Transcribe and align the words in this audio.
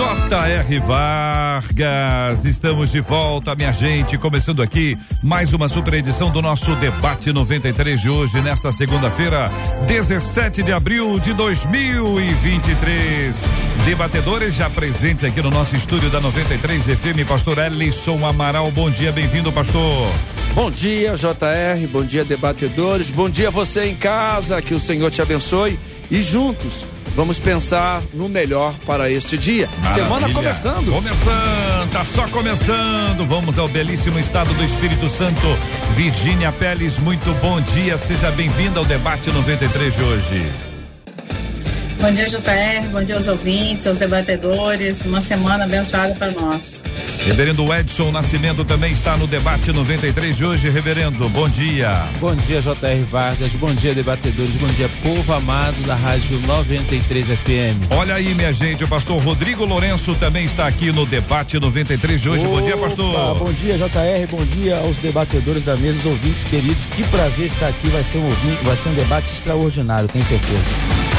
J.R. 0.00 0.80
Vargas. 0.80 2.46
Estamos 2.46 2.90
de 2.90 3.02
volta, 3.02 3.54
minha 3.54 3.70
gente. 3.70 4.16
Começando 4.16 4.62
aqui 4.62 4.96
mais 5.22 5.52
uma 5.52 5.68
super 5.68 5.92
edição 5.92 6.30
do 6.30 6.40
nosso 6.40 6.74
Debate 6.76 7.30
93 7.30 8.00
de 8.00 8.08
hoje, 8.08 8.40
nesta 8.40 8.72
segunda-feira, 8.72 9.50
17 9.86 10.62
de 10.62 10.72
abril 10.72 11.20
de 11.20 11.34
2023. 11.34 13.42
Debatedores 13.84 14.54
já 14.54 14.70
presentes 14.70 15.22
aqui 15.22 15.42
no 15.42 15.50
nosso 15.50 15.76
estúdio 15.76 16.08
da 16.08 16.18
93 16.18 16.82
FM, 16.82 17.28
Pastor 17.28 17.58
Ellison 17.58 18.24
Amaral. 18.24 18.70
Bom 18.70 18.90
dia, 18.90 19.12
bem-vindo, 19.12 19.52
pastor. 19.52 20.10
Bom 20.54 20.70
dia, 20.70 21.14
JR. 21.14 21.86
Bom 21.92 22.04
dia, 22.04 22.24
debatedores. 22.24 23.10
Bom 23.10 23.28
dia, 23.28 23.50
você 23.50 23.84
em 23.84 23.96
casa. 23.96 24.62
Que 24.62 24.72
o 24.72 24.80
Senhor 24.80 25.10
te 25.10 25.20
abençoe. 25.20 25.78
E 26.10 26.22
juntos 26.22 26.86
vamos 27.20 27.38
pensar 27.38 28.02
no 28.14 28.30
melhor 28.30 28.72
para 28.86 29.10
este 29.10 29.36
dia. 29.36 29.68
Maravilha. 29.82 30.04
Semana 30.04 30.32
começando. 30.32 30.90
Começando, 30.90 31.92
tá 31.92 32.02
só 32.02 32.26
começando. 32.28 33.26
Vamos 33.28 33.58
ao 33.58 33.68
belíssimo 33.68 34.18
estado 34.18 34.50
do 34.54 34.64
Espírito 34.64 35.06
Santo. 35.10 35.46
Virgínia 35.94 36.50
Peles, 36.50 36.98
muito 36.98 37.30
bom 37.42 37.60
dia. 37.60 37.98
Seja 37.98 38.30
bem-vinda 38.30 38.78
ao 38.78 38.86
debate 38.86 39.30
93 39.30 39.94
de 39.94 40.02
hoje. 40.02 40.69
Bom 42.00 42.10
dia, 42.12 42.26
JR. 42.30 42.88
Bom 42.90 43.04
dia 43.04 43.16
aos 43.16 43.28
ouvintes, 43.28 43.86
aos 43.86 43.98
debatedores. 43.98 45.04
Uma 45.04 45.20
semana 45.20 45.64
abençoada 45.64 46.14
para 46.14 46.30
nós. 46.30 46.82
Reverendo 47.26 47.72
Edson 47.74 48.10
Nascimento 48.10 48.64
também 48.64 48.90
está 48.90 49.18
no 49.18 49.26
debate 49.26 49.70
93 49.70 50.34
de 50.34 50.42
hoje. 50.42 50.70
Reverendo, 50.70 51.28
bom 51.28 51.46
dia. 51.46 52.08
Bom 52.18 52.34
dia, 52.34 52.62
JR 52.62 53.04
Vargas. 53.06 53.52
Bom 53.52 53.74
dia, 53.74 53.94
debatedores. 53.94 54.54
Bom 54.54 54.66
dia, 54.68 54.88
povo 55.02 55.30
amado 55.34 55.76
da 55.86 55.94
Rádio 55.94 56.40
93 56.46 57.26
FM. 57.26 57.92
Olha 57.94 58.14
aí, 58.14 58.34
minha 58.34 58.52
gente, 58.52 58.82
o 58.82 58.88
pastor 58.88 59.22
Rodrigo 59.22 59.66
Lourenço 59.66 60.14
também 60.14 60.46
está 60.46 60.66
aqui 60.66 60.90
no 60.90 61.04
debate 61.04 61.60
93 61.60 62.18
de 62.18 62.30
hoje. 62.30 62.46
Opa, 62.46 62.56
bom 62.56 62.62
dia, 62.62 62.76
pastor. 62.78 63.38
Bom 63.38 63.52
dia, 63.52 63.76
JR. 63.76 64.26
Bom 64.30 64.44
dia 64.56 64.78
aos 64.78 64.96
debatedores 64.96 65.62
da 65.64 65.76
mesa, 65.76 65.98
os 65.98 66.06
ouvintes 66.06 66.44
queridos. 66.44 66.86
Que 66.86 67.04
prazer 67.04 67.46
estar 67.46 67.68
aqui. 67.68 67.88
Vai 67.90 68.02
ser 68.02 68.18
um 68.18 68.24
ouvinte, 68.24 68.64
vai 68.64 68.76
ser 68.76 68.88
um 68.88 68.94
debate 68.94 69.26
extraordinário, 69.34 70.08
tenho 70.08 70.24
certeza. 70.24 71.09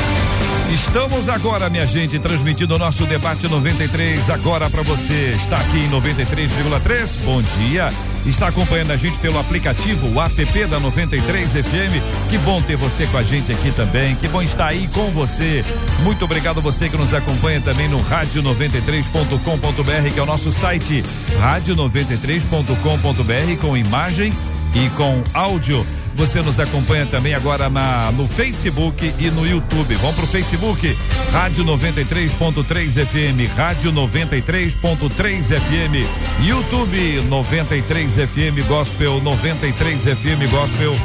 Estamos 0.72 1.28
agora, 1.28 1.70
minha 1.70 1.86
gente, 1.86 2.18
transmitindo 2.18 2.76
o 2.76 2.80
nosso 2.80 3.06
debate 3.06 3.46
93 3.46 4.30
agora 4.30 4.70
para 4.70 4.82
você. 4.82 5.34
Está 5.36 5.58
aqui 5.58 5.80
em 5.80 5.90
93,3. 5.90 7.18
Bom 7.26 7.42
dia. 7.42 7.90
Está 8.26 8.48
acompanhando 8.48 8.92
a 8.92 8.96
gente 8.96 9.18
pelo 9.18 9.38
aplicativo, 9.38 10.08
o 10.08 10.22
app 10.22 10.66
da 10.68 10.80
93 10.80 11.52
FM. 11.52 12.00
Que 12.30 12.38
bom 12.38 12.62
ter 12.62 12.78
você 12.78 13.06
com 13.08 13.18
a 13.18 13.24
gente 13.24 13.52
aqui 13.52 13.70
também. 13.72 14.16
Que 14.16 14.30
bom 14.30 14.42
estar 14.42 14.68
aí 14.68 14.88
com 14.94 15.12
você. 15.12 15.66
Muito 16.04 16.24
obrigado 16.24 16.62
você 16.62 16.88
que 16.88 16.96
nos 16.96 17.14
acompanha 17.14 17.60
também 17.60 17.90
no 17.90 18.02
rádio93.com.br, 18.06 20.14
que 20.14 20.20
é 20.20 20.24
o 20.24 20.26
nosso 20.26 20.54
site 20.54 21.04
rádio93.com.br 21.42 23.60
com 23.60 23.76
imagem 23.76 24.32
e 24.74 24.90
com 24.92 25.22
áudio. 25.34 25.86
Você 26.16 26.42
nos 26.42 26.60
acompanha 26.60 27.06
também 27.06 27.34
agora 27.34 27.70
na 27.70 28.12
no 28.12 28.28
Facebook 28.28 29.14
e 29.18 29.30
no 29.32 29.46
YouTube. 29.46 29.96
Vamos 29.96 30.16
pro 30.16 30.28
Facebook, 30.28 30.98
Rádio 31.32 31.64
93.3 31.64 33.06
FM, 33.06 33.56
Rádio 33.56 33.92
93.3 33.92 35.60
FM, 35.60 36.46
YouTube 36.46 37.22
93 37.28 38.14
FM 38.14 38.68
Gospel, 38.68 39.22
93 39.22 40.04
FM 40.04 40.52
Gospel. 40.52 40.96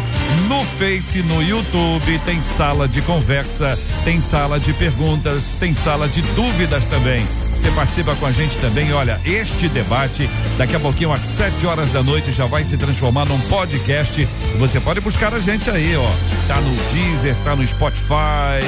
No 0.49 0.65
Face, 0.65 1.23
no 1.23 1.43
YouTube, 1.43 2.19
tem 2.27 2.43
sala 2.43 2.89
de 2.89 3.01
conversa, 3.03 3.79
tem 4.05 4.21
sala 4.21 4.59
de 4.59 4.73
perguntas, 4.73 5.57
tem 5.59 5.75
sala 5.75 6.09
de 6.09 6.21
dúvidas 6.23 6.85
também. 6.87 7.25
Você 7.67 7.73
participa 7.73 8.15
com 8.15 8.27
a 8.27 8.31
gente 8.31 8.57
também. 8.59 8.93
Olha, 8.93 9.21
este 9.25 9.69
debate, 9.69 10.31
daqui 10.57 10.77
a 10.77 10.79
pouquinho, 10.79 11.13
às 11.13 11.21
7 11.21 11.67
horas 11.67 11.91
da 11.91 12.01
noite, 12.01 12.31
já 12.31 12.47
vai 12.47 12.63
se 12.63 12.77
transformar 12.77 13.25
num 13.25 13.41
podcast. 13.41 14.25
Você 14.61 14.79
pode 14.79 15.01
buscar 15.01 15.35
a 15.35 15.39
gente 15.41 15.69
aí, 15.69 15.97
ó. 15.97 16.09
Tá 16.47 16.61
no 16.61 16.77
Deezer, 16.93 17.35
tá 17.43 17.57
no 17.57 17.67
Spotify, 17.67 18.63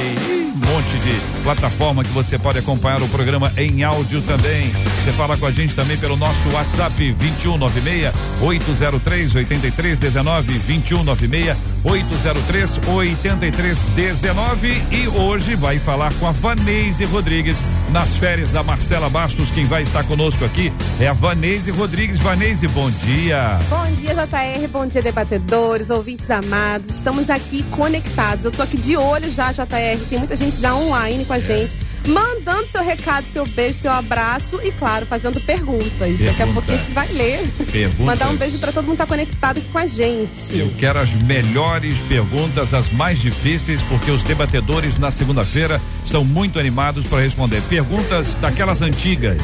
um 0.53 0.73
monte 0.73 0.97
de 1.05 1.43
plataforma 1.45 2.03
que 2.03 2.11
você 2.11 2.37
pode 2.41 2.59
acompanhar 2.59 3.01
o 3.01 3.09
programa 3.09 3.53
em 3.57 3.85
áudio 3.85 4.21
também. 4.23 4.73
Você 5.05 5.13
fala 5.13 5.37
com 5.37 5.47
a 5.47 5.53
gente 5.53 5.77
também 5.77 5.97
pelo 5.97 6.17
nosso 6.17 6.49
WhatsApp 6.51 7.13
2196 7.13 8.13
803 8.43 9.35
8319 9.37 10.59
2196 10.59 11.57
803 11.85 12.81
8319 12.85 14.83
e 14.91 15.09
hoje 15.09 15.55
vai 15.55 15.79
falar 15.79 16.13
com 16.15 16.27
a 16.27 16.33
Vanese 16.33 17.05
Rodrigues 17.05 17.59
nas 17.93 18.17
férias 18.17 18.51
da 18.51 18.65
Marcela 18.65 18.88
Bastos. 18.89 19.51
Quem 19.51 19.67
vai 19.67 19.83
estar 19.83 20.03
conosco 20.05 20.43
aqui 20.47 20.73
é 20.99 21.09
a 21.09 21.13
Vanese 21.13 21.71
Rodrigues. 21.71 22.19
Vanese, 22.21 22.67
bom 22.69 22.91
dia. 22.91 23.59
Bom 23.69 23.85
dia, 23.97 24.15
JR. 24.15 24.67
Bom 24.69 24.87
dia, 24.87 25.03
debatedores, 25.03 25.91
ouvintes 25.91 26.31
amados. 26.31 26.89
Estamos 26.89 27.29
aqui 27.29 27.63
conectados. 27.65 28.47
Eu 28.47 28.51
tô 28.51 28.63
aqui 28.63 28.79
de 28.79 28.97
olho 28.97 29.31
já, 29.31 29.53
JR. 29.53 29.99
Tem 30.09 30.19
muita 30.19 30.35
gente 30.35 30.57
já 30.57 30.75
online 30.75 31.27
com 31.27 31.35
a 31.35 31.39
gente. 31.39 31.77
Mandando 32.07 32.67
seu 32.69 32.83
recado, 32.83 33.27
seu 33.33 33.47
beijo, 33.47 33.81
seu 33.81 33.91
abraço 33.93 34.59
e, 34.63 34.71
claro, 34.73 35.05
fazendo 35.05 35.41
perguntas. 35.41 36.21
Daqui 36.21 36.43
a 36.43 36.47
pouquinho 36.47 36.77
a 36.79 36.81
gente 36.81 36.93
vai 36.95 37.09
ler. 37.13 37.47
Perguntas. 37.71 38.07
Mandar 38.07 38.29
um 38.31 38.37
beijo 38.37 38.59
para 38.59 38.73
todo 38.73 38.85
mundo 38.87 38.93
que 38.95 38.99
tá 38.99 39.07
conectado 39.07 39.61
com 39.73 39.79
a 39.79 39.87
gente. 39.87 40.57
Eu 40.59 40.73
quero 40.79 40.99
as 41.01 41.13
melhores 41.15 41.99
perguntas, 42.09 42.73
as 42.73 42.89
mais 42.91 43.19
difíceis, 43.21 43.83
porque 43.83 44.11
os 44.11 44.23
debatedores 44.23 44.99
na 44.99 45.11
segunda-feira 45.11 45.81
estão 46.05 46.25
muito 46.25 46.59
animados 46.59 47.07
para 47.07 47.21
responder. 47.21 47.61
Perguntas 47.69 48.37
daquelas 48.37 48.81
antigas, 48.81 49.39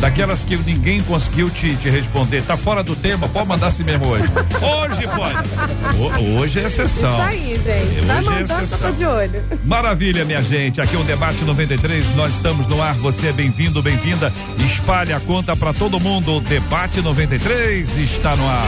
daquelas 0.00 0.44
que 0.44 0.56
ninguém 0.58 1.00
conseguiu 1.02 1.48
te, 1.48 1.74
te 1.76 1.88
responder. 1.88 2.42
Tá 2.42 2.56
fora 2.56 2.82
do 2.82 2.94
tema, 2.94 3.28
pode 3.28 3.48
mandar 3.48 3.68
assim 3.68 3.84
mesmo 3.84 4.06
hoje. 4.08 4.24
Hoje 4.60 5.06
pode. 5.08 5.98
O- 5.98 6.40
hoje 6.42 6.60
é 6.60 6.64
exceção. 6.64 7.14
Isso 7.14 7.22
aí, 7.28 7.60
gente. 7.64 8.04
Vai 8.06 8.18
Hoje 8.18 8.28
é 8.28 8.30
mandando 8.32 8.46
que 8.46 8.52
eu 8.74 8.78
tô 8.78 8.88
exceção. 8.88 8.92
de 8.92 9.04
olho. 9.06 9.42
Maravilha, 9.64 10.24
minha 10.26 10.42
gente. 10.42 10.80
Aqui 10.82 10.94
é 10.96 10.98
o 10.98 11.04
Debate 11.04 11.42
93. 11.44 11.83
Nós 12.16 12.36
estamos 12.36 12.66
no 12.66 12.80
ar. 12.80 12.94
Você 12.94 13.26
é 13.26 13.32
bem-vindo, 13.32 13.82
bem-vinda. 13.82 14.32
Espalhe 14.64 15.12
a 15.12 15.20
conta 15.20 15.54
para 15.54 15.74
todo 15.74 16.00
mundo. 16.00 16.38
O 16.38 16.40
Debate 16.40 17.02
93 17.02 17.98
está 17.98 18.34
no 18.34 18.48
ar. 18.48 18.66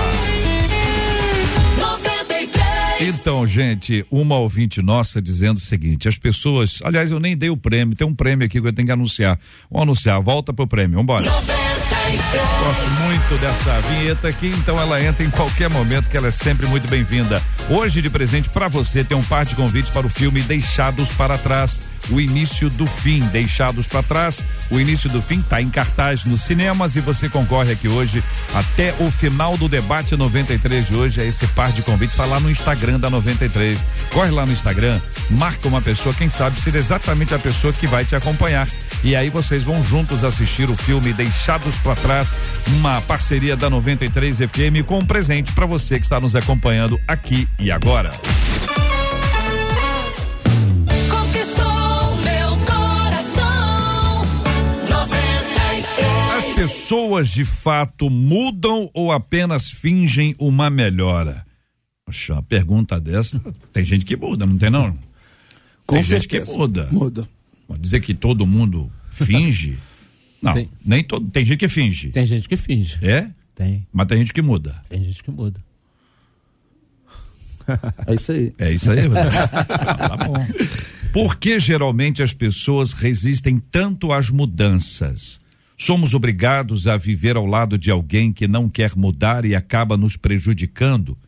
Então, 3.00 3.46
gente, 3.46 4.04
uma 4.10 4.36
ouvinte 4.36 4.82
nossa 4.82 5.22
dizendo 5.22 5.56
o 5.56 5.60
seguinte: 5.60 6.06
as 6.06 6.18
pessoas. 6.18 6.78
Aliás, 6.84 7.10
eu 7.10 7.18
nem 7.18 7.34
dei 7.34 7.48
o 7.48 7.56
prêmio. 7.56 7.96
Tem 7.96 8.06
um 8.06 8.14
prêmio 8.14 8.44
aqui 8.44 8.60
que 8.60 8.68
eu 8.68 8.72
tenho 8.72 8.86
que 8.86 8.92
anunciar. 8.92 9.38
Vamos 9.70 9.84
anunciar. 9.84 10.20
Volta 10.20 10.52
pro 10.52 10.66
prêmio. 10.66 10.98
Vambora. 10.98 11.24
Gosto 11.24 12.90
muito 13.02 13.40
dessa 13.40 13.80
vinheta 13.88 14.28
aqui, 14.28 14.48
então 14.48 14.78
ela 14.78 15.02
entra 15.02 15.24
em 15.24 15.30
qualquer 15.30 15.68
momento, 15.70 16.08
que 16.08 16.16
ela 16.16 16.28
é 16.28 16.30
sempre 16.30 16.66
muito 16.66 16.86
bem-vinda. 16.86 17.42
Hoje, 17.68 18.00
de 18.02 18.10
presente 18.10 18.48
para 18.50 18.68
você, 18.68 19.02
tem 19.02 19.16
um 19.16 19.24
par 19.24 19.44
de 19.44 19.56
convites 19.56 19.90
para 19.90 20.06
o 20.06 20.10
filme 20.10 20.40
Deixados 20.42 21.10
para 21.12 21.38
Trás. 21.38 21.80
O 22.10 22.20
início 22.20 22.70
do 22.70 22.86
fim, 22.86 23.20
Deixados 23.26 23.86
para 23.86 24.02
Trás. 24.02 24.42
O 24.70 24.78
início 24.78 25.10
do 25.10 25.20
fim 25.20 25.40
está 25.40 25.60
em 25.60 25.68
cartaz 25.68 26.24
nos 26.24 26.42
cinemas 26.42 26.96
e 26.96 27.00
você 27.00 27.28
concorre 27.28 27.72
aqui 27.72 27.88
hoje 27.88 28.22
até 28.54 28.94
o 29.00 29.10
final 29.10 29.56
do 29.56 29.68
debate 29.68 30.16
93 30.16 30.86
de 30.86 30.94
hoje. 30.94 31.20
É 31.20 31.26
esse 31.26 31.46
par 31.48 31.72
de 31.72 31.82
convites, 31.82 32.14
está 32.14 32.24
lá 32.24 32.40
no 32.40 32.50
Instagram 32.50 32.98
da 33.00 33.10
93. 33.10 33.84
Corre 34.12 34.30
lá 34.30 34.46
no 34.46 34.52
Instagram, 34.52 35.00
marca 35.30 35.68
uma 35.68 35.82
pessoa, 35.82 36.14
quem 36.14 36.30
sabe 36.30 36.60
ser 36.60 36.74
exatamente 36.74 37.34
a 37.34 37.38
pessoa 37.38 37.72
que 37.72 37.86
vai 37.86 38.04
te 38.04 38.14
acompanhar. 38.14 38.68
E 39.02 39.14
aí 39.14 39.30
vocês 39.30 39.62
vão 39.62 39.84
juntos 39.84 40.24
assistir 40.24 40.70
o 40.70 40.76
filme 40.76 41.12
Deixados 41.12 41.76
para 41.76 41.96
Trás, 41.96 42.34
uma 42.68 43.00
parceria 43.02 43.56
da 43.56 43.68
93 43.68 44.38
FM 44.38 44.84
com 44.86 44.98
um 44.98 45.06
presente 45.06 45.52
para 45.52 45.66
você 45.66 45.96
que 45.98 46.04
está 46.04 46.20
nos 46.20 46.34
acompanhando 46.34 47.00
aqui 47.06 47.48
e 47.58 47.70
agora. 47.70 48.10
Pessoas 56.66 57.28
de 57.28 57.44
fato 57.44 58.10
mudam 58.10 58.90
ou 58.92 59.12
apenas 59.12 59.70
fingem 59.70 60.34
uma 60.36 60.68
melhora? 60.68 61.46
Poxa, 62.04 62.32
uma 62.34 62.42
pergunta 62.42 63.00
dessa, 63.00 63.40
tem 63.72 63.84
gente 63.84 64.04
que 64.04 64.16
muda, 64.16 64.44
não 64.44 64.58
tem 64.58 64.68
não? 64.68 64.96
Com 65.86 65.94
tem 65.94 66.02
gente 66.02 66.26
que 66.26 66.36
certeza. 66.36 66.58
muda. 66.58 66.88
Muda. 66.90 67.28
Pode 67.68 67.80
dizer 67.80 68.00
que 68.00 68.14
todo 68.14 68.46
mundo 68.46 68.90
finge? 69.10 69.78
Não, 70.42 70.52
Tem. 70.52 70.68
nem 70.84 71.02
todo. 71.02 71.28
Tem 71.30 71.44
gente 71.44 71.58
que 71.58 71.68
finge. 71.68 72.10
Tem 72.10 72.26
gente 72.26 72.46
que 72.46 72.56
finge. 72.58 72.98
É? 73.02 73.30
Tem. 73.54 73.86
Mas 73.90 74.06
tem 74.06 74.18
gente 74.18 74.34
que 74.34 74.42
muda. 74.42 74.80
Tem 74.88 75.02
gente 75.02 75.22
que 75.22 75.30
muda. 75.30 75.58
É 78.06 78.14
isso 78.14 78.32
aí. 78.32 78.54
É 78.58 78.70
isso 78.70 78.92
aí, 78.92 79.00
tá 79.08 80.16
bom. 80.18 80.34
Por 81.12 81.36
que 81.36 81.58
geralmente 81.58 82.22
as 82.22 82.34
pessoas 82.34 82.92
resistem 82.92 83.58
tanto 83.58 84.12
às 84.12 84.28
mudanças? 84.28 85.40
Somos 85.78 86.14
obrigados 86.14 86.86
a 86.86 86.96
viver 86.96 87.36
ao 87.36 87.44
lado 87.44 87.76
de 87.76 87.90
alguém 87.90 88.32
que 88.32 88.48
não 88.48 88.66
quer 88.66 88.96
mudar 88.96 89.44
e 89.44 89.54
acaba 89.54 89.94
nos 89.94 90.16
prejudicando? 90.16 91.18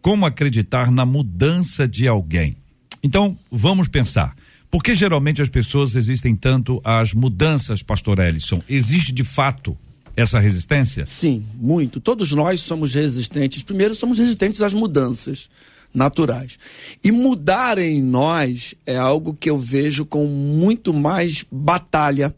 Como 0.00 0.24
acreditar 0.24 0.92
na 0.92 1.04
mudança 1.04 1.88
de 1.88 2.06
alguém? 2.06 2.56
Então, 3.02 3.36
vamos 3.50 3.88
pensar. 3.88 4.36
Por 4.70 4.80
que 4.80 4.94
geralmente 4.94 5.42
as 5.42 5.48
pessoas 5.48 5.92
resistem 5.92 6.36
tanto 6.36 6.80
às 6.84 7.12
mudanças, 7.12 7.82
pastor 7.82 8.20
Ellison? 8.20 8.62
Existe 8.68 9.12
de 9.12 9.24
fato 9.24 9.76
essa 10.14 10.38
resistência? 10.38 11.04
Sim, 11.04 11.44
muito. 11.54 11.98
Todos 11.98 12.30
nós 12.30 12.60
somos 12.60 12.94
resistentes. 12.94 13.64
Primeiro, 13.64 13.94
somos 13.94 14.18
resistentes 14.18 14.62
às 14.62 14.72
mudanças 14.72 15.50
naturais. 15.92 16.60
E 17.02 17.10
mudar 17.10 17.76
em 17.78 18.00
nós 18.00 18.74
é 18.86 18.96
algo 18.96 19.34
que 19.34 19.50
eu 19.50 19.58
vejo 19.58 20.04
com 20.04 20.26
muito 20.26 20.94
mais 20.94 21.44
batalha 21.50 22.32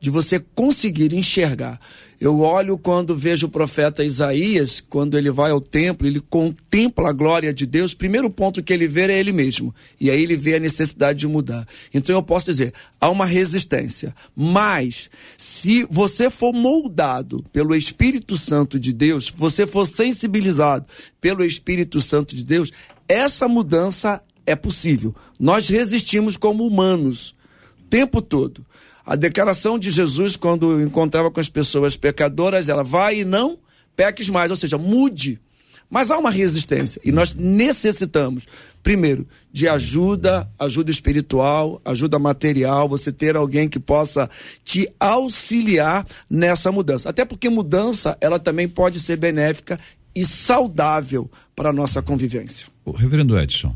de 0.00 0.10
você 0.10 0.38
conseguir 0.54 1.12
enxergar. 1.12 1.80
Eu 2.20 2.40
olho 2.40 2.76
quando 2.76 3.16
vejo 3.16 3.46
o 3.46 3.50
profeta 3.50 4.04
Isaías, 4.04 4.80
quando 4.80 5.16
ele 5.16 5.30
vai 5.30 5.52
ao 5.52 5.60
templo, 5.60 6.04
ele 6.04 6.20
contempla 6.20 7.10
a 7.10 7.12
glória 7.12 7.54
de 7.54 7.64
Deus. 7.64 7.94
Primeiro 7.94 8.28
ponto 8.28 8.60
que 8.60 8.72
ele 8.72 8.88
vê 8.88 9.02
é 9.02 9.20
ele 9.20 9.30
mesmo. 9.30 9.72
E 10.00 10.10
aí 10.10 10.20
ele 10.20 10.36
vê 10.36 10.56
a 10.56 10.60
necessidade 10.60 11.20
de 11.20 11.28
mudar. 11.28 11.64
Então 11.94 12.16
eu 12.16 12.22
posso 12.22 12.46
dizer, 12.46 12.74
há 13.00 13.08
uma 13.08 13.24
resistência. 13.24 14.12
Mas, 14.34 15.08
se 15.36 15.86
você 15.88 16.28
for 16.28 16.52
moldado 16.52 17.44
pelo 17.52 17.74
Espírito 17.74 18.36
Santo 18.36 18.80
de 18.80 18.92
Deus, 18.92 19.32
você 19.36 19.64
for 19.64 19.86
sensibilizado 19.86 20.86
pelo 21.20 21.44
Espírito 21.44 22.00
Santo 22.00 22.34
de 22.34 22.42
Deus, 22.42 22.72
essa 23.06 23.46
mudança 23.46 24.20
é 24.44 24.56
possível. 24.56 25.14
Nós 25.38 25.68
resistimos 25.68 26.36
como 26.36 26.66
humanos 26.66 27.32
o 27.80 27.88
tempo 27.88 28.20
todo. 28.20 28.66
A 29.08 29.16
declaração 29.16 29.78
de 29.78 29.90
Jesus, 29.90 30.36
quando 30.36 30.82
encontrava 30.82 31.30
com 31.30 31.40
as 31.40 31.48
pessoas 31.48 31.96
pecadoras, 31.96 32.68
ela 32.68 32.84
vai 32.84 33.20
e 33.20 33.24
não 33.24 33.58
peques 33.96 34.28
mais, 34.28 34.50
ou 34.50 34.56
seja, 34.56 34.76
mude. 34.76 35.40
Mas 35.88 36.10
há 36.10 36.18
uma 36.18 36.30
resistência 36.30 37.00
e 37.02 37.10
nós 37.10 37.32
necessitamos, 37.34 38.44
primeiro, 38.82 39.26
de 39.50 39.66
ajuda, 39.66 40.46
ajuda 40.58 40.90
espiritual, 40.90 41.80
ajuda 41.86 42.18
material, 42.18 42.86
você 42.86 43.10
ter 43.10 43.34
alguém 43.34 43.66
que 43.66 43.80
possa 43.80 44.28
te 44.62 44.86
auxiliar 45.00 46.06
nessa 46.28 46.70
mudança. 46.70 47.08
Até 47.08 47.24
porque 47.24 47.48
mudança, 47.48 48.14
ela 48.20 48.38
também 48.38 48.68
pode 48.68 49.00
ser 49.00 49.16
benéfica 49.16 49.80
e 50.14 50.22
saudável 50.22 51.30
para 51.56 51.70
a 51.70 51.72
nossa 51.72 52.02
convivência. 52.02 52.66
O 52.84 52.90
reverendo 52.90 53.38
Edson. 53.38 53.74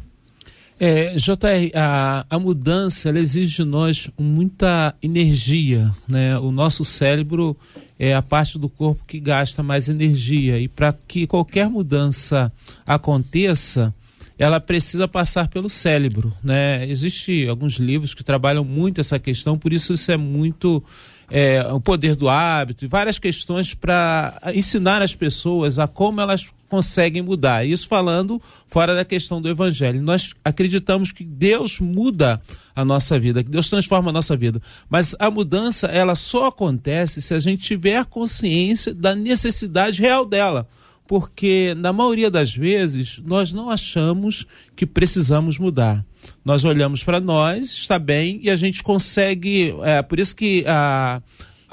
É, 0.80 1.14
JR, 1.14 1.70
a, 1.74 2.26
a 2.28 2.38
mudança 2.38 3.10
exige 3.10 3.56
de 3.56 3.64
nós 3.64 4.10
muita 4.18 4.94
energia, 5.02 5.92
né? 6.08 6.38
O 6.38 6.50
nosso 6.50 6.84
cérebro 6.84 7.56
é 7.98 8.14
a 8.14 8.22
parte 8.22 8.58
do 8.58 8.68
corpo 8.68 9.04
que 9.06 9.20
gasta 9.20 9.62
mais 9.62 9.88
energia 9.88 10.58
e 10.58 10.66
para 10.66 10.92
que 11.06 11.24
qualquer 11.26 11.68
mudança 11.68 12.52
aconteça, 12.84 13.94
ela 14.36 14.58
precisa 14.58 15.06
passar 15.06 15.46
pelo 15.46 15.68
cérebro, 15.68 16.32
né? 16.42 16.84
Existem 16.88 17.48
alguns 17.48 17.74
livros 17.74 18.12
que 18.12 18.24
trabalham 18.24 18.64
muito 18.64 19.00
essa 19.00 19.20
questão, 19.20 19.56
por 19.56 19.72
isso 19.72 19.92
isso 19.92 20.10
é 20.10 20.16
muito 20.16 20.82
é, 21.30 21.62
o 21.72 21.80
poder 21.80 22.16
do 22.16 22.28
hábito 22.28 22.84
e 22.84 22.88
várias 22.88 23.18
questões 23.18 23.72
para 23.72 24.36
ensinar 24.52 25.00
as 25.00 25.14
pessoas 25.14 25.78
a 25.78 25.86
como 25.86 26.20
elas 26.20 26.46
conseguem 26.72 27.20
mudar. 27.20 27.66
Isso 27.66 27.86
falando 27.86 28.40
fora 28.66 28.94
da 28.94 29.04
questão 29.04 29.42
do 29.42 29.48
evangelho. 29.50 30.00
Nós 30.00 30.30
acreditamos 30.42 31.12
que 31.12 31.22
Deus 31.22 31.78
muda 31.80 32.40
a 32.74 32.82
nossa 32.82 33.18
vida, 33.20 33.44
que 33.44 33.50
Deus 33.50 33.68
transforma 33.68 34.08
a 34.08 34.12
nossa 34.12 34.34
vida. 34.34 34.58
Mas 34.88 35.14
a 35.18 35.30
mudança, 35.30 35.86
ela 35.88 36.14
só 36.14 36.46
acontece 36.46 37.20
se 37.20 37.34
a 37.34 37.38
gente 37.38 37.62
tiver 37.62 38.02
consciência 38.06 38.94
da 38.94 39.14
necessidade 39.14 40.00
real 40.00 40.24
dela. 40.24 40.66
Porque, 41.06 41.74
na 41.76 41.92
maioria 41.92 42.30
das 42.30 42.54
vezes, 42.54 43.20
nós 43.22 43.52
não 43.52 43.68
achamos 43.68 44.46
que 44.74 44.86
precisamos 44.86 45.58
mudar. 45.58 46.02
Nós 46.42 46.64
olhamos 46.64 47.04
para 47.04 47.20
nós, 47.20 47.66
está 47.66 47.98
bem, 47.98 48.40
e 48.42 48.48
a 48.48 48.56
gente 48.56 48.82
consegue. 48.82 49.74
É, 49.82 50.00
por 50.00 50.18
isso 50.18 50.34
que 50.34 50.64
a, 50.66 51.20
a- 51.20 51.22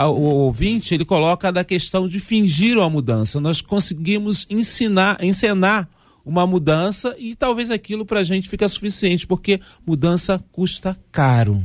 o 0.07 0.21
ouvinte 0.21 0.93
ele 0.93 1.03
coloca 1.05 1.51
da 1.51 1.63
questão 1.63 2.07
de 2.07 2.19
fingir 2.19 2.77
uma 2.77 2.89
mudança. 2.89 3.39
Nós 3.41 3.59
conseguimos 3.61 4.45
ensinar, 4.49 5.21
encenar 5.23 5.89
uma 6.25 6.45
mudança 6.45 7.15
e 7.17 7.35
talvez 7.35 7.69
aquilo 7.69 8.05
para 8.05 8.19
a 8.19 8.23
gente 8.23 8.47
fica 8.47 8.67
suficiente, 8.67 9.25
porque 9.25 9.59
mudança 9.85 10.43
custa 10.51 10.95
caro. 11.11 11.63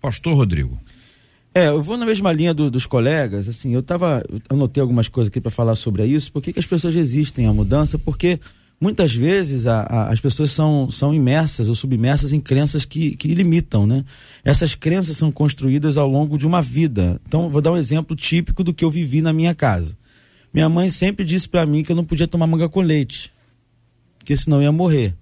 Pastor 0.00 0.34
Rodrigo. 0.34 0.78
É, 1.54 1.68
eu 1.68 1.82
vou 1.82 1.96
na 1.96 2.06
mesma 2.06 2.32
linha 2.32 2.54
do- 2.54 2.70
dos 2.70 2.86
colegas, 2.86 3.46
assim, 3.48 3.74
eu 3.74 3.82
tava, 3.82 4.22
eu 4.30 4.40
anotei 4.48 4.80
algumas 4.80 5.06
coisas 5.08 5.28
aqui 5.28 5.40
para 5.40 5.50
falar 5.50 5.74
sobre 5.74 6.06
isso, 6.06 6.32
por 6.32 6.40
que, 6.42 6.52
que 6.52 6.58
as 6.58 6.64
pessoas 6.66 6.94
resistem 6.94 7.46
à 7.46 7.52
mudança? 7.52 7.98
Porque 7.98 8.40
muitas 8.82 9.14
vezes 9.14 9.66
a- 9.68 9.82
a- 9.82 10.08
as 10.10 10.18
pessoas 10.20 10.50
são, 10.50 10.90
são 10.90 11.14
imersas 11.14 11.68
ou 11.68 11.74
submersas 11.74 12.32
em 12.32 12.40
crenças 12.40 12.84
que, 12.84 13.16
que 13.16 13.32
limitam, 13.32 13.86
né? 13.86 14.04
Essas 14.44 14.74
crenças 14.74 15.16
são 15.16 15.30
construídas 15.30 15.96
ao 15.96 16.08
longo 16.08 16.36
de 16.36 16.46
uma 16.46 16.60
vida. 16.60 17.20
Então, 17.26 17.48
vou 17.48 17.60
dar 17.62 17.70
um 17.70 17.76
exemplo 17.76 18.16
típico 18.16 18.64
do 18.64 18.74
que 18.74 18.84
eu 18.84 18.90
vivi 18.90 19.22
na 19.22 19.32
minha 19.32 19.54
casa. 19.54 19.96
Minha 20.52 20.68
mãe 20.68 20.90
sempre 20.90 21.24
disse 21.24 21.48
para 21.48 21.64
mim 21.64 21.82
que 21.84 21.92
eu 21.92 21.96
não 21.96 22.04
podia 22.04 22.26
tomar 22.26 22.46
manga 22.48 22.68
com 22.68 22.80
leite, 22.80 23.32
porque 24.18 24.36
senão 24.36 24.56
eu 24.58 24.64
ia 24.64 24.72
morrer. 24.72 25.14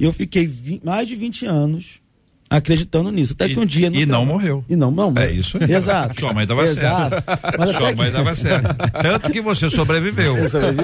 Eu 0.00 0.12
fiquei 0.12 0.44
vi- 0.46 0.80
mais 0.84 1.06
de 1.06 1.14
20 1.14 1.46
anos 1.46 2.00
acreditando 2.48 3.10
nisso. 3.10 3.32
Até 3.32 3.46
E- 3.46 3.54
que 3.54 3.58
um 3.60 3.64
dia. 3.66 3.90
no 3.90 3.96
e 3.96 4.00
não 4.00 4.06
trabalho- 4.06 4.26
morreu. 4.32 4.64
E 4.68 4.76
não, 4.76 4.90
não. 4.90 5.12
É 5.16 5.30
isso 5.30 5.58
aí. 5.60 5.72
Exato. 5.72 6.18
Sua 6.20 6.32
mãe 6.32 6.46
dava 6.46 6.62
Exato. 6.62 7.10
certo. 7.10 7.58
Mas 7.58 7.70
Sua 7.70 7.80
mãe 7.94 8.06
que- 8.06 8.10
dava 8.16 8.34
certo. 8.34 8.76
Tanto 9.02 9.30
que 9.30 9.40
você 9.40 9.68
sobreviveu. 9.70 10.34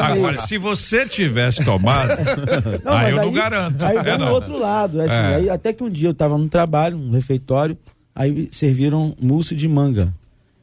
Agora, 0.02 0.38
se 0.38 0.58
você 0.58 1.06
tivesse 1.06 1.64
tomado, 1.64 2.10
Não, 2.84 2.92
aí 2.92 3.10
eu 3.12 3.16
não 3.16 3.32
garanto. 3.32 3.82
Aí 3.84 3.96
É, 3.96 4.18
não. 4.18 4.32
outro 4.32 4.58
lado. 4.58 5.00
Assim, 5.00 5.14
É. 5.14 5.34
aí, 5.36 5.50
até 5.50 5.72
que 5.72 5.82
um 5.84 5.90
dia 5.90 6.08
eu 6.08 6.12
estava 6.12 6.36
no 6.36 6.48
trabalho, 6.48 6.96
num 6.98 7.12
refeitório, 7.12 7.76
aí 8.14 8.48
serviram 8.50 9.14
mousse 9.20 9.54
de 9.54 9.68
manga. 9.68 10.12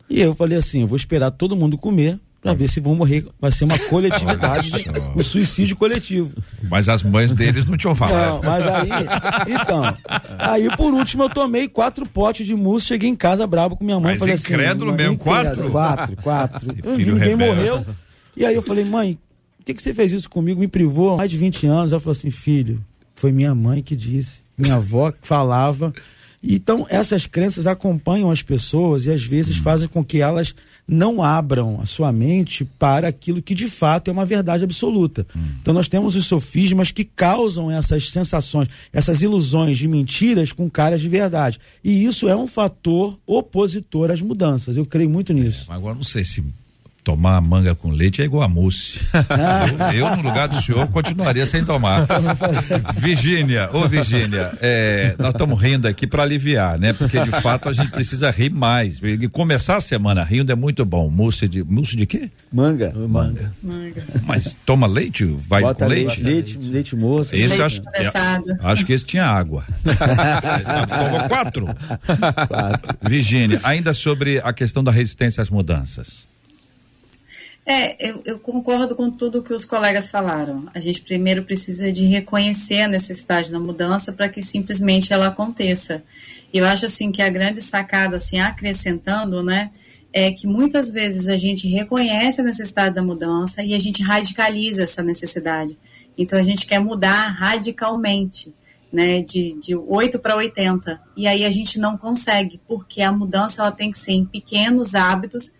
E 0.10 0.20
eu 0.22 0.34
falei 0.36 0.58
assim: 0.58 0.82
eu 0.82 0.88
vou 0.88 0.96
esperar 0.98 1.32
todo 1.32 1.56
mundo 1.56 1.78
comer 1.78 2.20
para 2.42 2.54
ver 2.54 2.70
se 2.70 2.80
vão 2.80 2.96
morrer. 2.96 3.26
Vai 3.40 3.52
ser 3.52 3.66
uma 3.66 3.78
coletividade, 3.78 4.70
só. 4.84 5.14
um 5.16 5.22
suicídio 5.24 5.76
coletivo. 5.76 6.32
Mas 6.70 6.88
as 6.88 7.04
mães 7.04 7.32
deles 7.32 7.66
não 7.66 7.76
tinham 7.78 7.92
Não, 7.92 7.96
falado. 7.96 8.42
mas 8.44 8.66
aí, 8.68 8.90
então, 9.54 9.84
aí 10.38 10.68
por 10.78 10.94
último 10.94 11.24
eu 11.24 11.30
tomei 11.30 11.68
quatro 11.68 12.06
potes 12.06 12.46
de 12.48 12.56
mousse, 12.56 12.86
cheguei 12.88 13.10
em 13.10 13.16
casa 13.16 13.46
brabo 13.46 13.76
com 13.76 13.84
minha 13.84 14.00
mãe, 14.00 14.12
Mas 14.12 14.20
falei 14.20 14.36
assim, 14.36 14.44
incrédulo 14.54 14.94
mesmo, 14.94 15.18
quatro? 15.18 15.70
Quatro, 15.70 16.16
quatro. 16.18 16.76
Eu 16.84 16.98
ninguém 16.98 17.16
rebelde. 17.16 17.56
morreu. 17.56 17.86
E 18.38 18.46
aí 18.46 18.56
eu 18.56 18.62
falei, 18.62 18.86
mãe, 18.86 19.18
por 19.58 19.66
que, 19.66 19.74
que 19.74 19.82
você 19.82 19.94
fez 19.94 20.12
isso 20.12 20.30
comigo? 20.30 20.60
Me 20.60 20.68
privou 20.68 21.18
mais 21.18 21.30
de 21.30 21.38
20 21.38 21.68
anos. 21.68 21.92
Ela 21.92 22.00
falou 22.00 22.12
assim, 22.14 22.32
filho, 22.32 22.84
foi 23.14 23.32
minha 23.32 23.54
mãe 23.54 23.84
que 23.84 23.96
disse, 23.96 24.40
minha 24.58 24.76
avó 24.76 25.12
que 25.12 25.28
falava. 25.28 25.94
Então, 26.42 26.86
essas 26.90 27.26
crenças 27.26 27.68
acompanham 27.68 28.32
as 28.32 28.42
pessoas 28.42 29.06
e 29.06 29.12
às 29.12 29.24
vezes 29.24 29.58
fazem 29.58 29.88
com 29.90 30.04
que 30.04 30.22
elas 30.22 30.56
não 30.88 31.22
abram 31.22 31.80
a 31.82 31.86
sua 31.86 32.12
mente 32.12 32.64
para 32.64 33.10
aquilo 33.10 33.42
que 33.42 33.54
de 33.54 33.68
fato 33.68 34.10
é 34.10 34.12
uma 34.12 34.26
verdade 34.26 34.64
absoluta. 34.64 35.28
Então, 35.62 35.74
nós 35.74 35.88
temos 35.88 36.16
os 36.16 36.26
sofismas 36.26 36.92
que 36.92 37.04
causam 37.04 37.70
essas 37.70 38.10
sensações, 38.10 38.70
essas 38.94 39.22
ilusões 39.22 39.78
de 39.78 39.88
mentiras 39.88 40.52
com 40.52 40.70
caras 40.70 41.02
de 41.02 41.10
verdade. 41.10 41.60
E 41.84 42.06
isso 42.06 42.30
é 42.30 42.36
um 42.36 42.48
fator 42.48 43.20
opositor 43.28 44.12
às 44.12 44.22
mudanças. 44.22 44.78
Eu 44.78 44.86
creio 44.86 45.10
muito 45.10 45.34
nisso. 45.34 45.66
Mas 45.68 45.78
Agora 45.78 45.96
não 45.96 46.04
sei 46.04 46.24
se 46.24 46.44
tomar 47.10 47.42
manga 47.42 47.74
com 47.74 47.90
leite 47.90 48.22
é 48.22 48.26
igual 48.26 48.44
a 48.44 48.48
mousse. 48.48 49.00
eu, 49.94 50.08
eu, 50.08 50.16
no 50.16 50.22
lugar 50.22 50.48
do 50.48 50.62
senhor, 50.62 50.86
continuaria 50.90 51.44
sem 51.48 51.66
tomar. 51.66 52.06
Virgínia, 52.96 53.68
ô 53.74 53.88
Virgínia, 53.88 54.52
é, 54.62 55.16
nós 55.18 55.32
estamos 55.32 55.60
rindo 55.60 55.88
aqui 55.88 56.06
para 56.06 56.22
aliviar, 56.22 56.78
né? 56.78 56.94
Porque 56.94 57.20
de 57.20 57.32
fato 57.32 57.68
a 57.68 57.74
gente 57.74 57.90
precisa 57.90 58.30
rir 58.30 58.52
mais. 58.52 59.00
E 59.02 59.28
começar 59.28 59.78
a 59.78 59.82
semana 59.82 60.24
rindo 60.24 60.52
é 60.52 60.56
muito 60.56 60.86
bom. 60.86 61.10
Mousse 61.10 61.48
de, 61.48 61.64
mousse 61.64 61.96
de 61.96 62.06
quê? 62.06 62.30
Manga. 62.54 62.94
Manga. 62.96 63.52
Manga. 63.64 64.04
Mas 64.24 64.56
toma 64.64 64.86
leite? 64.86 65.26
Vai 65.26 65.64
Bota 65.64 65.86
com 65.86 65.90
leite, 65.90 66.22
leite? 66.22 66.58
leite, 66.58 66.72
leite 66.72 66.96
moça. 66.96 67.36
Esse 67.36 67.58
Leite 67.58 67.62
acho, 67.64 67.82
condensado. 67.82 68.58
acho 68.62 68.86
que 68.86 68.94
esse 68.94 69.06
tinha 69.06 69.26
água. 69.26 69.64
Toma 70.88 71.28
quatro. 71.28 71.68
Virgínia, 73.02 73.60
ainda 73.64 73.94
sobre 73.96 74.40
a 74.44 74.54
questão 74.54 74.84
da 74.84 74.92
resistência 74.92 75.42
às 75.42 75.50
mudanças. 75.50 76.30
É, 77.66 78.10
eu, 78.10 78.22
eu 78.26 78.40
concordo 78.40 78.96
com 78.96 79.12
tudo 79.12 79.44
que 79.44 79.54
os 79.54 79.64
colegas 79.64 80.10
falaram. 80.10 80.68
A 80.74 80.80
gente 80.80 81.02
primeiro 81.02 81.44
precisa 81.44 81.92
de 81.92 82.04
reconhecer 82.06 82.82
a 82.82 82.88
necessidade 82.88 83.52
da 83.52 83.60
mudança 83.60 84.12
para 84.12 84.28
que 84.28 84.42
simplesmente 84.42 85.14
ela 85.14 85.28
aconteça. 85.28 86.04
Eu 86.54 86.66
acho 86.66 86.88
assim 86.88 87.12
que 87.12 87.22
a 87.22 87.30
grande 87.30 87.62
sacada, 87.62 88.18
assim, 88.18 88.40
acrescentando, 88.40 89.44
né, 89.44 89.72
é 90.12 90.32
que 90.32 90.48
muitas 90.48 90.90
vezes 90.90 91.28
a 91.28 91.38
gente 91.38 91.68
reconhece 91.68 92.42
a 92.42 92.44
necessidade 92.44 92.96
da 92.96 93.04
mudança 93.04 93.62
e 93.62 93.76
a 93.76 93.80
gente 93.80 94.02
radicaliza 94.02 94.84
essa 94.84 95.04
necessidade. 95.04 95.78
Então 96.18 96.40
a 96.40 96.44
gente 96.44 96.66
quer 96.66 96.80
mudar 96.80 97.30
radicalmente, 97.30 98.54
né, 98.92 99.22
de, 99.22 99.54
de 99.62 99.76
8 99.76 100.18
para 100.18 100.36
80. 100.36 101.00
E 101.16 101.28
aí 101.28 101.46
a 101.46 101.52
gente 101.52 101.80
não 101.80 101.96
consegue, 101.96 102.60
porque 102.68 103.02
a 103.02 103.12
mudança 103.12 103.62
ela 103.62 103.72
tem 103.72 103.92
que 103.92 104.00
ser 104.00 104.14
em 104.14 104.26
pequenos 104.26 104.96
hábitos, 104.96 105.54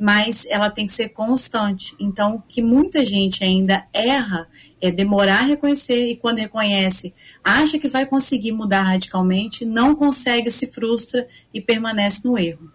mas 0.00 0.46
ela 0.48 0.70
tem 0.70 0.86
que 0.86 0.94
ser 0.94 1.10
constante. 1.10 1.94
Então, 2.00 2.36
o 2.36 2.40
que 2.40 2.62
muita 2.62 3.04
gente 3.04 3.44
ainda 3.44 3.84
erra 3.92 4.48
é 4.80 4.90
demorar 4.90 5.40
a 5.40 5.46
reconhecer 5.46 6.06
e 6.10 6.16
quando 6.16 6.38
reconhece, 6.38 7.12
acha 7.44 7.78
que 7.78 7.86
vai 7.86 8.06
conseguir 8.06 8.52
mudar 8.52 8.80
radicalmente, 8.80 9.66
não 9.66 9.94
consegue, 9.94 10.50
se 10.50 10.68
frustra 10.68 11.28
e 11.52 11.60
permanece 11.60 12.26
no 12.26 12.38
erro. 12.38 12.72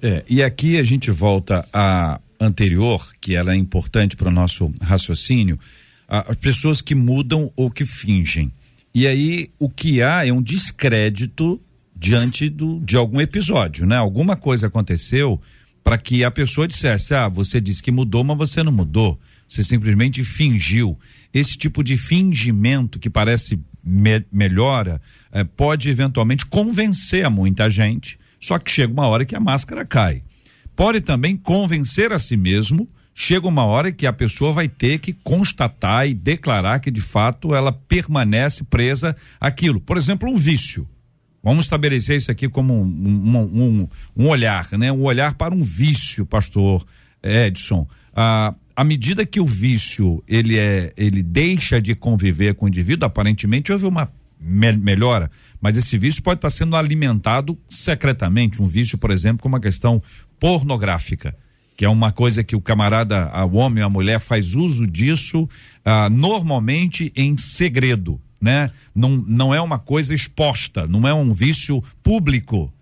É, 0.00 0.24
e 0.28 0.40
aqui 0.40 0.78
a 0.78 0.84
gente 0.84 1.10
volta 1.10 1.68
à 1.72 2.20
anterior, 2.38 3.12
que 3.20 3.34
ela 3.34 3.52
é 3.52 3.56
importante 3.56 4.14
para 4.14 4.28
o 4.28 4.32
nosso 4.32 4.72
raciocínio, 4.80 5.58
as 6.06 6.36
pessoas 6.36 6.80
que 6.80 6.94
mudam 6.94 7.52
ou 7.56 7.72
que 7.72 7.84
fingem. 7.84 8.52
E 8.94 9.04
aí 9.04 9.50
o 9.58 9.68
que 9.68 10.00
há 10.00 10.24
é 10.24 10.32
um 10.32 10.40
descrédito 10.40 11.60
diante 11.96 12.48
do, 12.48 12.78
de 12.78 12.96
algum 12.96 13.20
episódio, 13.20 13.84
né? 13.84 13.96
Alguma 13.96 14.36
coisa 14.36 14.68
aconteceu 14.68 15.40
para 15.88 15.96
que 15.96 16.22
a 16.22 16.30
pessoa 16.30 16.68
dissesse: 16.68 17.14
ah, 17.14 17.28
você 17.28 17.58
disse 17.62 17.82
que 17.82 17.90
mudou, 17.90 18.22
mas 18.22 18.36
você 18.36 18.62
não 18.62 18.70
mudou. 18.70 19.18
Você 19.48 19.64
simplesmente 19.64 20.22
fingiu. 20.22 20.98
Esse 21.32 21.56
tipo 21.56 21.82
de 21.82 21.96
fingimento 21.96 22.98
que 22.98 23.08
parece 23.08 23.58
me- 23.82 24.22
melhora 24.30 25.00
eh, 25.32 25.44
pode 25.44 25.88
eventualmente 25.88 26.44
convencer 26.44 27.24
a 27.24 27.30
muita 27.30 27.70
gente. 27.70 28.18
Só 28.38 28.58
que 28.58 28.70
chega 28.70 28.92
uma 28.92 29.06
hora 29.06 29.24
que 29.24 29.34
a 29.34 29.40
máscara 29.40 29.82
cai. 29.86 30.22
Pode 30.76 31.00
também 31.00 31.34
convencer 31.34 32.12
a 32.12 32.18
si 32.18 32.36
mesmo. 32.36 32.86
Chega 33.14 33.48
uma 33.48 33.64
hora 33.64 33.90
que 33.90 34.06
a 34.06 34.12
pessoa 34.12 34.52
vai 34.52 34.68
ter 34.68 34.98
que 34.98 35.14
constatar 35.14 36.06
e 36.06 36.12
declarar 36.12 36.80
que 36.80 36.90
de 36.90 37.00
fato 37.00 37.54
ela 37.54 37.72
permanece 37.72 38.62
presa 38.62 39.16
àquilo. 39.40 39.80
Por 39.80 39.96
exemplo, 39.96 40.30
um 40.30 40.36
vício. 40.36 40.86
Vamos 41.48 41.64
estabelecer 41.64 42.18
isso 42.18 42.30
aqui 42.30 42.46
como 42.46 42.74
um, 42.74 42.84
um, 42.84 43.38
um, 43.38 43.88
um 44.14 44.28
olhar, 44.28 44.68
né? 44.72 44.92
Um 44.92 45.02
olhar 45.02 45.32
para 45.34 45.54
um 45.54 45.62
vício, 45.62 46.26
pastor 46.26 46.84
Edson. 47.22 47.88
Ah, 48.14 48.54
à 48.76 48.84
medida 48.84 49.24
que 49.24 49.40
o 49.40 49.46
vício 49.46 50.22
ele 50.28 50.58
é, 50.58 50.92
ele 50.94 51.22
deixa 51.22 51.80
de 51.80 51.94
conviver 51.94 52.54
com 52.54 52.66
o 52.66 52.68
indivíduo, 52.68 53.06
aparentemente 53.06 53.72
houve 53.72 53.86
uma 53.86 54.12
me- 54.38 54.76
melhora, 54.76 55.30
mas 55.58 55.78
esse 55.78 55.96
vício 55.96 56.22
pode 56.22 56.36
estar 56.36 56.50
sendo 56.50 56.76
alimentado 56.76 57.58
secretamente. 57.66 58.60
Um 58.60 58.66
vício, 58.66 58.98
por 58.98 59.10
exemplo, 59.10 59.40
com 59.42 59.48
uma 59.48 59.58
questão 59.60 60.02
pornográfica 60.38 61.34
que 61.78 61.84
é 61.84 61.88
uma 61.88 62.10
coisa 62.10 62.42
que 62.42 62.56
o 62.56 62.60
camarada, 62.60 63.26
a- 63.32 63.44
o 63.44 63.54
homem 63.54 63.84
a 63.84 63.88
mulher 63.88 64.18
faz 64.18 64.56
uso 64.56 64.84
disso 64.84 65.48
ah, 65.84 66.10
normalmente 66.10 67.12
em 67.14 67.36
segredo, 67.38 68.20
né? 68.40 68.70
Não, 68.94 69.10
não 69.26 69.54
é 69.54 69.60
uma 69.60 69.78
coisa 69.78 70.14
exposta, 70.14 70.86
não 70.86 71.06
é 71.06 71.12
um 71.12 71.32
vício 71.32 71.82
público. 72.02 72.72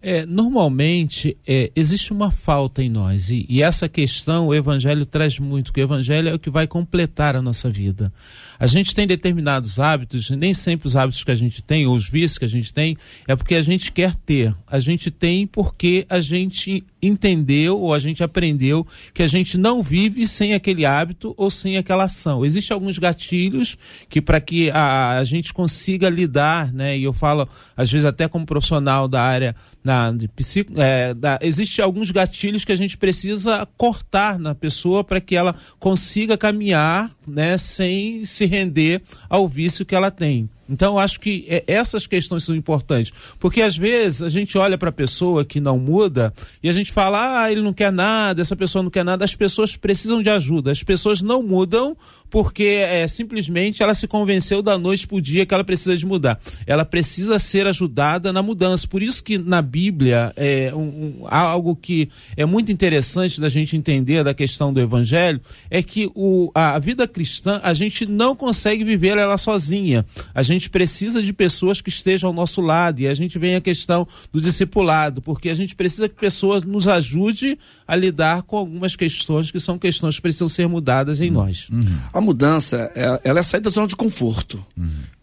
É, 0.00 0.26
normalmente 0.26 1.36
é, 1.46 1.72
existe 1.74 2.12
uma 2.12 2.30
falta 2.30 2.82
em 2.82 2.90
nós 2.90 3.30
e, 3.30 3.46
e 3.48 3.62
essa 3.62 3.88
questão 3.88 4.48
o 4.48 4.54
evangelho 4.54 5.06
traz 5.06 5.38
muito, 5.38 5.72
que 5.72 5.80
o 5.80 5.82
evangelho 5.82 6.28
é 6.28 6.34
o 6.34 6.38
que 6.38 6.50
vai 6.50 6.66
completar 6.66 7.34
a 7.34 7.40
nossa 7.40 7.70
vida. 7.70 8.12
A 8.58 8.66
gente 8.66 8.94
tem 8.94 9.06
determinados 9.06 9.78
hábitos, 9.78 10.30
nem 10.30 10.54
sempre 10.54 10.86
os 10.86 10.96
hábitos 10.96 11.24
que 11.24 11.30
a 11.30 11.34
gente 11.34 11.62
tem, 11.62 11.86
ou 11.86 11.94
os 11.94 12.08
vícios 12.08 12.38
que 12.38 12.44
a 12.44 12.48
gente 12.48 12.72
tem, 12.72 12.96
é 13.26 13.34
porque 13.34 13.54
a 13.54 13.62
gente 13.62 13.90
quer 13.92 14.14
ter. 14.14 14.54
A 14.66 14.78
gente 14.78 15.10
tem 15.10 15.46
porque 15.46 16.06
a 16.08 16.20
gente 16.20 16.84
entendeu 17.06 17.78
ou 17.78 17.92
a 17.92 17.98
gente 17.98 18.22
aprendeu 18.22 18.86
que 19.12 19.22
a 19.22 19.26
gente 19.26 19.58
não 19.58 19.82
vive 19.82 20.26
sem 20.26 20.54
aquele 20.54 20.86
hábito 20.86 21.34
ou 21.36 21.50
sem 21.50 21.76
aquela 21.76 22.04
ação. 22.04 22.44
Existem 22.44 22.74
alguns 22.74 22.98
gatilhos 22.98 23.76
que 24.08 24.20
para 24.20 24.40
que 24.40 24.70
a, 24.70 25.18
a 25.18 25.24
gente 25.24 25.52
consiga 25.52 26.08
lidar, 26.08 26.72
né? 26.72 26.96
E 26.96 27.04
eu 27.04 27.12
falo 27.12 27.48
às 27.76 27.90
vezes 27.90 28.06
até 28.06 28.28
como 28.28 28.46
profissional 28.46 29.06
da 29.06 29.22
área 29.22 29.54
na 29.82 30.10
de 30.12 30.26
psico, 30.28 30.72
é, 30.80 31.12
da, 31.12 31.38
existe 31.42 31.82
alguns 31.82 32.10
gatilhos 32.10 32.64
que 32.64 32.72
a 32.72 32.76
gente 32.76 32.96
precisa 32.96 33.68
cortar 33.76 34.38
na 34.38 34.54
pessoa 34.54 35.04
para 35.04 35.20
que 35.20 35.36
ela 35.36 35.54
consiga 35.78 36.38
caminhar, 36.38 37.10
né? 37.26 37.56
Sem 37.58 38.24
se 38.24 38.46
render 38.46 39.02
ao 39.28 39.46
vício 39.48 39.84
que 39.84 39.94
ela 39.94 40.10
tem. 40.10 40.48
Então, 40.68 40.98
acho 40.98 41.20
que 41.20 41.44
é, 41.48 41.62
essas 41.66 42.06
questões 42.06 42.44
são 42.44 42.54
importantes. 42.54 43.12
Porque 43.38 43.60
às 43.60 43.76
vezes 43.76 44.22
a 44.22 44.28
gente 44.28 44.56
olha 44.56 44.78
para 44.78 44.88
a 44.88 44.92
pessoa 44.92 45.44
que 45.44 45.60
não 45.60 45.78
muda 45.78 46.32
e 46.62 46.68
a 46.68 46.72
gente 46.72 46.92
fala, 46.92 47.42
ah, 47.42 47.52
ele 47.52 47.60
não 47.60 47.72
quer 47.72 47.92
nada, 47.92 48.40
essa 48.40 48.56
pessoa 48.56 48.82
não 48.82 48.90
quer 48.90 49.04
nada. 49.04 49.24
As 49.24 49.34
pessoas 49.34 49.76
precisam 49.76 50.22
de 50.22 50.30
ajuda. 50.30 50.70
As 50.70 50.82
pessoas 50.82 51.20
não 51.20 51.42
mudam 51.42 51.96
porque 52.34 52.64
é, 52.64 53.06
simplesmente 53.06 53.80
ela 53.80 53.94
se 53.94 54.08
convenceu 54.08 54.60
da 54.60 54.76
noite 54.76 55.06
para 55.06 55.16
o 55.16 55.20
dia 55.20 55.46
que 55.46 55.54
ela 55.54 55.62
precisa 55.62 55.96
de 55.96 56.04
mudar. 56.04 56.40
Ela 56.66 56.84
precisa 56.84 57.38
ser 57.38 57.64
ajudada 57.68 58.32
na 58.32 58.42
mudança. 58.42 58.88
Por 58.88 59.00
isso 59.04 59.22
que 59.22 59.38
na 59.38 59.62
Bíblia 59.62 60.32
é 60.34 60.74
um, 60.74 60.78
um- 60.80 61.14
há 61.28 61.38
algo 61.38 61.76
que 61.76 62.08
é 62.36 62.44
muito 62.44 62.72
interessante 62.72 63.40
da 63.40 63.48
gente 63.48 63.76
entender 63.76 64.24
da 64.24 64.34
questão 64.34 64.72
do 64.72 64.80
Evangelho 64.80 65.40
é 65.70 65.80
que 65.80 66.10
o, 66.12 66.50
a, 66.52 66.74
a 66.74 66.78
vida 66.80 67.06
cristã 67.06 67.60
a 67.62 67.72
gente 67.72 68.04
não 68.04 68.34
consegue 68.34 68.82
viver 68.82 69.16
ela 69.16 69.38
sozinha. 69.38 70.04
A 70.34 70.42
gente 70.42 70.68
precisa 70.68 71.22
de 71.22 71.32
pessoas 71.32 71.80
que 71.80 71.88
estejam 71.88 72.30
ao 72.30 72.34
nosso 72.34 72.60
lado 72.60 72.98
e 72.98 73.06
a 73.06 73.14
gente 73.14 73.38
vem 73.38 73.54
a 73.54 73.60
questão 73.60 74.08
do 74.32 74.40
discipulado, 74.40 75.22
porque 75.22 75.50
a 75.50 75.54
gente 75.54 75.76
precisa 75.76 76.08
que 76.08 76.16
pessoas 76.16 76.64
nos 76.64 76.88
ajude 76.88 77.56
a 77.86 77.94
lidar 77.94 78.42
com 78.42 78.56
algumas 78.56 78.96
questões 78.96 79.52
que 79.52 79.60
são 79.60 79.78
questões 79.78 80.16
que 80.16 80.22
precisam 80.22 80.48
ser 80.48 80.66
mudadas 80.66 81.20
em 81.20 81.30
nós. 81.30 81.68
A 82.12 82.23
mudança, 82.24 82.90
é- 82.94 83.20
ela 83.22 83.40
é 83.40 83.42
sair 83.42 83.60
da 83.60 83.70
zona 83.70 83.86
de 83.86 83.94
conforto. 83.96 84.64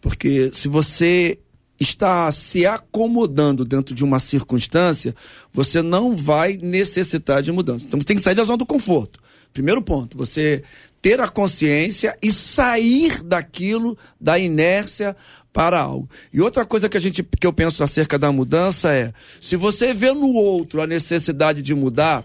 Porque 0.00 0.50
se 0.54 0.68
você 0.68 1.38
está 1.78 2.30
se 2.30 2.64
acomodando 2.64 3.64
dentro 3.64 3.94
de 3.94 4.04
uma 4.04 4.18
circunstância, 4.18 5.14
você 5.52 5.82
não 5.82 6.16
vai 6.16 6.56
necessitar 6.56 7.42
de 7.42 7.50
mudança. 7.50 7.86
Então 7.86 8.00
você 8.00 8.06
tem 8.06 8.16
que 8.16 8.22
sair 8.22 8.34
da 8.34 8.44
zona 8.44 8.58
do 8.58 8.66
conforto. 8.66 9.20
Primeiro 9.52 9.82
ponto, 9.82 10.16
você 10.16 10.62
ter 11.02 11.20
a 11.20 11.28
consciência 11.28 12.16
e 12.22 12.30
sair 12.32 13.22
daquilo, 13.22 13.98
da 14.20 14.38
inércia 14.38 15.16
para 15.52 15.80
algo. 15.80 16.08
E 16.32 16.40
outra 16.40 16.64
coisa 16.64 16.88
que 16.88 16.96
a 16.96 17.00
gente 17.00 17.22
que 17.22 17.46
eu 17.46 17.52
penso 17.52 17.82
acerca 17.82 18.18
da 18.18 18.32
mudança 18.32 18.94
é, 18.94 19.12
se 19.40 19.56
você 19.56 19.92
vê 19.92 20.12
no 20.12 20.32
outro 20.32 20.80
a 20.80 20.86
necessidade 20.86 21.60
de 21.60 21.74
mudar, 21.74 22.24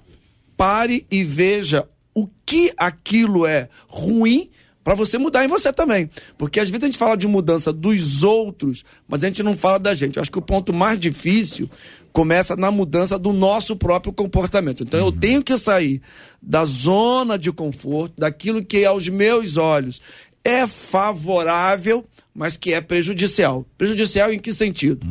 pare 0.55 1.05
e 1.11 1.23
veja 1.23 1.85
o 2.13 2.27
que 2.45 2.71
aquilo 2.77 3.45
é 3.45 3.67
ruim 3.87 4.49
para 4.87 4.95
você 4.95 5.17
mudar 5.17 5.43
em 5.43 5.49
você 5.49 5.73
também. 5.73 6.09
Porque 6.37 6.61
às 6.61 6.69
vezes 6.69 6.81
a 6.81 6.87
gente 6.87 6.97
fala 6.97 7.17
de 7.17 7.27
mudança 7.27 7.73
dos 7.73 8.23
outros, 8.23 8.85
mas 9.05 9.21
a 9.21 9.27
gente 9.27 9.43
não 9.43 9.53
fala 9.53 9.77
da 9.77 9.93
gente. 9.93 10.15
Eu 10.15 10.21
acho 10.21 10.31
que 10.31 10.37
o 10.37 10.41
ponto 10.41 10.71
mais 10.71 10.97
difícil 10.97 11.69
começa 12.13 12.55
na 12.55 12.71
mudança 12.71 13.19
do 13.19 13.33
nosso 13.33 13.75
próprio 13.75 14.13
comportamento. 14.13 14.83
Então 14.83 14.97
eu 14.97 15.11
tenho 15.11 15.43
que 15.43 15.57
sair 15.57 16.01
da 16.41 16.63
zona 16.63 17.37
de 17.37 17.51
conforto, 17.51 18.13
daquilo 18.17 18.63
que 18.63 18.85
aos 18.85 19.09
meus 19.09 19.57
olhos 19.57 19.99
é 20.41 20.65
favorável, 20.65 22.05
mas 22.33 22.55
que 22.55 22.73
é 22.73 22.79
prejudicial. 22.79 23.65
Prejudicial 23.77 24.31
em 24.31 24.39
que 24.39 24.53
sentido? 24.53 25.05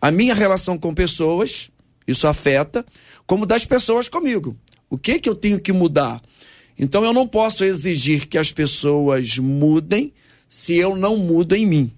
A 0.00 0.12
minha 0.12 0.36
relação 0.36 0.78
com 0.78 0.94
pessoas, 0.94 1.68
isso 2.06 2.28
afeta, 2.28 2.86
como 3.26 3.44
das 3.44 3.64
pessoas 3.64 4.08
comigo. 4.08 4.56
O 4.88 4.96
que 4.96 5.18
que 5.18 5.28
eu 5.28 5.34
tenho 5.34 5.58
que 5.58 5.72
mudar? 5.72 6.22
Então 6.78 7.04
eu 7.04 7.12
não 7.12 7.26
posso 7.26 7.64
exigir 7.64 8.26
que 8.26 8.38
as 8.38 8.52
pessoas 8.52 9.38
mudem 9.38 10.12
se 10.48 10.74
eu 10.74 10.94
não 10.96 11.16
mudo 11.16 11.54
em 11.54 11.66
mim. 11.66 11.90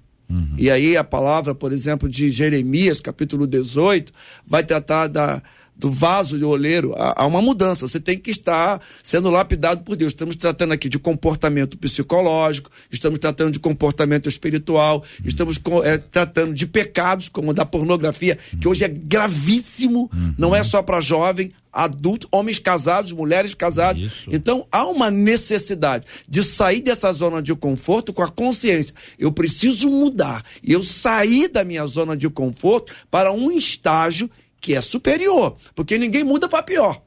E 0.58 0.70
aí 0.70 0.94
a 0.96 1.02
palavra, 1.02 1.54
por 1.54 1.72
exemplo, 1.72 2.06
de 2.08 2.30
Jeremias, 2.30 3.00
capítulo 3.00 3.46
18, 3.46 4.12
vai 4.46 4.62
tratar 4.62 5.06
da, 5.06 5.42
do 5.74 5.90
vaso 5.90 6.36
de 6.36 6.44
oleiro. 6.44 6.92
Há, 6.98 7.22
há 7.22 7.26
uma 7.26 7.40
mudança, 7.40 7.88
você 7.88 7.98
tem 7.98 8.18
que 8.18 8.30
estar 8.30 8.78
sendo 9.02 9.30
lapidado 9.30 9.80
por 9.80 9.96
Deus. 9.96 10.12
Estamos 10.12 10.36
tratando 10.36 10.74
aqui 10.74 10.86
de 10.86 10.98
comportamento 10.98 11.78
psicológico, 11.78 12.70
estamos 12.92 13.18
tratando 13.18 13.52
de 13.52 13.58
comportamento 13.58 14.28
espiritual, 14.28 15.02
estamos 15.24 15.56
co- 15.56 15.82
eh, 15.82 15.96
tratando 15.96 16.52
de 16.52 16.66
pecados, 16.66 17.30
como 17.30 17.52
o 17.52 17.54
da 17.54 17.64
pornografia, 17.64 18.36
que 18.60 18.68
hoje 18.68 18.84
é 18.84 18.88
gravíssimo, 18.88 20.10
não 20.36 20.54
é 20.54 20.62
só 20.62 20.82
para 20.82 21.00
jovem, 21.00 21.52
adulto, 21.78 22.28
homens 22.32 22.58
casados, 22.58 23.12
mulheres 23.12 23.54
casadas. 23.54 24.24
Então 24.30 24.66
há 24.70 24.84
uma 24.86 25.10
necessidade 25.10 26.04
de 26.28 26.42
sair 26.42 26.80
dessa 26.80 27.12
zona 27.12 27.40
de 27.40 27.54
conforto 27.54 28.12
com 28.12 28.22
a 28.22 28.28
consciência. 28.28 28.94
Eu 29.18 29.30
preciso 29.30 29.88
mudar. 29.88 30.44
E 30.62 30.72
eu 30.72 30.82
sair 30.82 31.48
da 31.48 31.64
minha 31.64 31.86
zona 31.86 32.16
de 32.16 32.28
conforto 32.28 32.92
para 33.10 33.32
um 33.32 33.50
estágio 33.50 34.28
que 34.60 34.74
é 34.74 34.80
superior, 34.80 35.56
porque 35.74 35.96
ninguém 35.96 36.24
muda 36.24 36.48
para 36.48 36.62
pior. 36.62 37.00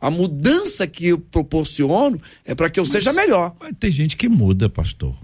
A 0.00 0.10
mudança 0.10 0.86
que 0.86 1.08
eu 1.08 1.18
proporciono 1.18 2.20
é 2.44 2.54
para 2.54 2.68
que 2.68 2.80
eu 2.80 2.86
seja 2.86 3.12
melhor. 3.12 3.54
Mas 3.60 3.72
tem 3.78 3.90
gente 3.90 4.16
que 4.16 4.28
muda, 4.28 4.68
pastor. 4.68 5.14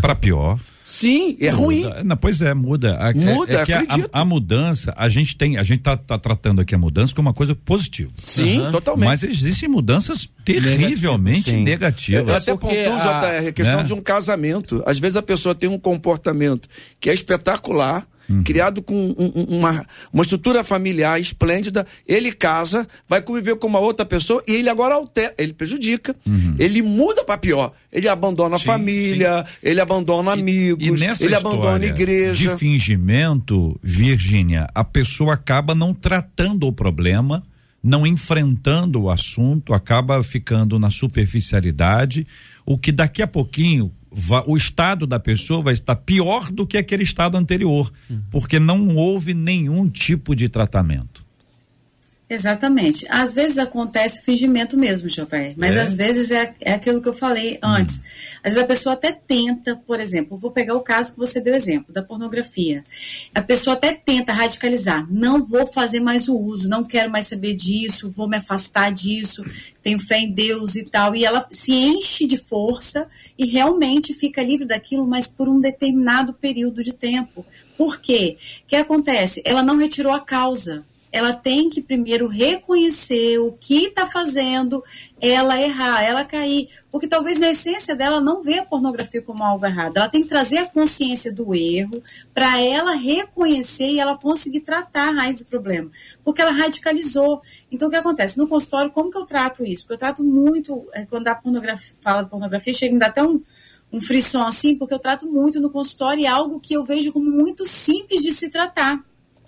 Para 0.00 0.14
pior. 0.14 0.58
Sim, 0.84 1.36
é 1.40 1.48
ruim. 1.48 1.84
Não, 2.04 2.16
pois 2.16 2.42
é, 2.42 2.52
muda. 2.54 2.96
A, 2.98 3.14
Muda, 3.14 3.60
é 3.60 3.64
que 3.64 3.72
a, 3.72 3.80
acredito. 3.80 4.10
a, 4.12 4.20
a 4.20 4.24
mudança, 4.24 4.92
a 4.96 5.08
gente 5.08 5.36
tem, 5.36 5.56
a 5.56 5.62
gente 5.62 5.80
tá, 5.80 5.96
tá 5.96 6.18
tratando 6.18 6.60
aqui 6.60 6.74
a 6.74 6.78
mudança 6.78 7.14
como 7.14 7.28
uma 7.28 7.34
coisa 7.34 7.54
positiva. 7.54 8.10
Sim, 8.26 8.68
totalmente. 8.72 9.06
Mas 9.06 9.22
existem 9.22 9.68
mudanças 9.68 10.28
terrivelmente 10.44 11.50
Sim. 11.50 11.62
negativas. 11.62 12.26
Eu 12.26 12.34
até 12.34 12.56
Porque 12.56 12.84
pontuo, 12.84 12.94
a- 13.00 13.20
JR, 13.40 13.48
a 13.48 13.52
questão 13.52 13.76
né? 13.78 13.82
de 13.84 13.94
um 13.94 14.00
casamento. 14.00 14.82
Às 14.86 14.98
vezes 14.98 15.16
a 15.16 15.22
pessoa 15.22 15.54
tem 15.54 15.68
um 15.68 15.78
comportamento 15.78 16.68
que 17.00 17.08
é 17.10 17.14
espetacular, 17.14 18.06
Uhum. 18.28 18.42
criado 18.44 18.82
com 18.82 18.94
um- 18.94 19.32
um- 19.34 19.58
uma, 19.58 19.86
uma 20.12 20.22
estrutura 20.22 20.62
familiar 20.64 21.20
esplêndida. 21.20 21.86
Ele 22.06 22.32
casa, 22.32 22.86
vai 23.08 23.20
conviver 23.20 23.56
com 23.56 23.66
uma 23.66 23.78
outra 23.80 24.04
pessoa 24.06 24.42
e 24.46 24.52
ele 24.52 24.68
agora 24.68 24.94
altera, 24.94 25.34
ele 25.38 25.52
prejudica, 25.52 26.14
Uhum. 26.26 26.54
ele 26.58 26.82
muda 26.82 27.24
para 27.24 27.36
pior. 27.38 27.72
Ele 27.92 28.08
abandona 28.08 28.56
a 28.56 28.58
família, 28.58 29.44
ele 29.62 29.80
abandona 29.80 30.32
amigos, 30.32 31.00
E 31.00 31.24
ele 31.24 31.34
abandona 31.34 31.84
a 31.84 31.88
igreja. 31.88 32.52
De 32.52 32.58
fingimento, 32.58 33.78
Virgínia, 33.82 34.68
a 34.74 34.84
pessoa 34.84 35.34
acaba 35.34 35.74
não 35.74 35.92
tratando 35.92 36.66
o 36.66 36.72
problema, 36.72 37.42
não 37.82 38.06
enfrentando 38.06 39.02
o 39.02 39.10
assunto, 39.10 39.74
acaba 39.74 40.22
ficando 40.22 40.78
na 40.78 40.90
superficialidade, 40.90 42.26
o 42.64 42.78
que 42.78 42.92
daqui 42.92 43.22
a 43.22 43.26
pouquinho 43.26 43.90
o 44.46 44.56
estado 44.56 45.06
da 45.06 45.18
pessoa 45.18 45.62
vai 45.62 45.74
estar 45.74 45.96
pior 45.96 46.50
do 46.50 46.66
que 46.66 46.76
aquele 46.76 47.02
estado 47.02 47.36
anterior, 47.36 47.90
porque 48.30 48.58
não 48.58 48.96
houve 48.96 49.34
nenhum 49.34 49.88
tipo 49.88 50.36
de 50.36 50.48
tratamento. 50.48 51.21
Exatamente. 52.32 53.06
Às 53.10 53.34
vezes 53.34 53.58
acontece 53.58 54.22
fingimento 54.22 54.74
mesmo, 54.74 55.06
JR, 55.06 55.52
mas 55.54 55.76
É? 55.76 55.82
às 55.82 55.94
vezes 55.94 56.30
é, 56.30 56.54
é 56.62 56.72
aquilo 56.72 57.02
que 57.02 57.08
eu 57.08 57.12
falei 57.12 57.58
antes. 57.62 58.00
Às 58.42 58.54
vezes 58.54 58.64
a 58.64 58.66
pessoa 58.66 58.94
até 58.94 59.12
tenta, 59.12 59.76
por 59.76 60.00
exemplo, 60.00 60.38
vou 60.38 60.50
pegar 60.50 60.74
o 60.74 60.80
caso 60.80 61.12
que 61.12 61.18
você 61.18 61.42
deu 61.42 61.54
exemplo, 61.54 61.92
da 61.92 62.02
pornografia. 62.02 62.84
A 63.34 63.42
pessoa 63.42 63.76
até 63.76 63.92
tenta 63.92 64.32
radicalizar, 64.32 65.06
não 65.10 65.44
vou 65.44 65.66
fazer 65.66 66.00
mais 66.00 66.26
o 66.26 66.34
uso, 66.38 66.70
não 66.70 66.82
quero 66.82 67.10
mais 67.10 67.26
saber 67.26 67.52
disso, 67.52 68.10
vou 68.10 68.26
me 68.26 68.38
afastar 68.38 68.90
disso, 68.90 69.44
tenho 69.82 69.98
fé 69.98 70.20
em 70.20 70.32
Deus 70.32 70.74
e 70.74 70.84
tal. 70.84 71.14
E 71.14 71.26
ela 71.26 71.46
se 71.50 71.72
enche 71.72 72.26
de 72.26 72.38
força 72.38 73.06
e 73.36 73.44
realmente 73.44 74.14
fica 74.14 74.42
livre 74.42 74.66
daquilo, 74.66 75.06
mas 75.06 75.26
por 75.26 75.50
um 75.50 75.60
determinado 75.60 76.32
período 76.32 76.82
de 76.82 76.94
tempo. 76.94 77.44
Por 77.76 78.00
quê? 78.00 78.38
O 78.64 78.66
que 78.68 78.76
acontece? 78.76 79.42
Ela 79.44 79.62
não 79.62 79.76
retirou 79.76 80.14
a 80.14 80.20
causa 80.20 80.82
ela 81.12 81.34
tem 81.34 81.68
que 81.68 81.82
primeiro 81.82 82.26
reconhecer 82.26 83.38
o 83.38 83.52
que 83.52 83.84
está 83.84 84.06
fazendo, 84.06 84.82
ela 85.20 85.60
errar, 85.60 86.02
ela 86.02 86.24
cair. 86.24 86.70
Porque 86.90 87.06
talvez 87.06 87.38
na 87.38 87.50
essência 87.50 87.94
dela 87.94 88.18
não 88.18 88.42
vê 88.42 88.58
a 88.58 88.64
pornografia 88.64 89.20
como 89.20 89.44
algo 89.44 89.66
errado. 89.66 89.98
Ela 89.98 90.08
tem 90.08 90.22
que 90.22 90.28
trazer 90.28 90.58
a 90.58 90.66
consciência 90.66 91.30
do 91.30 91.54
erro 91.54 92.02
para 92.32 92.58
ela 92.58 92.94
reconhecer 92.94 93.90
e 93.90 94.00
ela 94.00 94.16
conseguir 94.16 94.60
tratar 94.60 95.10
a 95.10 95.12
raiz 95.12 95.40
do 95.40 95.44
problema. 95.44 95.90
Porque 96.24 96.40
ela 96.40 96.50
radicalizou. 96.50 97.42
Então 97.70 97.88
o 97.88 97.90
que 97.90 97.96
acontece? 97.98 98.38
No 98.38 98.48
consultório, 98.48 98.90
como 98.90 99.10
que 99.10 99.18
eu 99.18 99.26
trato 99.26 99.66
isso? 99.66 99.82
Porque 99.82 99.94
eu 99.94 99.98
trato 99.98 100.24
muito, 100.24 100.88
eh, 100.94 101.06
quando 101.10 101.28
a 101.28 101.34
pornografia, 101.34 101.94
fala 102.00 102.22
de 102.22 102.30
pornografia, 102.30 102.72
chega 102.72 102.94
me 102.94 102.98
dar 102.98 103.08
até 103.08 103.22
um, 103.22 103.42
um 103.92 104.00
frisson 104.00 104.46
assim, 104.46 104.76
porque 104.76 104.94
eu 104.94 104.98
trato 104.98 105.26
muito 105.26 105.60
no 105.60 105.68
consultório 105.68 106.24
é 106.24 106.28
algo 106.28 106.58
que 106.58 106.72
eu 106.72 106.82
vejo 106.82 107.12
como 107.12 107.30
muito 107.30 107.66
simples 107.66 108.22
de 108.22 108.32
se 108.32 108.48
tratar 108.48 109.04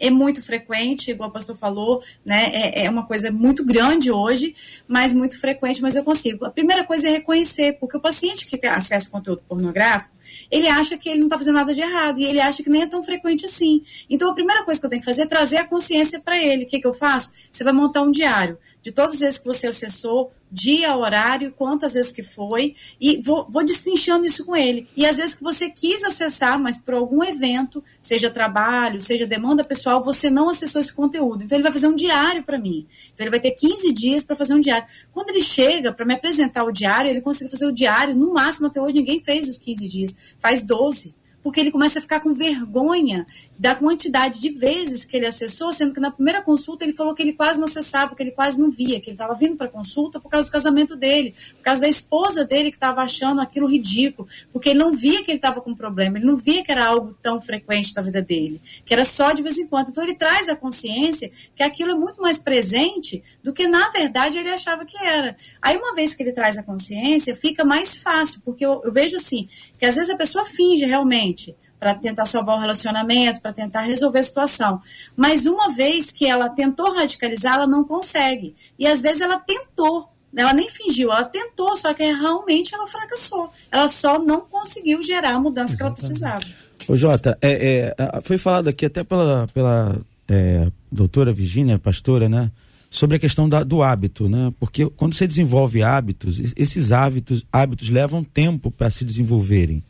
é 0.07 0.11
muito 0.11 0.43
frequente, 0.43 1.11
igual 1.11 1.31
o 1.31 1.33
pastor 1.33 1.57
falou, 1.57 2.03
né? 2.25 2.51
É, 2.53 2.85
é 2.85 2.91
uma 2.91 3.07
coisa 3.07 3.31
muito 3.31 3.65
grande 3.65 4.11
hoje, 4.11 4.55
mas 4.87 5.15
muito 5.15 5.41
frequente, 5.41 5.81
mas 5.81 5.97
eu 5.97 6.05
consigo. 6.05 6.45
A 6.45 6.51
primeira 6.51 6.85
coisa 6.85 7.09
é 7.09 7.11
reconhecer, 7.11 7.79
porque 7.79 7.97
o 7.97 8.01
paciente 8.01 8.47
que 8.47 8.59
tem 8.59 8.71
acesso 8.71 9.09
a 9.09 9.11
conteúdo 9.13 9.43
pornográfico, 9.49 10.15
ele 10.51 10.69
acha 10.69 10.99
que 10.99 11.09
ele 11.09 11.21
não 11.21 11.27
está 11.27 11.39
fazendo 11.39 11.55
nada 11.55 11.73
de 11.73 11.81
errado, 11.81 12.19
e 12.19 12.25
ele 12.25 12.41
acha 12.41 12.63
que 12.63 12.71
nem 12.71 12.83
é 12.83 12.87
tão 12.87 13.03
frequente 13.03 13.47
assim. 13.47 13.83
Então 14.09 14.31
a 14.31 14.35
primeira 14.35 14.65
coisa 14.65 14.81
que 14.81 14.87
eu 14.87 14.91
tenho 14.91 15.01
que 15.01 15.07
fazer 15.07 15.23
é 15.23 15.27
trazer 15.27 15.57
a 15.59 15.65
consciência 15.65 16.21
para 16.21 16.43
ele. 16.43 16.65
O 16.65 16.67
que, 16.67 16.81
que 16.81 16.87
eu 16.87 16.95
faço? 16.95 17.33
Você 17.51 17.65
vai 17.65 17.73
montar 17.73 18.03
um 18.03 18.11
diário 18.11 18.59
de 18.83 18.93
todas 18.93 19.15
as 19.15 19.21
vezes 19.21 19.39
que 19.39 19.47
você 19.47 19.69
acessou, 19.69 20.31
dia, 20.55 20.97
horário, 20.97 21.53
quantas 21.53 21.95
vezes 21.95 22.13
que 22.13 22.23
foi, 22.23 22.77
e 23.01 23.21
vou, 23.21 23.47
vou 23.51 23.65
destrinchando 23.65 24.25
isso 24.25 24.47
com 24.47 24.55
ele. 24.55 24.89
E 24.97 25.05
às 25.05 25.17
vezes 25.17 25.35
que 25.35 25.43
você 25.43 25.69
quis 25.69 26.05
acessar, 26.05 26.59
mas 26.59 26.79
por 26.79 26.95
algum 26.95 27.25
evento, 27.25 27.83
seja 28.01 28.31
trabalho, 28.31 29.01
seja 29.01 29.27
demanda 29.27 29.65
pessoal, 29.65 30.03
você 30.03 30.31
não 30.31 30.49
acessou 30.49 30.81
esse 30.81 30.95
conteúdo. 30.95 31.43
Então 31.43 31.57
ele 31.57 31.65
vai 31.65 31.73
fazer 31.73 31.89
um 31.89 31.97
diário 31.97 32.45
para 32.45 32.59
mim. 32.59 32.87
Então 33.13 33.25
ele 33.25 33.31
vai 33.31 33.41
ter 33.41 33.51
15 33.51 33.93
dias 33.93 34.25
para 34.25 34.37
fazer 34.37 34.55
um 34.55 34.61
diário. 34.61 34.87
Quando 35.13 35.31
ele 35.31 35.41
chega 35.41 35.93
para 35.93 36.07
me 36.07 36.15
apresentar 36.15 36.63
o 36.63 36.71
diário, 36.71 37.11
ele 37.11 37.21
consegue 37.21 37.51
fazer 37.51 37.67
o 37.67 37.73
diário, 37.73 38.15
no 38.15 38.33
máximo 38.33 38.69
até 38.69 38.81
hoje 38.81 38.95
ninguém 38.95 39.19
fez 39.19 39.49
os 39.49 39.59
15 39.59 39.89
dias, 39.89 40.17
faz 40.39 40.63
12 40.63 41.15
porque 41.45 41.61
ele 41.61 41.71
começa 41.71 41.99
a 41.99 42.03
ficar 42.03 42.21
com 42.21 42.33
vergonha 42.33 43.27
da 43.59 43.75
quantidade 43.75 44.41
de 44.41 44.49
vezes 44.49 45.05
que 45.05 45.15
ele 45.15 45.27
acessou, 45.27 45.75
sendo 45.75 45.93
que 45.93 46.01
na 46.01 46.11
primeira 46.11 46.41
consulta 46.41 46.85
ele 46.85 46.95
falou 46.95 47.15
que 47.15 47.21
ele 47.21 47.35
quase 47.35 47.59
não 47.59 47.67
acessava, 47.67 48.17
que 48.17 48.23
ele 48.23 48.31
quase 48.31 48.59
não 48.59 48.71
via, 48.71 48.99
que 48.99 49.11
ele 49.11 49.15
estava 49.15 49.35
vindo 49.35 49.55
para 49.55 49.69
consulta 49.69 50.19
por 50.19 50.31
causa 50.31 50.49
do 50.49 50.53
casamento 50.53 50.97
dele, 50.97 51.35
por 51.59 51.63
causa 51.63 51.83
da 51.83 51.89
esposa 51.89 52.47
dele 52.47 52.71
que 52.71 52.79
estava 52.79 53.03
achando 53.03 53.43
aquilo 53.43 53.69
ridículo, 53.69 54.27
porque 54.51 54.71
ele 54.71 54.79
não 54.79 54.97
via 54.97 55.23
que 55.23 55.31
ele 55.31 55.37
estava 55.37 55.61
com 55.61 55.75
problema, 55.75 56.17
ele 56.17 56.25
não 56.25 56.39
via 56.39 56.65
que 56.65 56.73
era 56.73 56.87
algo 56.87 57.15
tão 57.23 57.39
frequente 57.43 57.95
na 57.95 58.01
vida 58.01 58.23
dele, 58.23 58.63
que 58.83 58.95
era 58.95 59.05
só 59.05 59.31
de 59.33 59.43
vez 59.43 59.59
em 59.59 59.67
quando. 59.67 59.91
Então 59.91 60.03
ele 60.03 60.15
traz 60.15 60.49
a 60.49 60.57
consciência 60.57 61.31
que 61.55 61.63
aquilo 61.63 61.91
é 61.91 61.95
muito 61.95 62.23
mais 62.23 62.39
presente 62.39 63.23
do 63.43 63.53
que 63.53 63.69
na 63.69 63.91
verdade 63.91 64.39
ele 64.39 64.49
achava 64.49 64.87
que 64.87 64.97
era. 64.97 65.37
Aí 65.61 65.77
uma 65.77 65.95
vez 65.95 66.15
que 66.15 66.23
ele 66.23 66.33
traz 66.33 66.57
a 66.57 66.63
consciência, 66.63 67.37
fica 67.37 67.67
mais 67.67 67.97
fácil, 67.97 68.41
porque 68.43 68.65
eu, 68.65 68.81
eu 68.83 68.91
vejo 68.91 69.17
assim, 69.17 69.47
que 69.79 69.85
às 69.85 69.95
vezes 69.95 70.09
a 70.09 70.17
pessoa 70.17 70.47
finge 70.47 70.87
realmente 70.87 71.34
para 71.79 71.95
tentar 71.95 72.25
salvar 72.27 72.57
o 72.57 72.61
relacionamento, 72.61 73.41
para 73.43 73.53
tentar 73.53 73.83
resolver 73.83 74.21
a 74.21 74.23
situação. 74.23 74.81
Mas 75.17 75.45
uma 75.47 75.75
vez 75.75 76.11
que 76.11 76.27
ela 76.27 76.49
tentou 76.49 76.95
radicalizar, 76.95 77.57
ela 77.57 77.67
não 77.67 77.85
consegue. 77.85 78.55
E 78.79 78.87
às 78.87 79.03
vezes 79.03 79.21
ela 79.21 79.39
tentou, 79.39 80.09
ela 80.35 80.53
nem 80.55 80.69
fingiu, 80.69 81.13
ela 81.13 81.25
tentou, 81.25 81.77
só 81.77 81.93
que 81.93 82.03
realmente 82.05 82.75
ela 82.75 82.87
fracassou. 82.87 83.53
Ela 83.71 83.89
só 83.89 84.19
não 84.19 84.41
conseguiu 84.43 85.03
gerar 85.03 85.35
a 85.35 85.41
mudança 85.41 85.77
que 85.77 85.83
ela 85.83 85.93
precisava. 85.93 86.43
Ô 86.89 86.97
Jota, 86.97 87.37
é, 87.43 87.95
é, 87.99 88.21
foi 88.23 88.39
falado 88.39 88.69
aqui 88.69 88.87
até 88.87 89.05
pela, 89.05 89.47
pela 89.53 89.99
é, 90.29 90.71
doutora 90.91 91.33
Virgínia, 91.33 91.79
pastora, 91.79 92.29
né? 92.29 92.51
Sobre 92.91 93.17
a 93.17 93.21
questão 93.21 93.49
da- 93.49 93.63
do 93.65 93.83
hábito, 93.83 94.29
né? 94.29 94.53
Porque 94.59 94.87
quando 94.91 95.15
você 95.15 95.27
desenvolve 95.27 95.83
hábitos, 95.83 96.39
es- 96.39 96.55
esses 96.57 96.93
hábitos, 96.93 97.45
hábitos 97.53 97.91
levam 97.91 98.23
tempo 98.25 98.71
para 98.71 98.89
se 98.89 99.05
desenvolverem. 99.05 99.83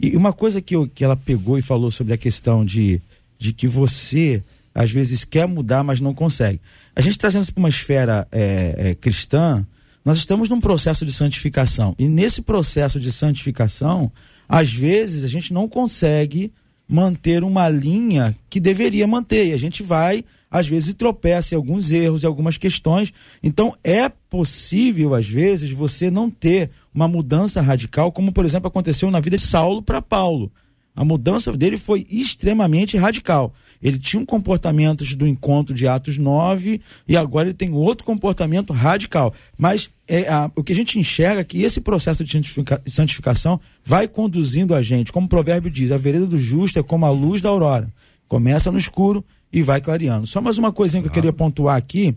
E 0.00 0.16
uma 0.16 0.32
coisa 0.32 0.60
que, 0.60 0.74
eu- 0.76 0.88
que 0.88 1.04
ela 1.04 1.16
pegou 1.16 1.58
e 1.58 1.62
falou 1.62 1.90
sobre 1.90 2.12
a 2.14 2.18
questão 2.18 2.64
de, 2.64 3.00
de 3.38 3.52
que 3.52 3.66
você, 3.66 4.42
às 4.74 4.90
vezes, 4.90 5.24
quer 5.24 5.46
mudar, 5.46 5.82
mas 5.82 6.00
não 6.00 6.14
consegue. 6.14 6.60
A 6.94 7.00
gente 7.00 7.18
trazendo 7.18 7.42
isso 7.42 7.52
para 7.52 7.60
uma 7.62 7.68
esfera 7.68 8.26
é, 8.30 8.74
é, 8.90 8.94
cristã, 8.94 9.66
nós 10.04 10.18
estamos 10.18 10.48
num 10.48 10.60
processo 10.60 11.04
de 11.04 11.12
santificação. 11.12 11.94
E 11.98 12.08
nesse 12.08 12.40
processo 12.42 12.98
de 13.00 13.10
santificação, 13.12 14.10
às 14.48 14.72
vezes, 14.72 15.24
a 15.24 15.28
gente 15.28 15.52
não 15.52 15.68
consegue 15.68 16.50
manter 16.88 17.44
uma 17.44 17.68
linha 17.68 18.34
que 18.48 18.58
deveria 18.58 19.06
manter. 19.06 19.48
E 19.48 19.52
a 19.52 19.58
gente 19.58 19.82
vai, 19.82 20.24
às 20.50 20.66
vezes, 20.66 20.94
tropeça 20.94 21.54
em 21.54 21.56
alguns 21.56 21.90
erros, 21.90 22.24
em 22.24 22.26
algumas 22.26 22.56
questões. 22.56 23.12
Então, 23.42 23.76
é 23.84 24.08
possível, 24.08 25.14
às 25.14 25.28
vezes, 25.28 25.70
você 25.70 26.10
não 26.10 26.30
ter 26.30 26.70
uma 26.94 27.06
mudança 27.06 27.60
radical, 27.60 28.10
como, 28.10 28.32
por 28.32 28.44
exemplo, 28.44 28.68
aconteceu 28.68 29.10
na 29.10 29.20
vida 29.20 29.36
de 29.36 29.42
Saulo 29.42 29.82
para 29.82 30.00
Paulo. 30.00 30.50
A 30.96 31.04
mudança 31.04 31.52
dele 31.56 31.76
foi 31.76 32.06
extremamente 32.10 32.96
radical. 32.96 33.54
Ele 33.82 33.98
tinha 33.98 34.20
um 34.20 34.26
comportamento 34.26 35.04
do 35.16 35.26
encontro 35.26 35.74
de 35.74 35.86
Atos 35.86 36.18
9 36.18 36.80
e 37.06 37.16
agora 37.16 37.48
ele 37.48 37.54
tem 37.56 37.72
outro 37.72 38.04
comportamento 38.04 38.72
radical. 38.72 39.32
Mas 39.56 39.88
é, 40.06 40.28
a- 40.28 40.50
o 40.56 40.64
que 40.64 40.72
a 40.72 40.74
gente 40.76 40.98
enxerga 40.98 41.40
é 41.42 41.44
que 41.44 41.62
esse 41.62 41.80
processo 41.80 42.24
de 42.24 42.32
santifica- 42.32 42.82
de 42.84 42.90
santificação 42.90 43.60
vai 43.84 44.08
conduzindo 44.08 44.74
a 44.74 44.82
gente, 44.82 45.12
como 45.12 45.26
o 45.26 45.28
provérbio 45.28 45.70
diz, 45.70 45.92
a 45.92 45.96
vereda 45.96 46.26
do 46.26 46.38
justo 46.38 46.78
é 46.78 46.82
como 46.82 47.06
a 47.06 47.10
luz 47.10 47.40
da 47.40 47.48
aurora. 47.48 47.92
Começa 48.26 48.70
no 48.72 48.78
escuro 48.78 49.24
e 49.52 49.62
vai 49.62 49.80
clareando. 49.80 50.26
Só 50.26 50.40
mais 50.40 50.58
uma 50.58 50.72
coisinha 50.72 51.00
que 51.02 51.08
eu 51.08 51.12
queria 51.12 51.32
pontuar 51.32 51.76
aqui 51.76 52.14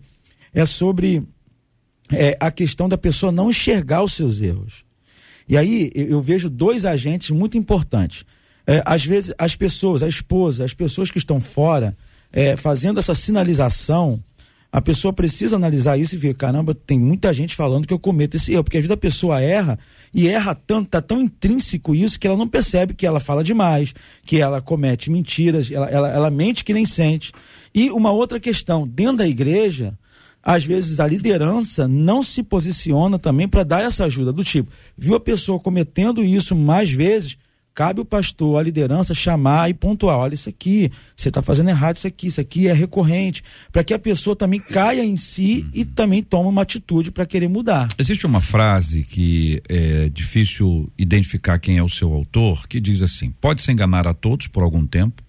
é 0.54 0.66
sobre 0.66 1.24
é, 2.12 2.36
a 2.40 2.50
questão 2.52 2.90
da 2.90 2.98
pessoa 2.98 3.32
não 3.32 3.50
enxergar 3.50 4.04
os 4.04 4.14
seus 4.14 4.42
erros. 4.42 4.84
E 5.48 5.56
aí 5.58 5.92
eu 5.96 6.22
vejo 6.22 6.50
dois 6.50 6.86
agentes 6.86 7.30
muito 7.30 7.58
importantes. 7.58 8.26
É, 8.66 8.82
às 8.86 9.06
vezes 9.06 9.34
as 9.38 9.56
pessoas, 9.56 10.04
a 10.04 10.08
esposa, 10.08 10.66
as 10.66 10.74
pessoas 10.74 11.10
que 11.10 11.18
estão 11.18 11.40
fora, 11.40 11.96
é, 12.32 12.56
fazendo 12.56 13.00
essa 13.00 13.14
sinalização, 13.14 14.24
a 14.72 14.82
pessoa 14.82 15.12
precisa 15.12 15.58
analisar 15.58 15.98
isso 15.98 16.16
e 16.16 16.18
ver, 16.18 16.34
caramba, 16.34 16.74
tem 16.74 16.98
muita 16.98 17.34
gente 17.34 17.56
falando 17.56 17.86
que 17.86 17.94
eu 17.94 18.00
cometo 18.00 18.36
esse 18.36 18.54
erro, 18.54 18.64
porque 18.64 18.78
às 18.78 18.84
vezes 18.84 18.94
a 18.94 18.98
pessoa 18.98 19.42
erra 19.42 19.78
e 20.14 20.30
erra 20.30 20.56
tanto, 20.56 20.90
tá 20.90 21.02
tão 21.02 21.22
intrínseco 21.22 21.94
isso 21.94 22.18
que 22.18 22.26
ela 22.26 22.38
não 22.38 22.48
percebe 22.48 22.94
que 22.94 23.06
ela 23.06 23.20
fala 23.20 23.44
demais, 23.44 23.94
que 24.26 24.40
ela 24.40 24.62
comete 24.62 25.12
mentiras, 25.12 25.70
ela, 25.70 25.90
ela, 25.90 26.10
ela 26.10 26.32
mente 26.32 26.64
que 26.64 26.74
nem 26.74 26.86
sente. 26.86 27.34
E 27.76 27.90
uma 27.92 28.12
outra 28.12 28.40
questão, 28.40 28.88
dentro 28.88 29.18
da 29.18 29.28
igreja, 29.28 29.94
às 30.42 30.64
vezes 30.64 31.02
a 31.02 31.08
liderança 31.08 31.86
não 31.86 32.24
se 32.24 32.42
posiciona 32.42 33.20
também 33.20 33.50
para 33.50 33.64
dar 33.64 33.84
essa 33.84 34.06
ajuda 34.06 34.32
do 34.32 34.44
tipo, 34.44 34.72
viu 34.98 35.16
a 35.16 35.20
pessoa 35.20 35.60
cometendo 35.60 36.24
isso 36.24 36.56
mais 36.56 36.90
vezes, 36.90 37.38
Cabe 37.74 38.02
o 38.02 38.06
pastor, 38.06 38.60
a 38.60 38.64
liderança, 38.64 39.14
chamar 39.14 39.70
e 39.70 39.74
pontuar. 39.74 40.18
Olha, 40.18 40.34
isso 40.34 40.50
aqui, 40.50 40.92
você 41.16 41.30
está 41.30 41.42
fazendo 41.42 41.70
errado, 41.70 41.96
isso 41.96 42.08
aqui, 42.08 42.28
isso 42.28 42.42
aqui 42.42 42.68
é 42.68 42.74
recorrente. 42.74 43.44
Para 43.72 43.84
que 43.84 43.94
a 43.94 44.00
pessoa 44.00 44.36
também 44.36 44.60
caia 44.60 45.04
em 45.04 45.16
si 45.16 45.66
e 45.74 45.86
também 45.86 46.22
tome 46.22 46.50
uma 46.50 46.64
atitude 46.64 47.12
para 47.12 47.26
querer 47.26 47.48
mudar. 47.48 47.88
Existe 47.98 48.26
uma 48.26 48.42
frase 48.42 49.04
que 49.04 49.62
é 49.70 50.10
difícil 50.10 50.92
identificar 50.98 51.60
quem 51.60 51.78
é 51.78 51.84
o 51.84 51.90
seu 51.90 52.12
autor, 52.14 52.68
que 52.68 52.80
diz 52.80 53.02
assim: 53.02 53.32
pode 53.40 53.62
se 53.62 53.72
enganar 53.72 54.06
a 54.06 54.14
todos 54.14 54.48
por 54.48 54.64
algum 54.64 54.86
tempo, 54.86 55.24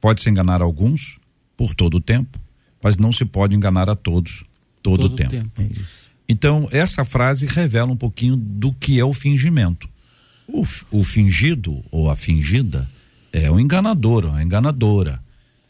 pode 0.00 0.22
se 0.22 0.30
enganar 0.30 0.62
alguns 0.62 1.18
por 1.56 1.74
todo 1.74 1.96
o 1.96 2.00
tempo, 2.00 2.38
mas 2.80 2.96
não 2.96 3.12
se 3.12 3.24
pode 3.24 3.56
enganar 3.56 3.90
a 3.90 3.96
todos 3.96 4.44
todo, 4.82 5.06
o 5.06 5.08
Todo 5.08 5.16
tempo. 5.16 5.30
tempo. 5.30 5.74
Então, 6.28 6.68
essa 6.70 7.04
frase 7.04 7.46
revela 7.46 7.90
um 7.90 7.96
pouquinho 7.96 8.36
do 8.36 8.72
que 8.72 9.00
é 9.00 9.04
o 9.04 9.12
fingimento. 9.12 9.88
O, 10.48 10.64
o 10.90 11.04
fingido 11.04 11.84
ou 11.90 12.10
a 12.10 12.16
fingida 12.16 12.88
é 13.32 13.50
um 13.50 13.58
enganador, 13.58 14.24
uma 14.24 14.42
enganadora. 14.42 15.20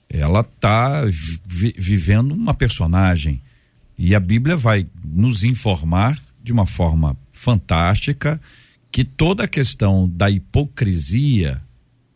Ela 0.09 0.41
está 0.41 1.03
vivendo 1.45 2.33
uma 2.33 2.55
personagem. 2.55 3.41
E 3.99 4.15
a 4.15 4.21
Bíblia 4.21 4.57
vai 4.57 4.87
nos 5.03 5.43
informar 5.43 6.19
de 6.43 6.53
uma 6.53 6.67
forma 6.67 7.17
fantástica 7.33 8.41
que 8.93 9.05
toda 9.05 9.45
a 9.45 9.49
questão 9.49 10.09
da 10.09 10.31
hipocrisia, 10.31 11.61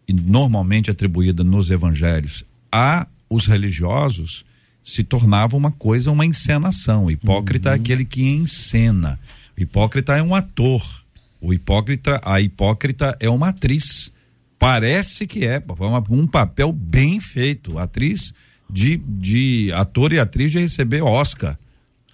normalmente 0.08 0.90
atribuída 0.90 1.42
nos 1.42 1.70
evangelhos 1.70 2.44
a 2.70 3.06
os 3.28 3.46
religiosos, 3.46 4.44
se 4.82 5.04
tornava 5.04 5.56
uma 5.56 5.70
coisa, 5.70 6.10
uma 6.10 6.26
encenação. 6.26 7.06
O 7.06 7.10
hipócrita 7.10 7.70
é 7.70 7.74
aquele 7.74 8.04
que 8.04 8.22
encena. 8.22 9.18
O 9.56 9.60
hipócrita 9.60 10.16
é 10.16 10.22
um 10.22 10.34
ator. 10.34 10.99
O 11.40 11.52
hipócrita, 11.54 12.20
a 12.24 12.40
hipócrita 12.40 13.16
é 13.20 13.28
uma 13.30 13.48
atriz. 13.48 14.12
Parece 14.58 15.26
que 15.26 15.44
é 15.46 15.62
uma- 15.78 16.04
um 16.10 16.26
papel 16.26 16.70
bem 16.72 17.18
feito. 17.18 17.78
Atriz 17.78 18.34
de, 18.68 18.96
de 18.98 19.72
ator 19.72 20.12
e 20.12 20.18
atriz 20.20 20.52
de 20.52 20.58
receber 20.60 21.02
Oscar. 21.02 21.58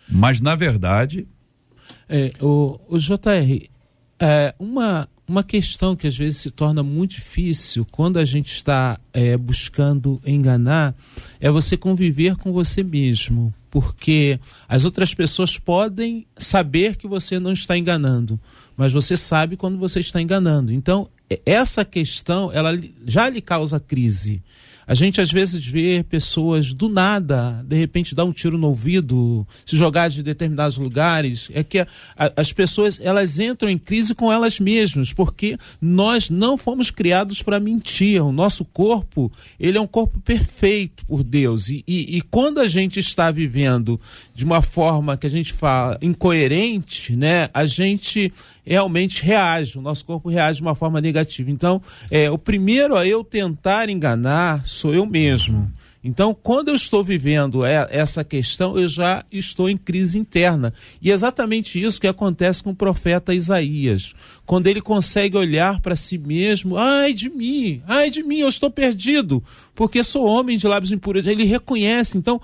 Mas, 0.08 0.40
na 0.40 0.54
verdade, 0.54 1.26
É, 2.08 2.32
o, 2.40 2.78
o 2.88 2.98
JR, 2.98 3.68
é, 4.20 4.54
uma, 4.60 5.08
uma 5.26 5.42
questão 5.42 5.96
que 5.96 6.06
às 6.06 6.16
vezes 6.16 6.36
se 6.38 6.50
torna 6.52 6.82
muito 6.82 7.16
difícil 7.16 7.84
quando 7.90 8.18
a 8.18 8.24
gente 8.24 8.52
está 8.52 8.98
é, 9.12 9.36
buscando 9.36 10.20
enganar 10.24 10.94
é 11.40 11.50
você 11.50 11.76
conviver 11.76 12.36
com 12.36 12.52
você 12.52 12.82
mesmo. 12.84 13.52
Porque 13.76 14.40
as 14.66 14.86
outras 14.86 15.12
pessoas 15.12 15.58
podem 15.58 16.26
saber 16.34 16.96
que 16.96 17.06
você 17.06 17.38
não 17.38 17.52
está 17.52 17.76
enganando, 17.76 18.40
mas 18.74 18.90
você 18.90 19.18
sabe 19.18 19.54
quando 19.54 19.76
você 19.76 20.00
está 20.00 20.18
enganando. 20.18 20.72
Então, 20.72 21.10
essa 21.44 21.84
questão, 21.84 22.50
ela 22.50 22.70
já 23.04 23.28
lhe 23.28 23.42
causa 23.42 23.78
crise. 23.78 24.42
A 24.86 24.94
gente 24.94 25.20
às 25.20 25.30
vezes 25.32 25.66
vê 25.66 26.04
pessoas 26.08 26.72
do 26.72 26.88
nada, 26.88 27.64
de 27.66 27.74
repente 27.76 28.14
dar 28.14 28.24
um 28.24 28.32
tiro 28.32 28.56
no 28.56 28.68
ouvido, 28.68 29.46
se 29.64 29.76
jogar 29.76 30.08
de 30.08 30.22
determinados 30.22 30.78
lugares. 30.78 31.48
É 31.52 31.64
que 31.64 31.80
a- 31.80 31.86
a- 32.16 32.32
as 32.36 32.52
pessoas 32.52 33.00
elas 33.00 33.40
entram 33.40 33.68
em 33.68 33.78
crise 33.78 34.14
com 34.14 34.32
elas 34.32 34.60
mesmas, 34.60 35.12
porque 35.12 35.58
nós 35.80 36.30
não 36.30 36.56
fomos 36.56 36.90
criados 36.90 37.42
para 37.42 37.58
mentir. 37.58 38.22
O 38.22 38.30
nosso 38.30 38.64
corpo 38.64 39.32
ele 39.58 39.76
é 39.76 39.80
um 39.80 39.86
corpo 39.88 40.20
perfeito 40.20 41.04
por 41.06 41.24
Deus 41.24 41.68
e, 41.68 41.82
e, 41.86 42.18
e 42.18 42.20
quando 42.22 42.60
a 42.60 42.66
gente 42.68 43.00
está 43.00 43.30
vivendo 43.30 44.00
de 44.34 44.44
uma 44.44 44.62
forma 44.62 45.16
que 45.16 45.26
a 45.26 45.30
gente 45.30 45.52
fala 45.52 45.98
incoerente, 46.00 47.16
né? 47.16 47.48
A 47.52 47.66
gente 47.66 48.32
realmente 48.66 49.22
reage, 49.22 49.78
o 49.78 49.82
nosso 49.82 50.04
corpo 50.04 50.28
reage 50.28 50.56
de 50.56 50.62
uma 50.62 50.74
forma 50.74 51.00
negativa. 51.00 51.50
Então, 51.50 51.80
é, 52.10 52.30
o 52.30 52.36
primeiro 52.36 52.96
a 52.96 53.06
eu 53.06 53.22
tentar 53.22 53.88
enganar 53.88 54.66
sou 54.66 54.92
eu 54.92 55.06
mesmo. 55.06 55.70
Então, 56.02 56.32
quando 56.40 56.68
eu 56.68 56.74
estou 56.76 57.02
vivendo 57.02 57.64
é- 57.64 57.88
essa 57.90 58.22
questão, 58.22 58.78
eu 58.78 58.88
já 58.88 59.24
estou 59.32 59.68
em 59.68 59.76
crise 59.76 60.16
interna. 60.16 60.72
E 61.02 61.10
é 61.10 61.14
exatamente 61.14 61.82
isso 61.82 62.00
que 62.00 62.06
acontece 62.06 62.62
com 62.62 62.70
o 62.70 62.76
profeta 62.76 63.34
Isaías. 63.34 64.14
Quando 64.46 64.68
ele 64.68 64.80
consegue 64.80 65.36
olhar 65.36 65.80
para 65.80 65.96
si 65.96 66.16
mesmo, 66.16 66.78
ai 66.78 67.12
de 67.12 67.28
mim, 67.28 67.82
ai 67.86 68.08
de 68.08 68.22
mim, 68.22 68.38
eu 68.38 68.48
estou 68.48 68.70
perdido, 68.70 69.42
porque 69.74 70.04
sou 70.04 70.24
homem 70.24 70.56
de 70.56 70.68
lábios 70.68 70.92
impuros. 70.92 71.26
Ele 71.26 71.44
reconhece. 71.44 72.16
Então, 72.16 72.40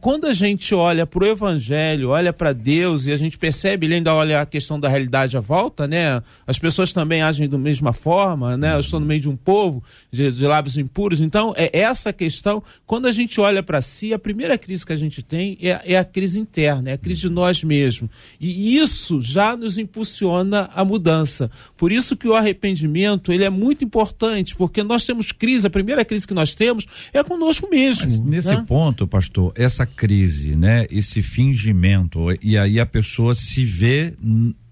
quando 0.00 0.26
a 0.26 0.34
gente 0.34 0.74
olha 0.74 1.06
para 1.06 1.22
o 1.22 1.26
Evangelho, 1.26 2.10
olha 2.10 2.32
para 2.32 2.52
Deus 2.52 3.06
e 3.06 3.12
a 3.12 3.16
gente 3.16 3.38
percebe, 3.38 3.86
ele 3.86 3.94
ainda 3.94 4.12
olha 4.12 4.40
a 4.40 4.46
questão 4.46 4.78
da 4.78 4.88
realidade 4.88 5.36
à 5.36 5.40
volta, 5.40 5.86
né? 5.86 6.20
As 6.46 6.58
pessoas 6.58 6.92
também 6.92 7.22
agem 7.22 7.48
da 7.48 7.56
mesma 7.56 7.92
forma, 7.92 8.56
né? 8.56 8.74
Eu 8.74 8.80
estou 8.80 8.98
no 8.98 9.06
meio 9.06 9.20
de 9.20 9.28
um 9.28 9.36
povo 9.36 9.82
de, 10.10 10.32
de 10.32 10.46
lábios 10.46 10.76
impuros. 10.76 11.20
Então, 11.20 11.54
é 11.56 11.70
essa 11.78 12.12
questão. 12.12 12.62
Quando 12.84 13.06
a 13.06 13.12
gente 13.12 13.40
olha 13.40 13.62
para 13.62 13.80
si, 13.80 14.12
a 14.12 14.18
primeira 14.18 14.58
crise 14.58 14.84
que 14.84 14.92
a 14.92 14.96
gente 14.96 15.22
tem 15.22 15.56
é, 15.60 15.94
é 15.94 15.96
a 15.96 16.04
crise 16.04 16.40
interna, 16.40 16.90
é 16.90 16.92
a 16.94 16.98
crise 16.98 17.22
de 17.22 17.28
nós 17.28 17.62
mesmos. 17.62 18.10
E 18.40 18.76
isso 18.76 19.22
já 19.22 19.56
nos 19.56 19.78
impulsiona 19.78 20.68
a 20.74 20.84
mudança. 20.84 21.35
Por 21.76 21.92
isso 21.92 22.16
que 22.16 22.28
o 22.28 22.34
arrependimento 22.34 23.32
ele 23.32 23.44
é 23.44 23.50
muito 23.50 23.84
importante, 23.84 24.54
porque 24.56 24.82
nós 24.82 25.04
temos 25.04 25.32
crise, 25.32 25.66
a 25.66 25.70
primeira 25.70 26.04
crise 26.04 26.26
que 26.26 26.34
nós 26.34 26.54
temos 26.54 26.86
é 27.12 27.22
conosco 27.22 27.68
mesmo. 27.68 28.04
Mas 28.04 28.20
nesse 28.20 28.54
né? 28.54 28.64
ponto, 28.66 29.06
pastor, 29.06 29.52
essa 29.54 29.84
crise, 29.86 30.54
né, 30.54 30.86
esse 30.90 31.22
fingimento, 31.22 32.20
e 32.42 32.56
aí 32.56 32.80
a 32.80 32.86
pessoa 32.86 33.34
se 33.34 33.64
vê 33.64 34.14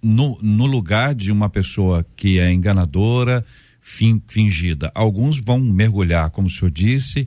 no, 0.02 0.38
no 0.40 0.66
lugar 0.66 1.14
de 1.14 1.32
uma 1.32 1.48
pessoa 1.48 2.04
que 2.16 2.38
é 2.38 2.52
enganadora, 2.52 3.44
fin- 3.80 4.22
fingida. 4.28 4.90
Alguns 4.94 5.40
vão 5.40 5.60
mergulhar, 5.60 6.30
como 6.30 6.48
o 6.48 6.50
senhor 6.50 6.70
disse, 6.70 7.26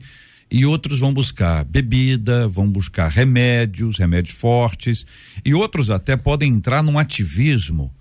e 0.50 0.64
outros 0.64 0.98
vão 0.98 1.12
buscar 1.12 1.64
bebida, 1.64 2.48
vão 2.48 2.70
buscar 2.70 3.08
remédios, 3.08 3.98
remédios 3.98 4.34
fortes, 4.34 5.04
e 5.44 5.52
outros 5.52 5.90
até 5.90 6.16
podem 6.16 6.50
entrar 6.52 6.82
num 6.82 6.98
ativismo, 6.98 7.92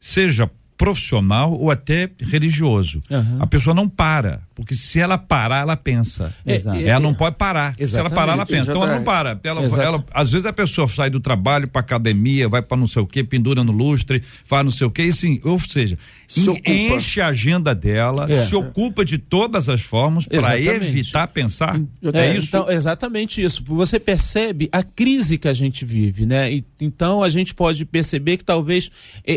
seja 0.00 0.50
profissional 0.76 1.52
ou 1.52 1.70
até 1.70 2.10
religioso. 2.20 3.02
Aham. 3.10 3.38
A 3.40 3.46
pessoa 3.46 3.74
não 3.74 3.88
para, 3.88 4.40
porque 4.56 4.74
se 4.74 4.98
ela 4.98 5.16
parar, 5.18 5.60
ela 5.60 5.76
pensa. 5.76 6.34
É, 6.44 6.56
Exato. 6.56 6.78
Ela 6.80 6.98
não 7.00 7.12
pode 7.14 7.36
parar. 7.36 7.74
Se 7.74 7.82
ela 7.82 7.88
Exatamente. 7.90 8.14
parar, 8.14 8.32
ela 8.32 8.46
pensa. 8.46 8.70
Então 8.72 8.82
ela 8.82 8.96
não 8.96 9.04
para. 9.04 9.38
Ela, 9.44 9.62
ela- 9.82 10.04
às 10.12 10.30
vezes 10.32 10.46
a 10.46 10.52
pessoa 10.52 10.88
sai 10.88 11.10
do 11.10 11.20
trabalho 11.20 11.68
para 11.68 11.80
academia, 11.82 12.48
vai 12.48 12.62
para 12.62 12.76
não 12.76 12.88
sei 12.88 13.02
o 13.02 13.06
quê, 13.06 13.22
pendura 13.22 13.62
no 13.62 13.70
lustre, 13.70 14.22
faz 14.44 14.64
não 14.64 14.72
sei 14.72 14.86
o 14.86 14.90
quê, 14.90 15.02
e 15.04 15.12
sim, 15.12 15.38
ou 15.44 15.58
seja, 15.58 15.98
Se 16.26 16.48
ocupa. 16.48 16.70
enche 16.70 17.20
a 17.20 17.26
agenda 17.28 17.74
dela, 17.74 18.26
É. 18.30 18.46
se 18.46 18.56
ocupa 18.56 19.04
de 19.04 19.18
todas 19.18 19.68
as 19.68 19.82
formas 19.82 20.26
para 20.26 20.38
Exatamente. 20.38 20.86
evitar 20.86 21.28
pensar. 21.28 21.78
É, 22.14 22.18
É, 22.18 22.36
isso. 22.38 22.48
Então, 22.48 22.70
exatamente 22.70 23.42
isso. 23.42 23.62
Você 23.66 24.00
percebe 24.00 24.70
a 24.72 24.82
crise 24.82 25.36
que 25.36 25.48
a 25.48 25.52
gente 25.52 25.84
vive, 25.84 26.24
né? 26.24 26.50
E, 26.50 26.64
então 26.80 27.22
a 27.22 27.28
gente 27.28 27.54
pode 27.54 27.84
perceber 27.84 28.38
que 28.38 28.44
talvez 28.44 28.90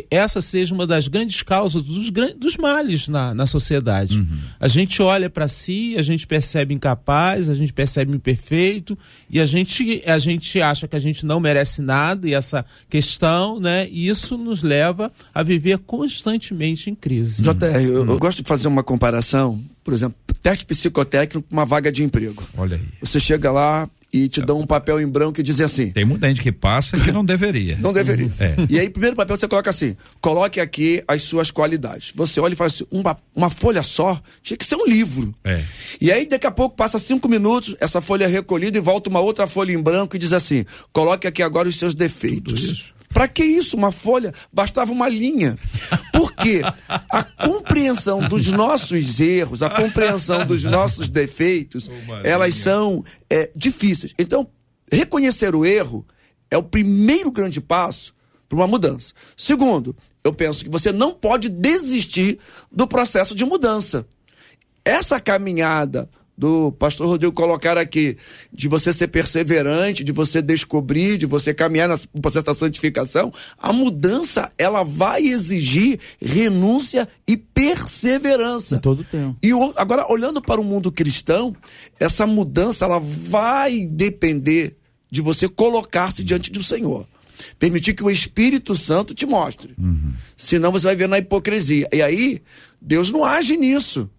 essa 0.10 0.40
seja 0.40 0.74
uma 0.74 0.88
das 0.88 1.10
grandes 1.10 1.44
causas 1.44 1.84
dos, 1.84 2.10
dos 2.38 2.56
males 2.56 3.10
na, 3.10 3.34
na 3.34 3.46
sociedade. 3.46 4.18
Uhum. 4.18 4.38
A 4.60 4.68
gente 4.70 5.02
olha 5.02 5.09
para 5.30 5.48
si, 5.48 5.96
a 5.98 6.02
gente 6.02 6.28
percebe 6.28 6.74
incapaz, 6.74 7.50
a 7.50 7.56
gente 7.56 7.74
percebe 7.74 8.14
imperfeito 8.14 8.98
e 9.30 9.40
a 9.40 9.46
gente, 9.46 10.04
a 10.06 10.20
gente 10.20 10.62
acha 10.62 10.88
que 10.88 10.96
a 10.96 11.00
gente 11.00 11.26
não 11.26 11.40
merece 11.40 11.82
nada 11.82 12.28
e 12.28 12.34
essa 12.34 12.66
questão, 12.90 13.60
né? 13.60 13.88
E 13.90 14.08
isso 14.08 14.38
nos 14.38 14.62
leva 14.62 15.12
a 15.34 15.42
viver 15.42 15.80
constantemente 15.80 16.90
em 16.90 16.96
crise. 16.96 17.42
JR, 17.42 17.82
eu, 17.82 18.06
eu 18.06 18.20
gosto 18.20 18.44
de 18.44 18.48
fazer 18.48 18.68
uma 18.68 18.84
comparação, 18.84 19.60
por 19.84 19.94
exemplo, 19.94 20.18
teste 20.42 20.66
psicotécnico 20.66 21.48
com 21.48 21.56
uma 21.56 21.66
vaga 21.66 21.92
de 21.92 22.04
emprego. 22.04 22.44
Olha 22.58 22.76
aí. 22.76 22.84
Você 23.02 23.20
chega 23.20 23.52
lá 23.52 23.90
e 24.12 24.28
te 24.28 24.42
dão 24.42 24.60
um 24.60 24.66
papel 24.66 25.00
em 25.00 25.08
branco 25.08 25.40
e 25.40 25.44
diz 25.44 25.60
assim: 25.60 25.92
Tem 25.92 26.06
muita 26.06 26.28
gente 26.28 26.42
que 26.42 26.52
passa 26.52 27.00
que 27.00 27.12
não 27.12 27.24
deveria. 27.24 27.78
Não 27.78 27.94
deveria. 27.94 28.32
É. 28.40 28.56
E 28.70 28.80
aí, 28.80 28.90
primeiro 28.90 29.16
papel 29.16 29.36
você 29.36 29.48
coloca 29.48 29.70
assim: 29.70 29.96
coloque 30.20 30.60
aqui 30.60 31.04
as 31.08 31.24
suas 31.24 31.52
qualidades. 31.52 32.12
Você 32.16 32.40
olha 32.40 32.54
e 32.54 32.56
fala 32.56 32.68
assim: 32.68 32.86
uma, 32.92 33.18
uma 33.36 33.50
folha 33.50 33.84
só 33.84 34.20
tinha 34.42 34.58
que 34.58 34.66
ser 34.66 34.76
um 34.76 34.86
livro. 34.86 35.34
É. 35.44 35.62
E 36.02 36.12
aí, 36.12 36.28
daqui 36.28 36.48
a 36.48 36.52
pouco, 36.52 36.76
passa 36.76 36.98
cinco 36.98 37.28
minutos, 37.28 37.76
essa 37.80 38.02
folha 38.02 38.26
é 38.26 38.28
recolhida 38.28 38.78
e 38.78 38.82
volta 38.82 39.10
uma 39.10 39.20
outra 39.20 39.46
folha 39.46 39.72
em 39.72 39.82
branco 39.82 40.16
e 40.16 40.20
diz 40.20 40.34
assim: 40.34 40.66
coloque 40.92 41.28
aqui 41.28 41.44
agora 41.44 41.68
os 41.68 41.78
seus 41.78 41.94
defeitos. 41.94 42.94
Pra 43.10 43.28
que 43.28 43.44
isso? 43.44 43.76
Uma 43.76 43.92
folha? 43.92 44.34
Bastava 44.54 44.92
uma 44.92 45.10
linha. 45.10 45.58
Porque 46.14 46.62
a 46.88 47.24
compreensão 47.24 48.28
dos 48.28 48.48
nossos 48.48 49.20
erros, 49.20 49.64
a 49.64 49.70
compreensão 49.70 50.46
dos 50.46 50.64
nossos 50.64 51.10
defeitos, 51.10 51.90
elas 52.24 52.56
são 52.56 53.04
é, 53.30 53.50
difíceis. 53.56 54.14
Então, 54.18 54.48
reconhecer 54.92 55.56
o 55.56 55.66
erro 55.66 56.06
é 56.52 56.58
o 56.58 56.64
primeiro 56.64 57.32
grande 57.32 57.60
passo 57.60 58.14
para 58.48 58.58
uma 58.58 58.68
mudança. 58.68 59.14
Segundo, 59.36 59.96
eu 60.24 60.34
penso 60.34 60.64
que 60.64 60.70
você 60.70 60.92
não 60.92 61.14
pode 61.14 61.50
desistir 61.50 62.40
do 62.72 62.88
processo 62.88 63.36
de 63.36 63.46
mudança. 63.46 64.06
Essa 64.84 65.20
caminhada 65.20 66.10
do 66.40 66.72
pastor 66.72 67.06
Rodrigo 67.06 67.34
colocar 67.34 67.78
aqui, 67.78 68.16
de 68.52 68.70
você 68.70 68.94
ser 68.94 69.10
perseverante, 69.10 70.06
de 70.06 70.14
você 70.14 70.42
descobrir, 70.42 71.18
de 71.18 71.26
você 71.26 71.54
caminhar 71.54 71.90
no 71.90 72.22
processo 72.22 72.46
da 72.46 72.54
santificação, 72.54 73.34
a 73.58 73.74
mudança, 73.74 74.50
ela 74.58 74.82
vai 74.82 75.22
exigir 75.22 76.00
renúncia 76.18 77.10
e 77.28 77.36
perseverança. 77.36 78.78
Em 78.78 78.80
todo 78.80 79.04
tempo. 79.04 79.36
E 79.44 79.52
agora, 79.76 80.10
olhando 80.10 80.42
para 80.42 80.62
o 80.62 80.64
mundo 80.64 80.94
cristão, 80.94 81.54
essa 82.00 82.26
mudança 82.26 82.86
ela 82.86 83.00
vai 83.00 83.82
depender 83.82 84.78
de 85.12 85.20
você 85.20 85.50
colocar-se 85.50 86.24
diante 86.24 86.50
do 86.54 86.64
Senhor. 86.64 87.06
Permitir 87.58 87.94
que 87.94 88.04
o 88.04 88.10
Espírito 88.10 88.78
Santo 88.78 89.14
te 89.14 89.26
mostre. 89.26 89.76
Senão 90.38 90.72
você 90.72 90.86
vai 90.86 90.96
viver 90.96 91.10
na 91.10 91.20
hipocrisia. 91.20 91.90
E 91.92 92.02
aí, 92.02 92.42
Deus 92.82 93.12
não 93.12 93.26
age 93.26 93.58
nisso. 93.58 94.10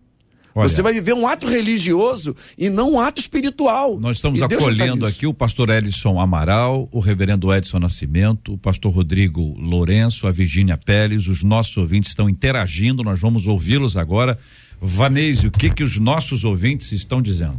Olha. 0.55 0.69
Você 0.69 0.83
vai 0.83 0.93
viver 0.93 1.15
um 1.15 1.27
ato 1.27 1.47
religioso 1.47 2.35
e 2.59 2.69
não 2.69 2.93
um 2.93 3.01
ato 3.01 3.21
espiritual. 3.21 3.99
Nós 3.99 4.17
estamos 4.17 4.41
E 4.41 4.49
tá 4.49 4.55
acolhendo 4.55 5.07
aqui 5.07 5.27
o 5.27 5.35
pastor 5.35 5.71
Elison 5.71 6.21
Amaral, 6.21 6.89
o 6.91 7.01
reverendo 7.01 7.53
Edson 7.53 7.79
Nascimento, 7.79 8.55
o 8.55 8.59
pastor 8.59 8.93
Rodrigo 8.93 9.55
Lourenço, 9.59 10.27
a 10.27 10.33
Virgínia 10.33 10.77
Pérez, 10.77 11.27
os 11.29 11.45
nossos 11.45 11.77
ouvintes 11.77 12.11
estão 12.11 12.29
interagindo, 12.29 13.03
nós 13.03 13.21
vamos 13.21 13.47
ouvi-los 13.47 13.97
agora. 13.97 14.39
Vanese, 14.83 15.47
o 15.47 15.51
que 15.51 15.69
que 15.69 15.83
os 15.83 15.99
nossos 15.99 16.43
ouvintes 16.43 16.91
estão 16.93 17.21
dizendo? 17.21 17.59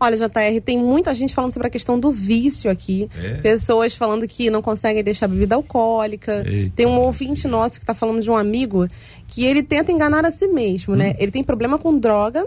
Olha, 0.00 0.16
JR, 0.16 0.60
tem 0.62 0.76
muita 0.76 1.14
gente 1.14 1.32
falando 1.32 1.52
sobre 1.52 1.68
a 1.68 1.70
questão 1.70 1.98
do 1.98 2.10
vício 2.10 2.68
aqui. 2.68 3.08
É? 3.22 3.34
Pessoas 3.34 3.94
falando 3.94 4.26
que 4.26 4.50
não 4.50 4.60
conseguem 4.60 5.02
deixar 5.02 5.28
bebida 5.28 5.54
alcoólica. 5.54 6.44
Eita. 6.46 6.72
Tem 6.74 6.84
um 6.84 6.98
ouvinte 6.98 7.46
nosso 7.46 7.76
que 7.78 7.84
está 7.84 7.94
falando 7.94 8.20
de 8.20 8.30
um 8.30 8.36
amigo 8.36 8.88
que 9.28 9.44
ele 9.44 9.62
tenta 9.62 9.90
enganar 9.92 10.24
a 10.24 10.30
si 10.30 10.46
mesmo, 10.46 10.94
Hum. 10.94 10.96
né? 10.96 11.14
Ele 11.18 11.30
tem 11.30 11.42
problema 11.42 11.78
com 11.78 11.98
droga 11.98 12.46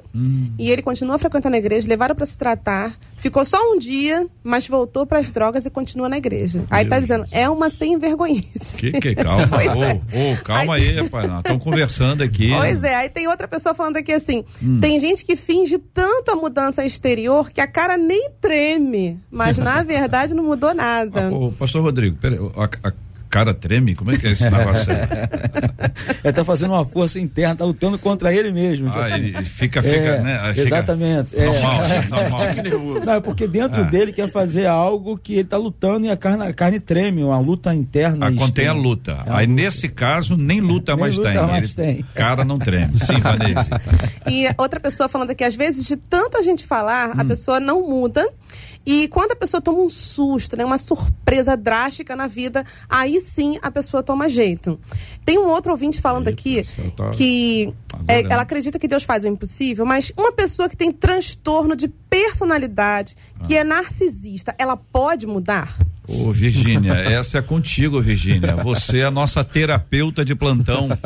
e 0.58 0.72
ele 0.72 0.82
continua 0.82 1.18
frequentando 1.20 1.56
a 1.56 1.60
igreja, 1.60 1.88
levaram 1.88 2.16
para 2.16 2.26
se 2.26 2.38
tratar. 2.38 2.98
Ficou 3.18 3.44
só 3.44 3.58
um 3.74 3.78
dia, 3.78 4.26
mas 4.42 4.66
voltou 4.66 5.06
para 5.06 5.20
as 5.20 5.30
drogas 5.30 5.66
e 5.66 5.70
continua 5.70 6.08
na 6.08 6.18
igreja. 6.18 6.64
Aí 6.70 6.86
tá 6.86 6.96
Meu 6.96 7.02
dizendo, 7.02 7.24
Jesus. 7.26 7.38
é 7.42 7.50
uma 7.50 7.70
sem 7.70 7.98
vergonhice. 8.00 8.78
Que 8.78 8.92
que 8.94 9.16
calma, 9.16 9.44
ô, 9.76 9.84
é. 9.84 10.02
ô, 10.34 10.44
calma 10.44 10.76
aí, 10.76 10.92
rapaz, 11.02 11.28
nós 11.28 11.40
estamos 11.40 11.62
conversando 11.64 12.24
aqui. 12.24 12.52
Pois 12.56 12.82
é, 12.82 12.96
aí 12.96 13.10
tem 13.10 13.28
outra 13.28 13.46
pessoa 13.48 13.76
falando 13.76 13.98
aqui 13.98 14.14
assim: 14.14 14.46
Hum. 14.64 14.80
tem 14.80 15.00
gente 15.02 15.26
que 15.26 15.36
finge 15.36 15.78
tanto 15.78 16.32
a 16.32 16.36
mudança 16.38 16.86
exterior 16.86 17.50
que 17.52 17.60
a 17.60 17.68
cara 17.68 17.98
nem 17.98 18.30
treme, 18.40 19.20
mas 19.30 19.58
na 19.60 19.84
verdade 19.84 20.34
não 20.34 20.44
mudou 20.46 20.74
nada. 20.74 21.30
Ô, 21.30 21.52
pastor 21.52 21.82
Rodrigo, 21.84 22.16
peraí, 22.18 22.40
a, 22.56 22.88
a 22.88 22.94
cara 23.30 23.54
treme? 23.54 23.96
Como 23.96 24.12
é 24.12 24.18
que 24.18 24.28
é 24.28 24.32
esse 24.32 24.44
negócio 24.50 24.92
aí? 24.92 25.00
Ele 26.24 26.34
tá 26.34 26.44
fazendo 26.44 26.72
uma 26.72 26.86
força 26.86 27.20
interna, 27.20 27.56
tá 27.56 27.66
lutando 27.66 27.98
contra 27.98 28.34
ele 28.34 28.52
mesmo. 28.52 28.90
Ah, 28.90 29.06
assim. 29.06 29.16
ele 29.16 29.44
fica, 29.44 29.82
fica, 29.82 29.96
É, 29.96 30.22
né? 30.22 30.40
Aí 30.42 30.54
fica 30.54 30.68
exatamente. 30.68 31.38
é. 31.38 31.46
Normal, 31.46 31.80
normal. 32.10 33.06
Não, 33.06 33.14
é 33.14 33.20
porque 33.20 33.48
dentro 33.48 33.82
Ah. 33.82 33.86
dele 33.86 34.12
quer 34.12 34.30
fazer 34.30 34.66
algo 34.66 35.18
que 35.18 35.34
ele 35.36 35.44
tá 35.46 35.58
lutando 35.58 36.06
e 36.06 36.10
a 36.10 36.18
carne, 36.18 36.44
a 36.46 36.54
carne 36.54 36.80
treme, 36.80 37.24
uma 37.24 37.40
luta 37.40 37.74
interna. 37.74 38.28
Ah, 38.28 38.32
contém 38.34 38.68
a 38.68 38.74
luta. 38.74 39.24
É 39.26 39.32
Aí 39.32 39.46
luta. 39.48 39.62
nesse 39.62 39.88
caso, 39.88 40.36
nem 40.38 40.60
luta 40.62 40.94
Nem 40.94 41.02
mais 41.02 41.18
luta 41.18 41.32
tem. 41.32 41.42
mais 41.48 41.64
Ele- 41.78 41.94
tem. 41.96 42.06
Cara 42.14 42.44
não 42.44 42.60
treme. 42.60 42.98
Sim, 43.00 43.18
Vanessa. 43.22 43.82
E 44.30 44.48
outra 44.58 44.80
pessoa 44.80 45.08
falando 45.10 45.32
aqui, 45.32 45.44
às 45.44 45.56
vezes, 45.56 45.86
de 45.86 45.96
tanta 45.96 46.42
gente 46.44 46.66
falar, 46.66 47.10
Hum. 47.10 47.14
a 47.18 47.26
pessoa 47.26 47.60
não 47.60 47.88
muda. 47.88 48.28
E 48.86 49.08
quando 49.10 49.34
a 49.34 49.36
pessoa 49.36 49.62
toma 49.62 49.80
um 49.80 49.90
susto, 49.90 50.56
né, 50.58 50.66
uma 50.66 50.78
surpresa 50.78 51.56
drástica 51.56 52.16
na 52.16 52.28
vida, 52.28 52.66
aí 52.90 53.22
sim 53.22 53.60
a 53.62 53.70
pessoa 53.70 54.02
toma 54.02 54.28
jeito. 54.30 54.80
Tem 55.26 55.38
um 55.38 55.48
outro 55.48 55.72
ouvinte 55.72 56.02
falando 56.02 56.28
Eita, 56.28 56.40
aqui 56.42 56.64
tá- 56.96 57.10
que 57.12 57.74
é, 58.08 58.24
não. 58.24 58.32
ela 58.32 58.42
acredita 58.42 58.80
que 58.80 58.88
Deus 58.88 59.04
faz 59.04 59.24
o 59.24 59.28
impossível, 59.28 59.86
mas 59.86 60.12
uma 60.18 60.32
pessoa 60.32 60.68
que 60.70 60.76
tem 60.78 60.92
transtorno 60.92 61.76
de 61.76 61.88
personalidade, 62.10 63.16
que 63.46 63.56
Ah. 63.56 63.60
é 63.60 63.64
narcisista, 63.64 64.56
ela 64.58 64.76
pode 64.76 65.28
mudar? 65.28 65.78
Ô, 66.08 66.32
Virgínia, 66.32 66.94
essa 67.20 67.38
é 67.38 67.42
contigo, 67.42 68.02
Virgínia. 68.02 68.56
Você 68.56 69.00
é 69.00 69.06
a 69.06 69.12
nossa 69.12 69.44
terapeuta 69.44 70.26
de 70.26 70.34
plantão. 70.34 70.90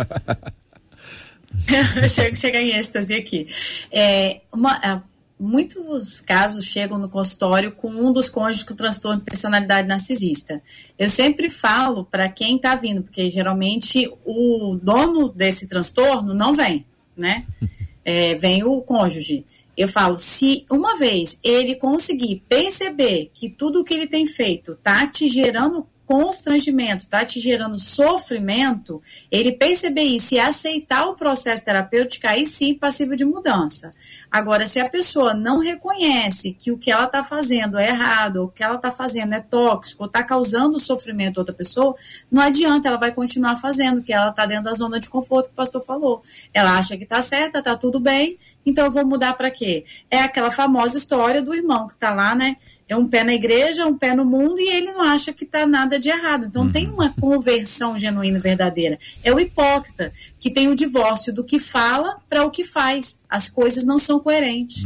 chega, 2.35 2.59
em 2.61 2.77
êxtase 2.77 3.13
aqui. 3.13 3.47
É, 3.91 4.41
uma, 4.53 5.03
muitos 5.43 6.21
casos 6.21 6.65
chegam 6.65 6.97
no 6.97 7.09
consultório 7.09 7.71
com 7.71 7.89
um 7.89 8.13
dos 8.13 8.29
cônjuges 8.29 8.63
com 8.63 8.73
transtorno 8.73 9.19
de 9.19 9.25
personalidade 9.25 9.87
narcisista. 9.87 10.61
Eu 10.97 11.09
sempre 11.09 11.49
falo 11.49 12.05
para 12.05 12.29
quem 12.29 12.55
está 12.55 12.75
vindo, 12.75 13.03
porque 13.03 13.29
geralmente 13.29 14.09
o 14.25 14.79
dono 14.81 15.29
desse 15.29 15.67
transtorno 15.67 16.33
não 16.33 16.55
vem, 16.55 16.85
né? 17.15 17.45
É, 18.05 18.35
vem 18.35 18.65
o 18.65 18.81
cônjuge. 18.81 19.45
Eu 19.77 19.87
falo, 19.87 20.17
se 20.17 20.65
uma 20.69 20.97
vez 20.97 21.39
ele 21.41 21.73
conseguir 21.73 22.43
perceber 22.49 23.31
que 23.33 23.49
tudo 23.49 23.79
o 23.79 23.83
que 23.85 23.93
ele 23.93 24.07
tem 24.07 24.27
feito 24.27 24.77
tá 24.83 25.07
te 25.07 25.29
gerando 25.29 25.87
constrangimento, 26.13 27.07
tá 27.07 27.25
te 27.25 27.39
gerando 27.39 27.79
sofrimento, 27.79 29.01
ele 29.31 29.51
perceber 29.51 30.03
isso 30.03 30.35
e 30.35 30.39
aceitar 30.39 31.07
o 31.09 31.15
processo 31.15 31.65
terapêutico, 31.65 32.27
aí 32.27 32.45
sim 32.45 32.75
passível 32.75 33.15
de 33.15 33.25
mudança. 33.25 33.91
Agora, 34.29 34.67
se 34.67 34.79
a 34.79 34.87
pessoa 34.87 35.33
não 35.33 35.57
reconhece 35.57 36.53
que 36.53 36.71
o 36.71 36.77
que 36.77 36.91
ela 36.91 37.05
está 37.05 37.23
fazendo 37.23 37.79
é 37.79 37.89
errado, 37.89 38.37
ou 38.37 38.45
o 38.45 38.49
que 38.49 38.63
ela 38.63 38.75
está 38.75 38.91
fazendo 38.91 39.33
é 39.33 39.39
tóxico, 39.39 40.03
ou 40.03 40.07
está 40.07 40.21
causando 40.21 40.79
sofrimento 40.79 41.39
a 41.39 41.41
outra 41.41 41.55
pessoa, 41.55 41.95
não 42.29 42.43
adianta, 42.43 42.87
ela 42.87 42.97
vai 42.97 43.11
continuar 43.11 43.57
fazendo, 43.57 43.95
porque 43.95 44.13
ela 44.13 44.29
está 44.29 44.45
dentro 44.45 44.65
da 44.65 44.75
zona 44.75 44.99
de 44.99 45.09
conforto 45.09 45.47
que 45.47 45.53
o 45.53 45.55
pastor 45.55 45.83
falou. 45.83 46.21
Ela 46.53 46.77
acha 46.77 46.95
que 46.95 47.05
está 47.05 47.23
certa, 47.23 47.57
está 47.57 47.75
tudo 47.75 47.99
bem, 47.99 48.37
então 48.63 48.85
eu 48.85 48.91
vou 48.91 49.03
mudar 49.03 49.33
para 49.33 49.49
quê? 49.49 49.83
É 50.11 50.19
aquela 50.19 50.51
famosa 50.51 50.95
história 50.95 51.41
do 51.41 51.55
irmão 51.55 51.87
que 51.87 51.95
está 51.95 52.13
lá, 52.13 52.35
né? 52.35 52.57
É 52.87 52.95
um 52.95 53.07
pé 53.07 53.23
na 53.23 53.33
igreja, 53.33 53.85
um 53.85 53.97
pé 53.97 54.13
no 54.13 54.25
mundo 54.25 54.59
e 54.59 54.69
ele 54.69 54.91
não 54.91 55.01
acha 55.01 55.31
que 55.31 55.45
está 55.45 55.65
nada 55.65 55.99
de 55.99 56.09
errado. 56.09 56.45
Então 56.45 56.71
tem 56.71 56.87
uma 56.87 57.09
conversão 57.13 57.97
genuína 57.97 58.37
e 58.37 58.41
verdadeira. 58.41 58.99
É 59.23 59.33
o 59.33 59.39
hipócrita 59.39 60.11
que 60.39 60.49
tem 60.49 60.67
o 60.67 60.75
divórcio 60.75 61.33
do 61.33 61.43
que 61.43 61.59
fala 61.59 62.17
para 62.29 62.43
o 62.43 62.51
que 62.51 62.63
faz. 62.63 63.21
As 63.29 63.49
coisas 63.49 63.83
não 63.83 63.97
são 63.97 64.19
coerentes. 64.19 64.85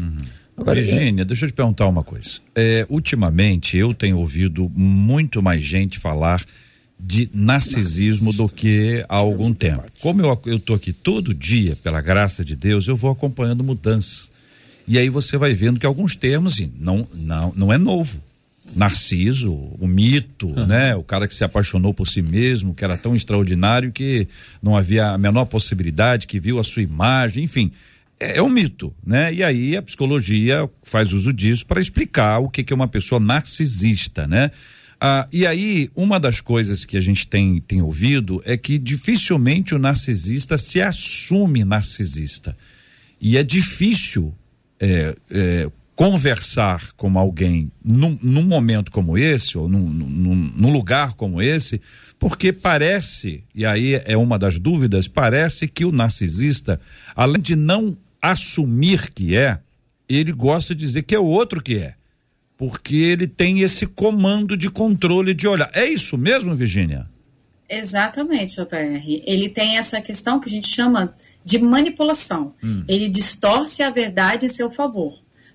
Virgínia, 0.58 1.24
deixa 1.24 1.46
eu 1.46 1.50
te 1.50 1.54
perguntar 1.54 1.88
uma 1.88 2.04
coisa. 2.04 2.40
É, 2.56 2.86
ultimamente, 2.90 3.78
eu 3.78 3.94
tenho 3.94 4.18
ouvido 4.18 4.72
muito 4.74 5.42
mais 5.42 5.64
gente 5.64 6.00
falar 6.00 6.44
de 7.00 7.30
narcisismo 7.32 8.34
do 8.34 8.50
que 8.50 9.06
há 9.08 9.16
algum 9.16 9.54
tempo. 9.54 9.84
Como 10.02 10.22
eu, 10.22 10.42
eu 10.46 10.60
tô 10.60 10.74
aqui 10.74 10.92
todo 10.92 11.34
dia, 11.34 11.76
pela 11.76 12.02
graça 12.02 12.44
de 12.44 12.56
Deus, 12.56 12.88
eu 12.88 12.96
vou 12.96 13.12
acompanhando 13.12 13.64
mudanças. 13.64 14.27
E 14.88 14.98
aí 14.98 15.10
você 15.10 15.38
vai 15.38 15.54
vendo 15.54 15.80
que 15.80 15.86
alguns 15.86 16.16
termos, 16.16 16.60
não, 16.80 17.08
não, 17.14 17.54
não 17.56 17.74
é 17.74 17.78
novo. 17.78 18.22
Narciso, 18.76 19.54
o 19.54 19.88
mito, 19.88 20.50
né? 20.66 20.96
O 20.96 21.04
cara 21.04 21.28
que 21.28 21.34
se 21.34 21.44
apaixonou 21.44 21.94
por 21.94 22.08
si 22.08 22.22
mesmo, 22.22 22.74
que 22.74 22.84
era 22.84 22.98
tão 22.98 23.16
extraordinário 23.16 23.92
que 23.92 24.28
não 24.62 24.76
havia 24.76 25.08
a 25.08 25.18
menor 25.18 25.46
possibilidade, 25.46 26.28
que 26.28 26.40
viu 26.40 26.60
a 26.60 26.64
sua 26.64 26.82
imagem, 26.82 27.44
enfim. 27.44 27.72
É, 28.20 28.38
é 28.38 28.44
um 28.44 28.50
mito, 28.50 28.94
né? 29.06 29.34
E 29.34 29.44
aí 29.44 29.76
a 29.76 29.82
psicologia 29.82 30.70
faz 30.84 31.14
uso 31.14 31.32
disso 31.32 31.66
para 31.66 31.82
explicar 31.82 32.40
o 32.40 32.50
que, 32.50 32.64
que 32.64 32.74
é 32.74 32.76
uma 32.76 32.88
pessoa 32.88 33.20
narcisista, 33.20 34.28
né? 34.28 34.52
Ah, 35.00 35.28
e 35.32 35.46
aí, 35.46 35.92
uma 35.96 36.20
das 36.20 36.42
coisas 36.42 36.84
que 36.84 36.98
a 36.98 37.02
gente 37.02 37.28
tem, 37.28 37.62
tem 37.62 37.82
ouvido 37.82 38.42
é 38.46 38.58
que 38.58 38.80
dificilmente 38.80 39.76
o 39.76 39.80
narcisista 39.80 40.58
se 40.58 40.82
assume 40.82 41.64
narcisista. 41.64 42.58
E 43.22 43.38
é 43.38 43.44
difícil 43.44 44.34
é, 44.80 45.16
é, 45.32 45.72
conversar 45.96 46.92
com 46.96 47.18
alguém 47.18 47.72
num, 47.84 48.18
num 48.22 48.44
momento 48.44 48.92
como 48.92 49.18
esse, 49.18 49.58
ou 49.58 49.68
num, 49.68 49.80
num, 49.80 50.36
num 50.56 50.72
lugar 50.72 51.14
como 51.14 51.42
esse, 51.42 51.82
porque 52.20 52.54
parece, 52.54 53.44
e 53.54 53.66
aí 53.66 54.02
é 54.06 54.16
uma 54.16 54.38
das 54.38 54.60
dúvidas, 54.60 55.08
parece 55.08 55.68
que 55.68 55.86
o 55.86 55.92
narcisista, 55.92 56.80
além 57.16 57.42
de 57.42 57.56
não 57.56 57.98
assumir 58.22 59.12
que 59.12 59.36
é, 59.36 59.60
ele 60.08 60.32
gosta 60.32 60.74
de 60.74 60.86
dizer 60.86 61.04
que 61.04 61.16
é 61.16 61.20
o 61.20 61.26
outro 61.26 61.62
que 61.62 61.78
é. 61.78 61.96
Porque 62.56 62.96
ele 62.96 63.28
tem 63.28 63.62
esse 63.62 63.86
comando 63.86 64.58
de 64.58 64.70
controle 64.70 65.34
de 65.34 65.48
olhar. 65.48 65.70
É 65.74 65.86
isso 65.86 66.18
mesmo, 66.18 66.56
Virgínia? 66.56 67.08
Exatamente, 67.70 68.56
JR. 68.56 69.22
Ele 69.26 69.50
tem 69.50 69.78
essa 69.78 70.02
questão 70.02 70.40
que 70.40 70.48
a 70.48 70.52
gente 70.52 70.68
chama 70.68 71.14
de 71.48 71.58
manipulação. 71.60 72.54
Ele 72.90 73.08
distorce 73.08 73.82
a 73.82 73.90
verdade 73.90 74.46
em 74.46 74.50
seu 74.50 74.70
favor. 74.70 75.14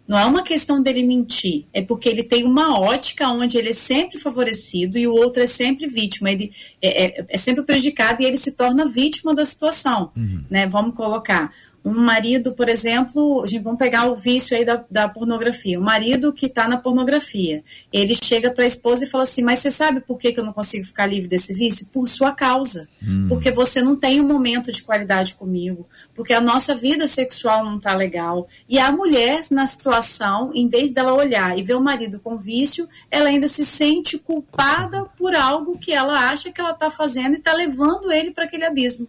Não 0.08 0.18
é 0.18 0.24
uma 0.24 0.42
questão 0.42 0.82
dele 0.82 1.02
mentir, 1.04 1.64
é 1.72 1.80
porque 1.80 2.08
ele 2.08 2.22
tem 2.24 2.44
uma 2.44 2.78
ótica 2.78 3.28
onde 3.28 3.56
ele 3.56 3.68
é 3.70 3.72
sempre 3.72 4.18
favorecido 4.18 4.98
e 4.98 5.06
o 5.06 5.14
outro 5.14 5.42
é 5.42 5.46
sempre 5.46 5.86
vítima. 5.86 6.30
Ele 6.30 6.50
é, 6.82 7.04
é- 7.20 7.26
é 7.28 7.38
sempre 7.38 7.62
prejudicado 7.62 8.20
e 8.22 8.24
ele 8.26 8.36
se 8.38 8.52
torna 8.52 8.84
vítima 8.88 9.34
da 9.34 9.44
situação. 9.44 10.10
Né? 10.50 10.66
Vamos 10.66 10.94
colocar. 10.94 11.52
Um 11.84 12.00
marido, 12.00 12.52
por 12.52 12.68
exemplo, 12.68 13.42
a 13.42 13.46
gente 13.46 13.62
vamos 13.62 13.78
pegar 13.78 14.06
o 14.06 14.16
vício 14.16 14.56
aí 14.56 14.64
da, 14.64 14.84
da 14.90 15.08
pornografia. 15.08 15.78
O 15.78 15.82
marido 15.82 16.32
que 16.32 16.46
está 16.46 16.68
na 16.68 16.76
pornografia, 16.76 17.64
ele 17.92 18.14
chega 18.14 18.50
para 18.50 18.64
a 18.64 18.66
esposa 18.66 19.04
e 19.04 19.08
fala 19.08 19.24
assim: 19.24 19.42
Mas 19.42 19.58
você 19.58 19.70
sabe 19.70 20.00
por 20.00 20.18
que, 20.18 20.32
que 20.32 20.38
eu 20.38 20.44
não 20.44 20.52
consigo 20.52 20.86
ficar 20.86 21.06
livre 21.06 21.28
desse 21.28 21.52
vício? 21.52 21.86
Por 21.92 22.08
sua 22.08 22.32
causa. 22.32 22.88
Porque 23.28 23.50
você 23.50 23.82
não 23.82 23.96
tem 23.96 24.20
um 24.20 24.26
momento 24.26 24.70
de 24.70 24.82
qualidade 24.82 25.34
comigo, 25.34 25.88
porque 26.14 26.32
a 26.32 26.40
nossa 26.40 26.74
vida 26.74 27.06
sexual 27.08 27.64
não 27.64 27.78
está 27.78 27.94
legal. 27.94 28.46
E 28.68 28.78
a 28.78 28.92
mulher, 28.92 29.40
na 29.50 29.66
situação, 29.66 30.52
em 30.54 30.68
vez 30.68 30.92
dela 30.92 31.14
olhar 31.14 31.58
e 31.58 31.62
ver 31.62 31.74
o 31.74 31.80
marido 31.80 32.20
com 32.20 32.38
vício, 32.38 32.88
ela 33.10 33.28
ainda 33.28 33.48
se 33.48 33.66
sente 33.66 34.18
culpada 34.18 35.04
por 35.18 35.34
algo 35.34 35.78
que 35.78 35.92
ela 35.92 36.30
acha 36.30 36.52
que 36.52 36.60
ela 36.60 36.72
está 36.72 36.90
fazendo 36.90 37.34
e 37.34 37.38
está 37.38 37.52
levando 37.52 38.12
ele 38.12 38.30
para 38.30 38.44
aquele 38.44 38.64
abismo. 38.64 39.08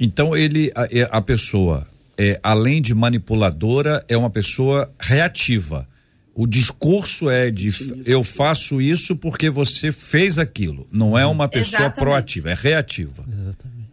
Então 0.00 0.36
ele, 0.36 0.72
a, 0.74 1.18
a 1.18 1.20
pessoa, 1.20 1.84
é, 2.18 2.38
além 2.42 2.80
de 2.80 2.94
manipuladora, 2.94 4.04
é 4.08 4.16
uma 4.16 4.30
pessoa 4.30 4.92
reativa. 4.98 5.86
O 6.34 6.46
discurso 6.46 7.30
é 7.30 7.48
de 7.50 7.70
eu 8.06 8.24
faço 8.24 8.80
isso 8.80 9.14
porque 9.14 9.48
você 9.48 9.92
fez 9.92 10.36
aquilo. 10.36 10.86
Não 10.90 11.16
é 11.16 11.24
uma 11.24 11.48
pessoa 11.48 11.82
Exatamente. 11.82 11.98
proativa, 12.00 12.50
é 12.50 12.54
reativa. 12.54 13.24
Exatamente. 13.28 13.83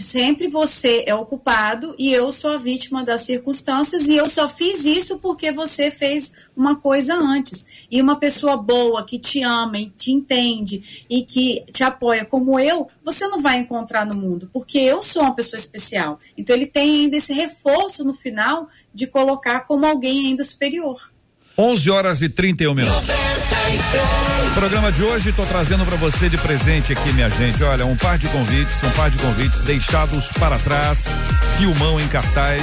Sempre 0.00 0.48
você 0.48 1.04
é 1.06 1.14
o 1.14 1.26
culpado 1.26 1.94
e 1.98 2.12
eu 2.12 2.32
sou 2.32 2.52
a 2.52 2.58
vítima 2.58 3.04
das 3.04 3.22
circunstâncias 3.22 4.06
e 4.06 4.16
eu 4.16 4.28
só 4.28 4.48
fiz 4.48 4.84
isso 4.84 5.18
porque 5.18 5.52
você 5.52 5.90
fez 5.90 6.32
uma 6.56 6.76
coisa 6.76 7.14
antes. 7.14 7.86
E 7.90 8.00
uma 8.00 8.16
pessoa 8.16 8.56
boa 8.56 9.04
que 9.04 9.18
te 9.18 9.42
ama 9.42 9.78
e 9.78 9.90
te 9.90 10.12
entende 10.12 11.04
e 11.08 11.22
que 11.22 11.64
te 11.72 11.82
apoia 11.82 12.24
como 12.24 12.58
eu, 12.58 12.88
você 13.04 13.26
não 13.28 13.40
vai 13.40 13.58
encontrar 13.58 14.06
no 14.06 14.14
mundo, 14.14 14.48
porque 14.52 14.78
eu 14.78 15.02
sou 15.02 15.22
uma 15.22 15.34
pessoa 15.34 15.58
especial. 15.58 16.18
Então 16.36 16.54
ele 16.54 16.66
tem 16.66 17.02
ainda 17.02 17.16
esse 17.16 17.32
reforço 17.32 18.04
no 18.04 18.14
final 18.14 18.68
de 18.92 19.06
colocar 19.06 19.60
como 19.60 19.86
alguém 19.86 20.26
ainda 20.26 20.44
superior. 20.44 21.09
11 21.60 21.90
horas 21.90 22.22
e 22.22 22.28
31 22.30 22.72
minutos. 22.72 23.04
O 24.46 24.54
programa 24.54 24.90
de 24.90 25.02
hoje 25.02 25.28
estou 25.28 25.44
trazendo 25.44 25.84
para 25.84 25.96
você 25.96 26.30
de 26.30 26.38
presente 26.38 26.90
aqui, 26.90 27.12
minha 27.12 27.28
gente. 27.28 27.62
Olha, 27.62 27.84
um 27.84 27.94
par 27.94 28.16
de 28.16 28.28
convites, 28.28 28.82
um 28.82 28.90
par 28.92 29.10
de 29.10 29.18
convites 29.18 29.60
deixados 29.60 30.32
para 30.32 30.58
trás, 30.58 31.04
filmão 31.58 32.00
em 32.00 32.08
cartaz, 32.08 32.62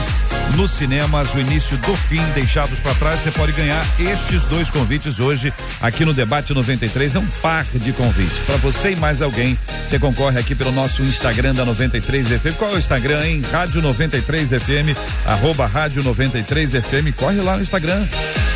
nos 0.55 0.71
cinemas, 0.71 1.31
o 1.35 1.39
início 1.39 1.77
do 1.77 1.95
fim, 1.95 2.23
deixados 2.33 2.79
para 2.79 2.95
trás. 2.95 3.19
Você 3.19 3.29
pode 3.29 3.51
ganhar 3.51 3.85
estes 3.99 4.43
dois 4.45 4.71
convites 4.71 5.19
hoje 5.19 5.53
aqui 5.79 6.03
no 6.03 6.13
Debate 6.13 6.51
93. 6.55 7.15
É 7.15 7.19
um 7.19 7.27
par 7.39 7.65
de 7.65 7.93
convites 7.93 8.39
para 8.47 8.57
você 8.57 8.93
e 8.93 8.95
mais 8.95 9.21
alguém. 9.21 9.55
Você 9.87 9.99
concorre 9.99 10.39
aqui 10.39 10.55
pelo 10.55 10.71
nosso 10.71 11.03
Instagram 11.03 11.53
da 11.53 11.63
93 11.63 12.29
FM. 12.29 12.57
Qual 12.57 12.71
é 12.71 12.73
o 12.73 12.79
Instagram, 12.79 13.23
hein? 13.27 13.43
Rádio 13.51 13.79
93 13.79 14.49
FM, 14.49 14.97
arroba 15.23 15.67
Rádio 15.67 16.01
93 16.01 16.71
FM. 16.71 17.15
Corre 17.15 17.39
lá 17.41 17.57
no 17.57 17.61
Instagram. 17.61 18.03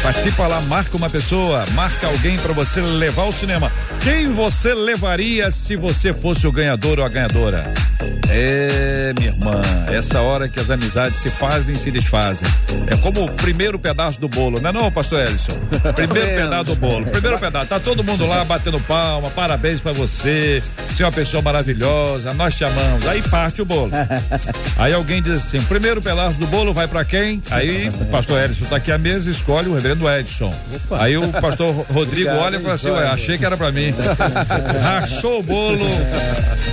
Participa 0.03 0.47
lá, 0.47 0.59
marca 0.61 0.97
uma 0.97 1.09
pessoa, 1.09 1.63
marca 1.73 2.07
alguém 2.07 2.35
para 2.37 2.53
você 2.53 2.81
levar 2.81 3.23
ao 3.23 3.31
cinema. 3.31 3.71
Quem 4.01 4.29
você 4.29 4.73
levaria 4.73 5.51
se 5.51 5.75
você 5.75 6.11
fosse 6.11 6.47
o 6.47 6.51
ganhador 6.51 6.97
ou 6.99 7.05
a 7.05 7.09
ganhadora? 7.09 7.71
É, 8.33 9.13
minha 9.17 9.29
irmã, 9.29 9.61
essa 9.91 10.21
hora 10.21 10.47
que 10.47 10.57
as 10.57 10.69
amizades 10.69 11.19
se 11.19 11.29
fazem 11.29 11.75
e 11.75 11.77
se 11.77 11.91
desfazem. 11.91 12.47
É 12.87 12.95
como 12.95 13.25
o 13.25 13.31
primeiro 13.33 13.77
pedaço 13.77 14.19
do 14.21 14.29
bolo, 14.29 14.59
não 14.61 14.69
é 14.69 14.73
não, 14.73 14.89
pastor 14.89 15.19
Ellison? 15.19 15.51
Primeiro 15.95 16.43
pedaço 16.43 16.63
do 16.63 16.75
bolo. 16.75 17.05
Primeiro 17.07 17.37
pedaço. 17.37 17.67
Tá 17.67 17.79
todo 17.79 18.03
mundo 18.03 18.25
lá 18.25 18.45
batendo 18.45 18.79
palma, 18.79 19.29
parabéns 19.31 19.81
pra 19.81 19.91
você. 19.91 20.63
Você 20.89 21.03
é 21.03 21.05
uma 21.05 21.11
pessoa 21.11 21.41
maravilhosa, 21.41 22.33
nós 22.33 22.55
te 22.55 22.63
amamos. 22.63 23.05
Aí 23.05 23.21
parte 23.23 23.61
o 23.61 23.65
bolo. 23.65 23.91
Aí 24.79 24.93
alguém 24.93 25.21
diz 25.21 25.33
assim: 25.33 25.61
primeiro 25.63 26.01
pedaço 26.01 26.37
do 26.37 26.47
bolo 26.47 26.73
vai 26.73 26.87
pra 26.87 27.03
quem? 27.03 27.43
Aí 27.51 27.89
o 27.89 28.05
pastor 28.05 28.41
Ellison 28.41 28.65
tá 28.65 28.77
aqui 28.77 28.93
à 28.93 28.97
mesa 28.97 29.29
e 29.29 29.33
escolhe 29.33 29.67
o 29.67 29.73
reverendo 29.73 30.09
Edson. 30.09 30.53
Aí 30.91 31.17
o 31.17 31.27
pastor 31.33 31.73
Rodrigo 31.91 32.29
olha 32.29 32.55
e 32.55 32.61
fala 32.61 32.75
assim: 32.75 32.91
ué, 32.91 33.07
achei 33.07 33.37
que 33.37 33.45
era 33.45 33.57
pra 33.57 33.71
mim. 33.73 33.93
Rachou 34.81 35.39
o 35.39 35.43
bolo, 35.43 35.85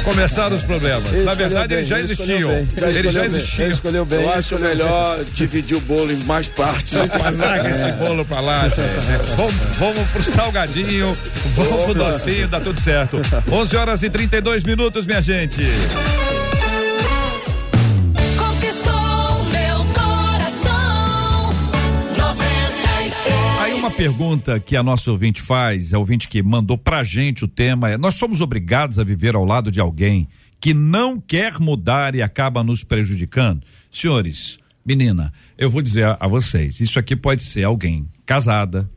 começaram 0.04 0.54
os 0.54 0.62
problemas. 0.62 1.10
Na 1.24 1.34
verdade, 1.34 1.47
eles 1.52 1.86
já 1.86 2.00
existiam. 2.00 2.50
Eles 2.94 3.12
já 3.12 3.24
existiam. 3.24 3.70
escolheu 3.70 4.04
bem. 4.04 4.22
Eu 4.22 4.30
acho 4.30 4.58
melhor 4.58 5.24
dividir 5.24 5.76
o 5.76 5.80
bolo 5.80 6.12
em 6.12 6.16
mais 6.24 6.48
partes. 6.48 6.92
Mas 6.92 7.38
larga 7.38 7.68
esse 7.70 7.92
bolo 7.92 8.24
pra 8.24 8.40
lá, 8.40 8.68
gente. 8.68 9.36
Vamos, 9.36 9.54
vamos 9.78 10.10
pro 10.10 10.22
salgadinho, 10.22 11.16
vamos 11.54 11.84
pro 11.84 11.94
docinho, 11.94 12.48
dá 12.48 12.60
tudo 12.60 12.80
certo. 12.80 13.20
11 13.50 13.76
horas 13.76 14.02
e 14.02 14.10
32 14.10 14.64
minutos, 14.64 15.06
minha 15.06 15.22
gente. 15.22 15.62
Conquistou 18.36 19.44
meu 19.50 19.78
coração. 19.94 21.50
93. 22.16 23.34
Aí 23.60 23.72
uma 23.74 23.90
pergunta 23.90 24.60
que 24.60 24.76
a 24.76 24.82
nossa 24.82 25.10
ouvinte 25.10 25.42
faz, 25.42 25.94
a 25.94 25.98
ouvinte 25.98 26.28
que 26.28 26.42
mandou 26.42 26.76
pra 26.76 27.02
gente 27.02 27.44
o 27.44 27.48
tema 27.48 27.90
é: 27.90 27.98
nós 27.98 28.14
somos 28.14 28.40
obrigados 28.40 28.98
a 28.98 29.04
viver 29.04 29.34
ao 29.34 29.44
lado 29.44 29.70
de 29.70 29.80
alguém 29.80 30.28
que 30.60 30.74
não 30.74 31.20
quer 31.20 31.58
mudar 31.58 32.14
e 32.14 32.22
acaba 32.22 32.62
nos 32.62 32.82
prejudicando? 32.84 33.62
Senhores, 33.90 34.58
menina, 34.84 35.32
eu 35.56 35.70
vou 35.70 35.82
dizer 35.82 36.04
a, 36.04 36.16
a 36.20 36.28
vocês, 36.28 36.80
isso 36.80 36.98
aqui 36.98 37.14
pode 37.14 37.42
ser 37.42 37.64
alguém 37.64 38.08
casada, 38.24 38.88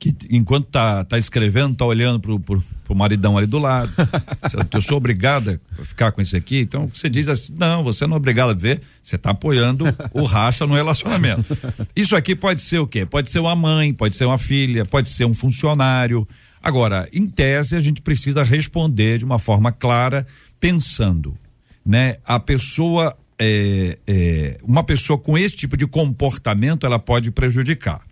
que 0.00 0.14
enquanto 0.30 0.66
tá, 0.68 1.04
tá 1.04 1.18
escrevendo, 1.18 1.76
tá 1.76 1.84
olhando 1.84 2.18
pro, 2.18 2.40
pro, 2.40 2.64
pro 2.84 2.94
maridão 2.94 3.36
ali 3.36 3.46
do 3.46 3.58
lado. 3.58 3.92
eu 4.72 4.80
sou 4.80 4.96
obrigada 4.96 5.60
a 5.78 5.84
ficar 5.84 6.10
com 6.10 6.22
esse 6.22 6.34
aqui. 6.34 6.60
Então 6.60 6.88
você 6.88 7.10
diz 7.10 7.28
assim: 7.28 7.54
não, 7.58 7.84
você 7.84 8.06
não 8.06 8.14
é 8.14 8.16
obrigado 8.16 8.50
a 8.50 8.54
ver, 8.54 8.80
você 9.02 9.18
tá 9.18 9.30
apoiando 9.30 9.84
o 10.14 10.24
racha 10.24 10.66
no 10.66 10.74
relacionamento. 10.74 11.56
Isso 11.94 12.16
aqui 12.16 12.34
pode 12.34 12.62
ser 12.62 12.78
o 12.78 12.86
quê? 12.86 13.04
Pode 13.04 13.30
ser 13.30 13.40
uma 13.40 13.54
mãe, 13.54 13.92
pode 13.92 14.16
ser 14.16 14.24
uma 14.24 14.38
filha, 14.38 14.86
pode 14.86 15.10
ser 15.10 15.26
um 15.26 15.34
funcionário. 15.34 16.26
Agora, 16.62 17.06
em 17.12 17.26
tese, 17.26 17.76
a 17.76 17.80
gente 17.80 18.00
precisa 18.00 18.42
responder 18.42 19.18
de 19.18 19.24
uma 19.24 19.38
forma 19.38 19.70
clara, 19.70 20.26
pensando, 20.60 21.36
né? 21.84 22.18
A 22.24 22.38
pessoa, 22.38 23.16
é, 23.38 23.98
é, 24.06 24.58
uma 24.62 24.84
pessoa 24.84 25.18
com 25.18 25.36
esse 25.36 25.56
tipo 25.56 25.76
de 25.76 25.86
comportamento, 25.86 26.86
ela 26.86 26.98
pode 26.98 27.30
prejudicar. 27.30 28.02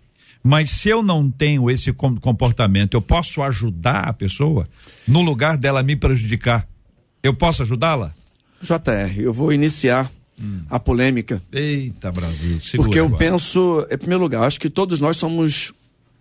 Mas 0.43 0.69
se 0.71 0.89
eu 0.89 1.03
não 1.03 1.29
tenho 1.29 1.69
esse 1.69 1.93
com- 1.93 2.15
comportamento, 2.15 2.93
eu 2.95 3.01
posso 3.01 3.43
ajudar 3.43 4.07
a 4.07 4.13
pessoa 4.13 4.67
no 5.07 5.21
lugar 5.21 5.57
dela 5.57 5.83
me 5.83 5.95
prejudicar. 5.95 6.67
Eu 7.21 7.33
posso 7.33 7.61
ajudá-la? 7.61 8.13
JR, 8.61 9.19
eu 9.19 9.31
vou 9.33 9.53
iniciar 9.53 10.09
a 10.69 10.79
polêmica. 10.79 11.41
Eita, 11.51 12.11
Brasil. 12.11 12.61
segura 12.61 12.87
Porque 12.87 12.99
eu 12.99 13.05
agora. 13.07 13.19
penso, 13.19 13.85
em 13.91 13.97
primeiro 13.97 14.23
lugar, 14.23 14.43
acho 14.43 14.59
que 14.59 14.69
todos 14.69 14.99
nós 15.01 15.17
somos 15.17 15.73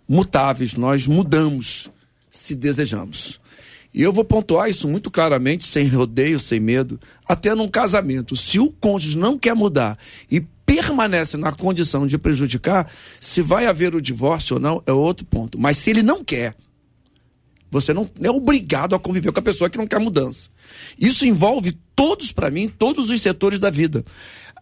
mutáveis, 0.09 0.75
nós 0.75 1.07
mudamos 1.07 1.89
se 2.31 2.55
desejamos. 2.57 3.41
E 3.93 4.03
eu 4.03 4.13
vou 4.13 4.25
pontuar 4.25 4.69
isso 4.69 4.87
muito 4.87 5.11
claramente, 5.11 5.65
sem 5.65 5.89
rodeio, 5.89 6.39
sem 6.39 6.61
medo, 6.61 7.01
até 7.27 7.55
num 7.55 7.69
casamento. 7.69 8.37
Se 8.37 8.59
o 8.59 8.71
cônjuge 8.71 9.17
não 9.17 9.39
quer 9.39 9.55
mudar 9.55 9.99
e 10.31 10.41
permanece 10.41 11.37
na 11.37 11.51
condição 11.51 12.07
de 12.07 12.19
prejudicar, 12.19 12.91
se 13.19 13.41
vai 13.41 13.67
haver 13.67 13.95
o 13.95 14.03
divórcio 14.03 14.57
ou 14.57 14.61
não, 14.61 14.83
é 14.87 14.93
outro 14.93 15.25
ponto. 15.25 15.59
Mas 15.59 15.79
se 15.79 15.91
ele 15.91 16.03
não 16.03 16.23
quer, 16.23 16.55
você 17.71 17.93
não 17.95 18.09
é 18.23 18.31
obrigado 18.31 18.95
a 18.95 18.99
conviver 18.99 19.33
com 19.33 19.41
a 19.41 19.43
pessoa 19.43 19.71
que 19.71 19.79
não 19.79 19.87
quer 19.87 19.99
mudança. 19.99 20.51
Isso 20.99 21.27
envolve 21.27 21.73
todos, 21.97 22.33
para 22.33 22.51
mim, 22.51 22.69
todos 22.69 23.11
os 23.11 23.21
setores 23.21 23.59
da 23.59 23.71
vida. 23.71 24.05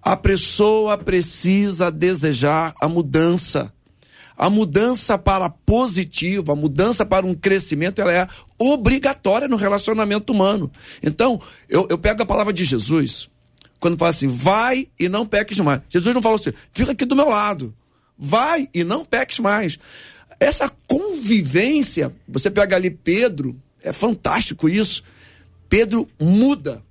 A 0.00 0.16
pessoa 0.16 0.96
precisa 0.96 1.90
desejar 1.90 2.74
a 2.80 2.88
mudança. 2.88 3.72
A 4.36 4.50
mudança 4.50 5.16
para 5.16 5.48
positivo, 5.48 6.52
a 6.52 6.56
mudança 6.56 7.06
para 7.06 7.24
um 7.24 7.34
crescimento, 7.34 8.00
ela 8.00 8.12
é 8.12 8.28
obrigatória 8.58 9.48
no 9.48 9.56
relacionamento 9.56 10.32
humano. 10.32 10.70
Então, 11.02 11.40
eu, 11.68 11.86
eu 11.88 11.98
pego 11.98 12.22
a 12.22 12.26
palavra 12.26 12.52
de 12.52 12.64
Jesus, 12.64 13.28
quando 13.80 13.98
fala 13.98 14.10
assim, 14.10 14.28
vai 14.28 14.88
e 14.98 15.08
não 15.08 15.26
peques 15.26 15.58
mais. 15.60 15.80
Jesus 15.88 16.14
não 16.14 16.22
falou 16.22 16.36
assim, 16.36 16.52
fica 16.72 16.92
aqui 16.92 17.04
do 17.04 17.16
meu 17.16 17.28
lado. 17.28 17.74
Vai 18.18 18.68
e 18.72 18.84
não 18.84 19.04
peques 19.04 19.38
mais. 19.38 19.78
Essa 20.38 20.70
convivência, 20.86 22.12
você 22.28 22.50
pega 22.50 22.76
ali 22.76 22.90
Pedro, 22.90 23.56
é 23.82 23.92
fantástico 23.92 24.68
isso. 24.68 25.02
Pedro 25.68 26.08
muda 26.20 26.82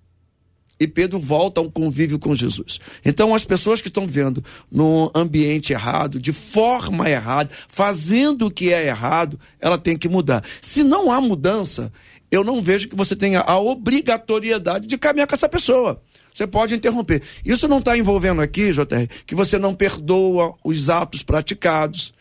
e 0.80 0.88
Pedro 0.88 1.20
volta 1.20 1.62
a 1.62 1.64
um 1.64 1.70
convívio 1.70 2.20
com 2.20 2.36
Jesus. 2.36 2.80
Então, 3.04 3.34
as 3.34 3.46
pessoas 3.46 3.82
que 3.82 3.88
estão 3.88 4.06
vendo 4.06 4.44
no 4.72 5.12
ambiente 5.16 5.74
errado, 5.74 6.20
de 6.20 6.34
forma 6.34 7.10
errada, 7.10 7.50
fazendo 7.68 8.48
o 8.48 8.52
que 8.52 8.74
é 8.74 8.88
errado, 8.88 9.40
ela 9.60 9.78
tem 9.78 9.98
que 9.98 10.10
mudar. 10.10 10.44
Se 10.62 10.84
não 10.84 11.12
há 11.12 11.22
mudança, 11.22 11.92
eu 12.30 12.44
não 12.44 12.62
vejo 12.62 12.90
que 12.90 12.96
você 12.96 13.16
tenha 13.16 13.42
a 13.42 13.58
obrigatoriedade 13.60 14.88
de 14.88 14.98
caminhar 14.98 15.28
com 15.28 15.36
essa 15.36 15.48
pessoa. 15.48 16.02
Você 16.34 16.46
pode 16.46 16.76
interromper. 16.76 17.22
Isso 17.46 17.66
não 17.66 17.80
está 17.80 17.98
envolvendo 17.98 18.42
aqui, 18.42 18.72
JR, 18.74 19.08
que 19.26 19.34
você 19.34 19.58
não 19.58 19.74
perdoa 19.74 20.54
os 20.66 20.90
atos 20.90 21.24
praticados 21.24 22.14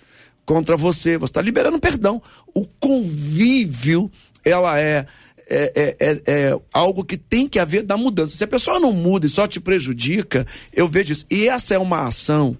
contra 0.46 0.76
você. 0.76 1.18
Você 1.18 1.30
está 1.30 1.42
liberando 1.42 1.80
perdão. 1.80 2.22
O 2.54 2.64
convívio, 2.78 4.08
ela 4.44 4.78
é 4.78 5.06
é, 5.48 5.72
é, 5.74 5.96
é, 6.00 6.22
é 6.26 6.60
algo 6.72 7.04
que 7.04 7.16
tem 7.16 7.46
que 7.46 7.58
haver 7.58 7.82
da 7.82 7.96
mudança. 7.96 8.36
Se 8.36 8.44
a 8.44 8.48
pessoa 8.48 8.80
não 8.80 8.92
muda 8.92 9.26
e 9.26 9.30
só 9.30 9.46
te 9.46 9.60
prejudica, 9.60 10.46
eu 10.72 10.88
vejo 10.88 11.12
isso. 11.12 11.26
E 11.30 11.48
essa 11.48 11.74
é 11.74 11.78
uma 11.78 12.06
ação 12.06 12.56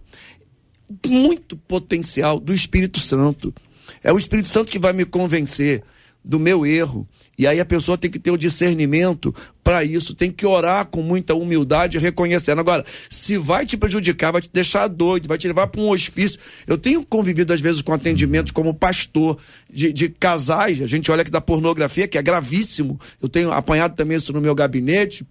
muito 1.07 1.57
potencial 1.57 2.39
do 2.39 2.55
Espírito 2.55 3.01
Santo. 3.01 3.55
É 4.03 4.13
o 4.13 4.19
Espírito 4.19 4.49
Santo 4.49 4.71
que 4.71 4.79
vai 4.79 4.93
me 4.93 5.05
convencer 5.05 5.83
do 6.25 6.39
meu 6.39 6.65
erro. 6.65 7.07
E 7.37 7.47
aí 7.47 7.61
a 7.61 7.65
pessoa 7.65 7.99
tem 7.99 8.11
que 8.11 8.19
ter 8.19 8.31
o 8.31 8.37
discernimento 8.37 9.35
para 9.63 9.83
isso, 9.83 10.15
tem 10.15 10.31
que 10.31 10.47
orar 10.47 10.87
com 10.87 11.03
muita 11.03 11.35
humildade, 11.35 11.99
reconhecendo. 11.99 12.61
Agora, 12.61 12.85
se 13.11 13.37
vai 13.39 13.65
te 13.65 13.77
prejudicar, 13.77 14.33
vai 14.33 14.43
te 14.43 14.51
deixar 14.53 14.87
doido, 14.89 15.27
vai 15.27 15.39
te 15.39 15.49
levar 15.49 15.67
para 15.67 15.81
um 15.81 15.91
hospício. 15.91 16.39
Eu 16.67 16.77
tenho 16.77 17.05
convivido 17.05 17.53
às 17.53 17.61
vezes 17.61 17.81
com 17.81 17.93
atendimentos 17.93 18.53
como 18.53 18.75
pastor 18.75 19.39
de, 19.73 19.93
de 19.93 20.09
casais, 20.09 20.81
a 20.83 20.87
gente 20.87 21.11
olha 21.11 21.23
aqui 21.23 21.31
da 21.31 21.41
pornografia, 21.41 22.07
que 22.07 22.19
é 22.19 22.23
gravíssimo. 22.23 23.01
Eu 23.21 23.29
tenho 23.29 23.51
apanhado 23.53 23.95
também 23.95 24.17
isso 24.17 24.33
no 24.33 24.41
meu 24.41 24.55
gabinete. 24.55 25.27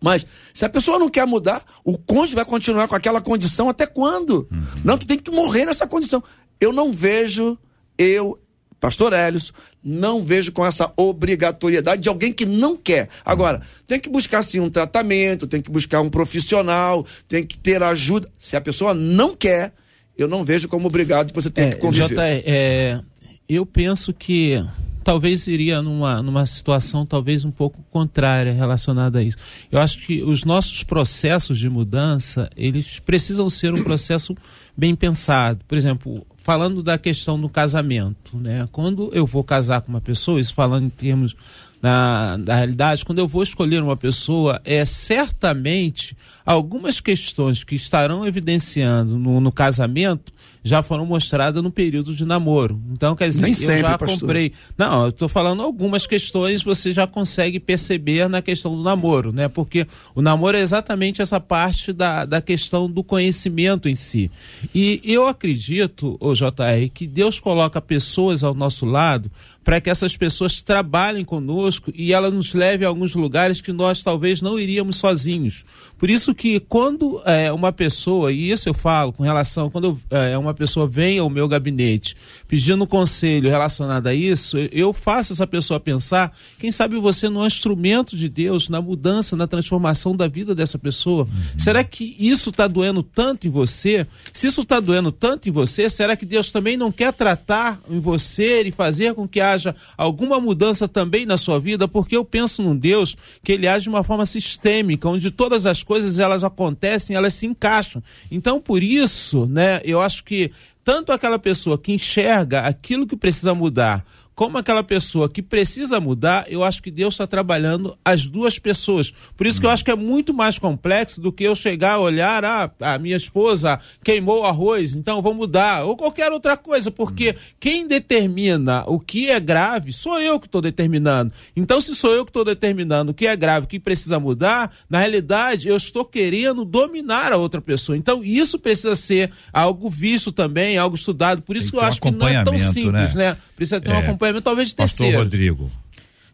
Mas 0.00 0.26
se 0.54 0.64
a 0.64 0.68
pessoa 0.68 0.98
não 0.98 1.10
quer 1.10 1.26
mudar, 1.26 1.62
o 1.84 1.98
cônjuge 1.98 2.34
vai 2.34 2.44
continuar 2.44 2.88
com 2.88 2.94
aquela 2.94 3.20
condição 3.20 3.68
até 3.68 3.86
quando? 3.86 4.48
Uhum. 4.50 4.62
Não, 4.82 4.96
tu 4.96 5.06
tem 5.06 5.18
que 5.18 5.30
morrer 5.30 5.66
nessa 5.66 5.86
condição. 5.86 6.22
Eu 6.58 6.72
não 6.72 6.90
vejo 6.90 7.58
eu 7.98 8.38
Pastor 8.80 9.12
Hélios, 9.12 9.52
não 9.84 10.22
vejo 10.22 10.50
com 10.50 10.64
essa 10.64 10.90
obrigatoriedade 10.96 12.02
de 12.02 12.08
alguém 12.08 12.32
que 12.32 12.46
não 12.46 12.76
quer. 12.76 13.08
Agora, 13.24 13.60
tem 13.86 14.00
que 14.00 14.08
buscar 14.08 14.42
sim 14.42 14.58
um 14.58 14.70
tratamento, 14.70 15.46
tem 15.46 15.60
que 15.60 15.70
buscar 15.70 16.00
um 16.00 16.08
profissional, 16.08 17.04
tem 17.28 17.46
que 17.46 17.58
ter 17.58 17.82
ajuda. 17.82 18.28
Se 18.38 18.56
a 18.56 18.60
pessoa 18.60 18.94
não 18.94 19.36
quer, 19.36 19.72
eu 20.16 20.26
não 20.26 20.42
vejo 20.42 20.66
como 20.66 20.86
obrigado 20.86 21.32
você 21.34 21.50
ter 21.50 21.62
é, 21.62 21.70
que 21.70 21.76
conviver. 21.76 22.08
J, 22.08 22.42
é, 22.46 23.00
eu 23.46 23.66
penso 23.66 24.14
que 24.14 24.64
talvez 25.04 25.46
iria 25.46 25.82
numa, 25.82 26.22
numa 26.22 26.46
situação 26.46 27.04
talvez 27.04 27.44
um 27.44 27.50
pouco 27.50 27.82
contrária 27.90 28.52
relacionada 28.52 29.18
a 29.18 29.22
isso. 29.22 29.38
Eu 29.70 29.78
acho 29.78 29.98
que 30.00 30.22
os 30.22 30.44
nossos 30.44 30.82
processos 30.82 31.58
de 31.58 31.68
mudança, 31.68 32.50
eles 32.56 32.98
precisam 32.98 33.48
ser 33.50 33.74
um 33.74 33.82
processo 33.82 34.36
bem 34.76 34.94
pensado. 34.94 35.64
Por 35.66 35.76
exemplo, 35.76 36.26
falando 36.42 36.82
da 36.82 36.98
questão 36.98 37.40
do 37.40 37.48
casamento, 37.48 38.36
né? 38.36 38.68
Quando 38.72 39.10
eu 39.12 39.26
vou 39.26 39.44
casar 39.44 39.80
com 39.82 39.88
uma 39.90 40.00
pessoa, 40.00 40.40
isso 40.40 40.54
falando 40.54 40.86
em 40.86 40.90
termos 40.90 41.36
na, 41.82 42.36
na 42.38 42.56
realidade, 42.56 43.04
quando 43.04 43.20
eu 43.20 43.28
vou 43.28 43.42
escolher 43.42 43.82
uma 43.82 43.96
pessoa, 43.96 44.60
é 44.64 44.84
certamente 44.84 46.16
algumas 46.44 47.00
questões 47.00 47.64
que 47.64 47.74
estarão 47.74 48.26
evidenciando 48.26 49.18
no, 49.18 49.40
no 49.40 49.52
casamento 49.52 50.32
já 50.62 50.82
foram 50.82 51.06
mostradas 51.06 51.62
no 51.62 51.70
período 51.70 52.14
de 52.14 52.24
namoro. 52.24 52.78
Então, 52.92 53.16
quer 53.16 53.28
dizer, 53.28 53.42
Nem 53.42 53.52
eu 53.52 53.54
sempre, 53.54 53.80
já 53.80 53.98
pastor. 53.98 54.20
comprei. 54.20 54.52
Não, 54.76 55.04
eu 55.04 55.08
estou 55.08 55.28
falando 55.28 55.62
algumas 55.62 56.06
questões 56.06 56.62
você 56.62 56.92
já 56.92 57.06
consegue 57.06 57.58
perceber 57.58 58.28
na 58.28 58.42
questão 58.42 58.76
do 58.76 58.82
namoro, 58.82 59.32
né? 59.32 59.48
Porque 59.48 59.86
o 60.14 60.20
namoro 60.20 60.56
é 60.56 60.60
exatamente 60.60 61.22
essa 61.22 61.40
parte 61.40 61.92
da, 61.92 62.26
da 62.26 62.40
questão 62.40 62.90
do 62.90 63.02
conhecimento 63.02 63.88
em 63.88 63.94
si. 63.94 64.30
E 64.74 65.00
eu 65.04 65.26
acredito, 65.26 66.16
o 66.20 66.34
JR, 66.34 66.90
que 66.92 67.06
Deus 67.06 67.40
coloca 67.40 67.80
pessoas 67.80 68.44
ao 68.44 68.54
nosso 68.54 68.84
lado 68.84 69.30
para 69.70 69.80
que 69.80 69.88
essas 69.88 70.16
pessoas 70.16 70.60
trabalhem 70.60 71.24
conosco 71.24 71.92
e 71.94 72.12
ela 72.12 72.28
nos 72.28 72.54
leve 72.54 72.84
a 72.84 72.88
alguns 72.88 73.14
lugares 73.14 73.60
que 73.60 73.72
nós 73.72 74.02
talvez 74.02 74.42
não 74.42 74.58
iríamos 74.58 74.96
sozinhos. 74.96 75.64
Por 75.96 76.10
isso 76.10 76.34
que 76.34 76.58
quando 76.58 77.22
é, 77.24 77.52
uma 77.52 77.70
pessoa, 77.70 78.32
e 78.32 78.50
isso 78.50 78.68
eu 78.68 78.74
falo 78.74 79.12
com 79.12 79.22
relação, 79.22 79.70
quando 79.70 79.96
é, 80.10 80.36
uma 80.36 80.52
pessoa 80.52 80.88
vem 80.88 81.20
ao 81.20 81.30
meu 81.30 81.46
gabinete 81.46 82.16
pedindo 82.48 82.84
conselho 82.84 83.48
relacionado 83.48 84.08
a 84.08 84.14
isso, 84.14 84.56
eu 84.72 84.92
faço 84.92 85.34
essa 85.34 85.46
pessoa 85.46 85.78
pensar, 85.78 86.36
quem 86.58 86.72
sabe 86.72 86.96
você 86.96 87.28
não 87.28 87.42
é 87.42 87.44
um 87.44 87.46
instrumento 87.46 88.16
de 88.16 88.28
Deus 88.28 88.68
na 88.68 88.82
mudança, 88.82 89.36
na 89.36 89.46
transformação 89.46 90.16
da 90.16 90.26
vida 90.26 90.52
dessa 90.52 90.80
pessoa. 90.80 91.28
Será 91.56 91.84
que 91.84 92.16
isso 92.18 92.50
está 92.50 92.66
doendo 92.66 93.04
tanto 93.04 93.46
em 93.46 93.50
você? 93.50 94.04
Se 94.32 94.48
isso 94.48 94.62
está 94.62 94.80
doendo 94.80 95.12
tanto 95.12 95.48
em 95.48 95.52
você, 95.52 95.88
será 95.88 96.16
que 96.16 96.26
Deus 96.26 96.50
também 96.50 96.76
não 96.76 96.90
quer 96.90 97.12
tratar 97.12 97.78
em 97.88 98.00
você 98.00 98.62
e 98.62 98.72
fazer 98.72 99.14
com 99.14 99.28
que 99.28 99.40
haja 99.40 99.59
alguma 99.96 100.40
mudança 100.40 100.86
também 100.86 101.24
na 101.26 101.36
sua 101.36 101.58
vida? 101.58 101.88
Porque 101.88 102.16
eu 102.16 102.24
penso 102.24 102.62
num 102.62 102.76
Deus 102.76 103.16
que 103.42 103.52
ele 103.52 103.66
age 103.66 103.84
de 103.84 103.88
uma 103.88 104.04
forma 104.04 104.26
sistêmica, 104.26 105.08
onde 105.08 105.30
todas 105.30 105.66
as 105.66 105.82
coisas 105.82 106.18
elas 106.18 106.44
acontecem, 106.44 107.16
elas 107.16 107.34
se 107.34 107.46
encaixam. 107.46 108.02
Então, 108.30 108.60
por 108.60 108.82
isso, 108.82 109.46
né, 109.46 109.80
eu 109.84 110.00
acho 110.00 110.24
que 110.24 110.50
tanto 110.84 111.12
aquela 111.12 111.38
pessoa 111.38 111.78
que 111.78 111.92
enxerga 111.92 112.62
aquilo 112.62 113.06
que 113.06 113.16
precisa 113.16 113.54
mudar, 113.54 114.04
como 114.40 114.56
aquela 114.56 114.82
pessoa 114.82 115.28
que 115.28 115.42
precisa 115.42 116.00
mudar, 116.00 116.46
eu 116.48 116.64
acho 116.64 116.82
que 116.82 116.90
Deus 116.90 117.12
está 117.12 117.26
trabalhando 117.26 117.94
as 118.02 118.24
duas 118.24 118.58
pessoas. 118.58 119.12
Por 119.36 119.46
isso 119.46 119.60
que 119.60 119.66
eu 119.66 119.70
acho 119.70 119.84
que 119.84 119.90
é 119.90 119.94
muito 119.94 120.32
mais 120.32 120.58
complexo 120.58 121.20
do 121.20 121.30
que 121.30 121.44
eu 121.44 121.54
chegar 121.54 121.96
a 121.96 121.98
olhar, 121.98 122.42
ah, 122.42 122.70
a 122.80 122.98
minha 122.98 123.18
esposa 123.18 123.78
queimou 124.02 124.40
o 124.40 124.46
arroz, 124.46 124.94
então 124.94 125.20
vou 125.20 125.34
mudar, 125.34 125.84
ou 125.84 125.94
qualquer 125.94 126.32
outra 126.32 126.56
coisa, 126.56 126.90
porque 126.90 127.36
quem 127.60 127.86
determina 127.86 128.82
o 128.86 128.98
que 128.98 129.28
é 129.28 129.38
grave 129.38 129.92
sou 129.92 130.18
eu 130.18 130.40
que 130.40 130.46
estou 130.46 130.62
determinando. 130.62 131.34
Então, 131.54 131.78
se 131.78 131.94
sou 131.94 132.14
eu 132.14 132.24
que 132.24 132.30
estou 132.30 132.42
determinando 132.46 133.10
o 133.10 133.14
que 133.14 133.26
é 133.26 133.36
grave, 133.36 133.66
o 133.66 133.68
que 133.68 133.78
precisa 133.78 134.18
mudar, 134.18 134.74
na 134.88 135.00
realidade 135.00 135.68
eu 135.68 135.76
estou 135.76 136.02
querendo 136.02 136.64
dominar 136.64 137.30
a 137.30 137.36
outra 137.36 137.60
pessoa. 137.60 137.94
Então, 137.94 138.24
isso 138.24 138.58
precisa 138.58 138.96
ser 138.96 139.30
algo 139.52 139.90
visto 139.90 140.32
também, 140.32 140.78
algo 140.78 140.96
estudado. 140.96 141.42
Por 141.42 141.58
isso 141.58 141.70
que 141.70 141.76
eu 141.76 141.82
acho 141.82 142.00
que 142.00 142.10
não 142.10 142.26
é 142.26 142.42
tão 142.42 142.54
acompanhamento, 142.54 142.72
simples, 142.72 143.14
né? 143.14 143.32
né? 143.32 143.36
Precisa 143.54 143.78
ter 143.78 143.90
um 143.90 143.98
É. 143.98 144.29
acompanhamento 144.30 144.44
talvez 144.44 144.68
de 144.70 144.74
Pastor 144.74 144.98
terceiro. 145.06 145.22
Rodrigo. 145.22 145.70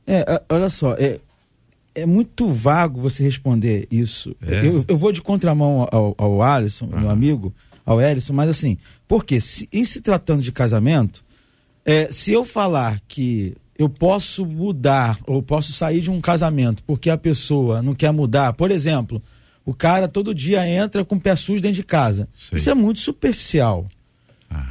É, 0.07 0.20
a- 0.20 0.42
olha 0.55 0.68
só, 0.68 0.94
é, 0.94 1.18
é 1.94 2.07
muito 2.07 2.51
vago 2.53 3.01
você 3.01 3.22
responder 3.22 3.86
isso. 3.90 4.34
É. 4.47 4.66
Eu, 4.66 4.84
eu 4.86 4.97
vou 4.97 5.12
de 5.12 5.22
contramão 5.22 5.88
ao, 5.90 6.14
ao 6.18 6.42
Alisson, 6.42 6.86
meu 6.86 7.11
amigo, 7.11 7.53
ao 7.84 8.01
Ellison, 8.01 8.32
mas 8.32 8.49
assim, 8.49 8.76
porque 9.09 9.40
se, 9.40 9.68
em 9.72 9.84
se 9.84 10.01
tratando 10.01 10.42
de 10.42 10.53
casamento, 10.53 11.24
é, 11.84 12.11
se 12.11 12.32
eu 12.32 12.44
falar 12.44 13.01
que 13.09 13.55
eu 13.78 13.88
posso 13.88 14.44
mudar 14.47 15.18
ou 15.26 15.42
posso 15.42 15.72
sair 15.72 16.01
de 16.01 16.11
um 16.11 16.20
casamento 16.20 16.82
porque 16.84 17.11
a 17.11 17.16
pessoa 17.18 17.82
não 17.82 17.94
quer 17.94 18.12
mudar, 18.12 18.53
por 18.55 18.70
exemplo, 18.70 19.22
o 19.64 19.74
cara 19.74 20.09
todo 20.09 20.34
dia 20.34 20.66
entra 20.68 21.05
com 21.05 21.18
pé 21.18 21.34
sujo 21.36 21.61
dentro 21.61 21.76
de 21.76 21.82
casa. 21.84 22.28
Sei. 22.38 22.57
Isso 22.59 22.70
é 22.70 22.74
muito 22.74 23.01
superficial. 23.01 23.86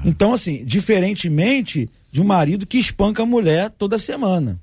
Então, 0.06 0.34
assim, 0.34 0.64
diferentemente 0.66 1.90
de 2.16 2.22
um 2.22 2.24
marido 2.24 2.66
que 2.66 2.78
espanca 2.78 3.24
a 3.24 3.26
mulher 3.26 3.70
toda 3.72 4.00
semana. 4.00 4.58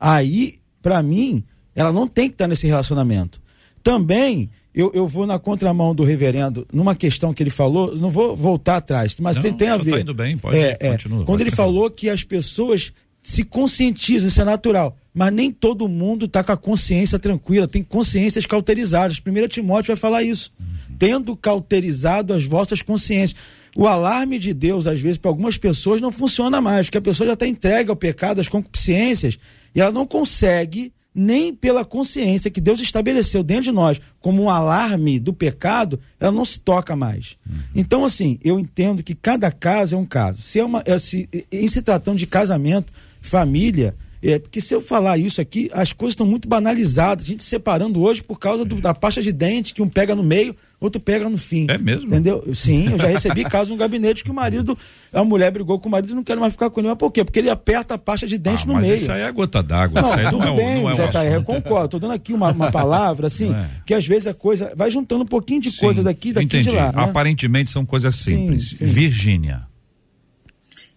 Aí, 0.00 0.60
pra 0.80 1.02
mim, 1.02 1.44
ela 1.74 1.92
não 1.92 2.08
tem 2.08 2.26
que 2.26 2.32
estar 2.36 2.48
nesse 2.48 2.66
relacionamento. 2.66 3.38
Também, 3.82 4.48
eu, 4.74 4.90
eu 4.94 5.06
vou 5.06 5.26
na 5.26 5.38
contramão 5.38 5.94
do 5.94 6.04
reverendo, 6.04 6.66
numa 6.72 6.94
questão 6.94 7.34
que 7.34 7.42
ele 7.42 7.50
falou, 7.50 7.94
não 7.94 8.08
vou 8.08 8.34
voltar 8.34 8.76
atrás, 8.78 9.14
mas 9.20 9.36
Não, 9.36 9.42
tem, 9.42 9.52
tem 9.52 9.68
a 9.68 9.76
só 9.76 9.82
ver. 9.84 9.90
tá 9.90 10.00
indo 10.00 10.14
bem, 10.14 10.38
pode- 10.38 10.56
é, 10.56 10.74
é. 10.80 10.92
continua, 10.92 11.24
Quando 11.26 11.42
ele 11.42 11.50
falou 11.50 11.90
que 11.90 12.08
as 12.08 12.24
pessoas 12.24 12.94
se 13.22 13.44
conscientizam, 13.44 14.28
isso 14.28 14.40
é 14.40 14.44
natural. 14.44 14.96
Mas 15.12 15.30
nem 15.34 15.52
todo 15.52 15.86
mundo 15.88 16.24
está 16.24 16.42
com 16.42 16.52
a 16.52 16.56
consciência 16.56 17.18
tranquila, 17.18 17.68
tem 17.68 17.82
consciências 17.82 18.46
cauterizadas. 18.46 19.20
1 19.20 19.48
Timóteo 19.48 19.88
vai 19.88 19.96
falar 19.96 20.22
isso. 20.22 20.50
Tendo 20.98 21.36
cauterizado 21.36 22.32
as 22.32 22.44
vossas 22.44 22.80
consciências. 22.80 23.38
O 23.76 23.86
alarme 23.86 24.38
de 24.38 24.54
Deus, 24.54 24.86
às 24.86 24.98
vezes, 24.98 25.18
para 25.18 25.30
algumas 25.30 25.58
pessoas 25.58 26.00
não 26.00 26.10
funciona 26.10 26.60
mais, 26.60 26.86
porque 26.86 26.98
a 26.98 27.02
pessoa 27.02 27.26
já 27.26 27.34
está 27.34 27.46
entregue 27.46 27.90
ao 27.90 27.96
pecado, 27.96 28.40
às 28.40 28.48
concupiscências, 28.48 29.38
e 29.74 29.80
ela 29.80 29.92
não 29.92 30.06
consegue, 30.06 30.92
nem 31.14 31.54
pela 31.54 31.84
consciência 31.84 32.50
que 32.50 32.60
Deus 32.60 32.80
estabeleceu 32.80 33.42
dentro 33.42 33.64
de 33.64 33.72
nós 33.72 34.00
como 34.20 34.42
um 34.42 34.50
alarme 34.50 35.18
do 35.18 35.32
pecado, 35.32 36.00
ela 36.20 36.32
não 36.32 36.44
se 36.44 36.58
toca 36.60 36.96
mais. 36.96 37.36
Então, 37.74 38.04
assim, 38.04 38.38
eu 38.42 38.58
entendo 38.58 39.02
que 39.02 39.14
cada 39.14 39.50
caso 39.52 39.94
é 39.94 39.98
um 39.98 40.04
caso. 40.04 40.40
Se 40.42 40.58
é 40.58 40.64
uma, 40.64 40.82
é, 40.86 40.96
se, 40.98 41.28
em 41.52 41.68
se 41.68 41.80
tratando 41.82 42.18
de 42.18 42.26
casamento, 42.26 42.92
família, 43.20 43.94
é, 44.22 44.38
porque 44.38 44.60
se 44.60 44.74
eu 44.74 44.80
falar 44.80 45.18
isso 45.18 45.40
aqui, 45.40 45.70
as 45.72 45.92
coisas 45.92 46.12
estão 46.12 46.26
muito 46.26 46.48
banalizadas. 46.48 47.24
A 47.24 47.28
gente 47.28 47.42
se 47.42 47.48
separando 47.50 48.00
hoje 48.00 48.22
por 48.22 48.38
causa 48.38 48.64
do- 48.64 48.80
da 48.80 48.94
pasta 48.94 49.22
de 49.22 49.32
dente, 49.32 49.74
que 49.74 49.82
um 49.82 49.88
pega 49.88 50.14
no 50.14 50.22
meio, 50.22 50.54
outro 50.80 51.00
pega 51.00 51.28
no 51.28 51.38
fim. 51.38 51.66
É 51.70 51.78
mesmo? 51.78 52.06
Entendeu? 52.06 52.44
Sim, 52.54 52.90
eu 52.92 52.98
já 52.98 53.06
recebi 53.06 53.44
casos 53.44 53.70
no 53.70 53.76
gabinete 53.76 54.22
que 54.22 54.30
o 54.30 54.34
marido, 54.34 54.76
a 55.12 55.24
mulher 55.24 55.50
brigou 55.50 55.78
com 55.80 55.88
o 55.88 55.92
marido 55.92 56.12
e 56.12 56.14
não 56.14 56.22
quer 56.24 56.36
mais 56.36 56.52
ficar 56.52 56.68
com 56.70 56.80
ele. 56.80 56.88
Mas 56.88 56.98
por 56.98 57.10
quê? 57.10 57.24
Porque 57.24 57.38
ele 57.38 57.50
aperta 57.50 57.94
a 57.94 57.98
pasta 57.98 58.26
de 58.26 58.36
dente 58.38 58.64
Ah, 58.64 58.66
no 58.66 58.72
mas 58.74 58.82
meio. 58.82 58.94
isso 58.94 59.10
aí 59.10 59.20
é 59.22 59.24
a 59.26 59.30
gota 59.30 59.62
d'água. 59.62 60.00
Isso 60.00 60.12
aí 60.14 60.24
não 60.30 60.42
é, 60.42 60.50
o- 60.50 60.56
bem, 60.56 60.82
não 60.82 60.90
é 60.90 60.92
um 60.94 60.96
JR, 61.10 61.32
eu 61.34 61.42
concordo. 61.44 61.88
Tô 61.88 61.98
dando 61.98 62.12
aqui 62.12 62.32
uma, 62.32 62.50
uma 62.52 62.70
palavra, 62.70 63.26
assim, 63.28 63.50
Não 63.50 63.58
é. 63.58 63.68
que 63.86 63.94
às 63.94 64.06
vezes 64.06 64.26
a 64.26 64.34
coisa 64.34 64.72
vai 64.76 64.90
juntando 64.90 65.22
um 65.24 65.26
pouquinho 65.26 65.60
de 65.60 65.72
coisa 65.76 66.00
Sim, 66.00 66.04
daqui, 66.04 66.32
daqui 66.32 66.44
entendi. 66.46 66.68
de 66.70 66.76
lá. 66.76 66.92
né? 66.92 67.02
Aparentemente 67.04 67.70
são 67.70 67.84
coisas 67.86 68.14
simples. 68.16 68.70
sim. 68.70 68.84
Virgínia. 68.84 69.62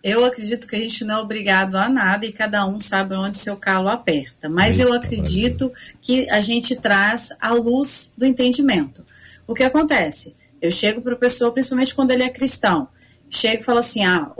Eu 0.01 0.23
acredito 0.23 0.65
que 0.65 0.75
a 0.77 0.80
gente 0.80 1.03
não 1.03 1.15
é 1.15 1.21
obrigado 1.21 1.75
a 1.75 1.89
nada 1.89 2.25
e 2.25 2.32
cada 2.32 2.65
um 2.65 2.80
sabe 2.80 3.15
onde 3.15 3.38
seu 3.38 3.57
calo 3.57 3.89
aperta. 3.89 4.47
Mas 4.47 4.80
eu 4.80 4.93
Eita, 4.93 5.05
acredito 5.05 5.73
que 6.01 6.30
a 6.30 6.39
gente 6.39 6.73
traz 6.75 7.30
a 7.41 7.51
luz 7.53 8.13
do 8.17 8.25
entendimento. 8.25 9.05
O 9.50 9.56
que 9.56 9.64
acontece? 9.64 10.36
Eu 10.62 10.72
chego 10.72 11.02
para 11.02 11.14
a 11.14 11.18
pessoa, 11.18 11.52
principalmente 11.52 11.95
quando 11.95 12.12
ele 12.12 12.22
é 12.22 12.30
cristão, 12.30 12.88
chego 13.32 13.64
e 13.64 13.66
falo 13.66 13.80
assim: 13.80 14.06
ah, 14.06 14.32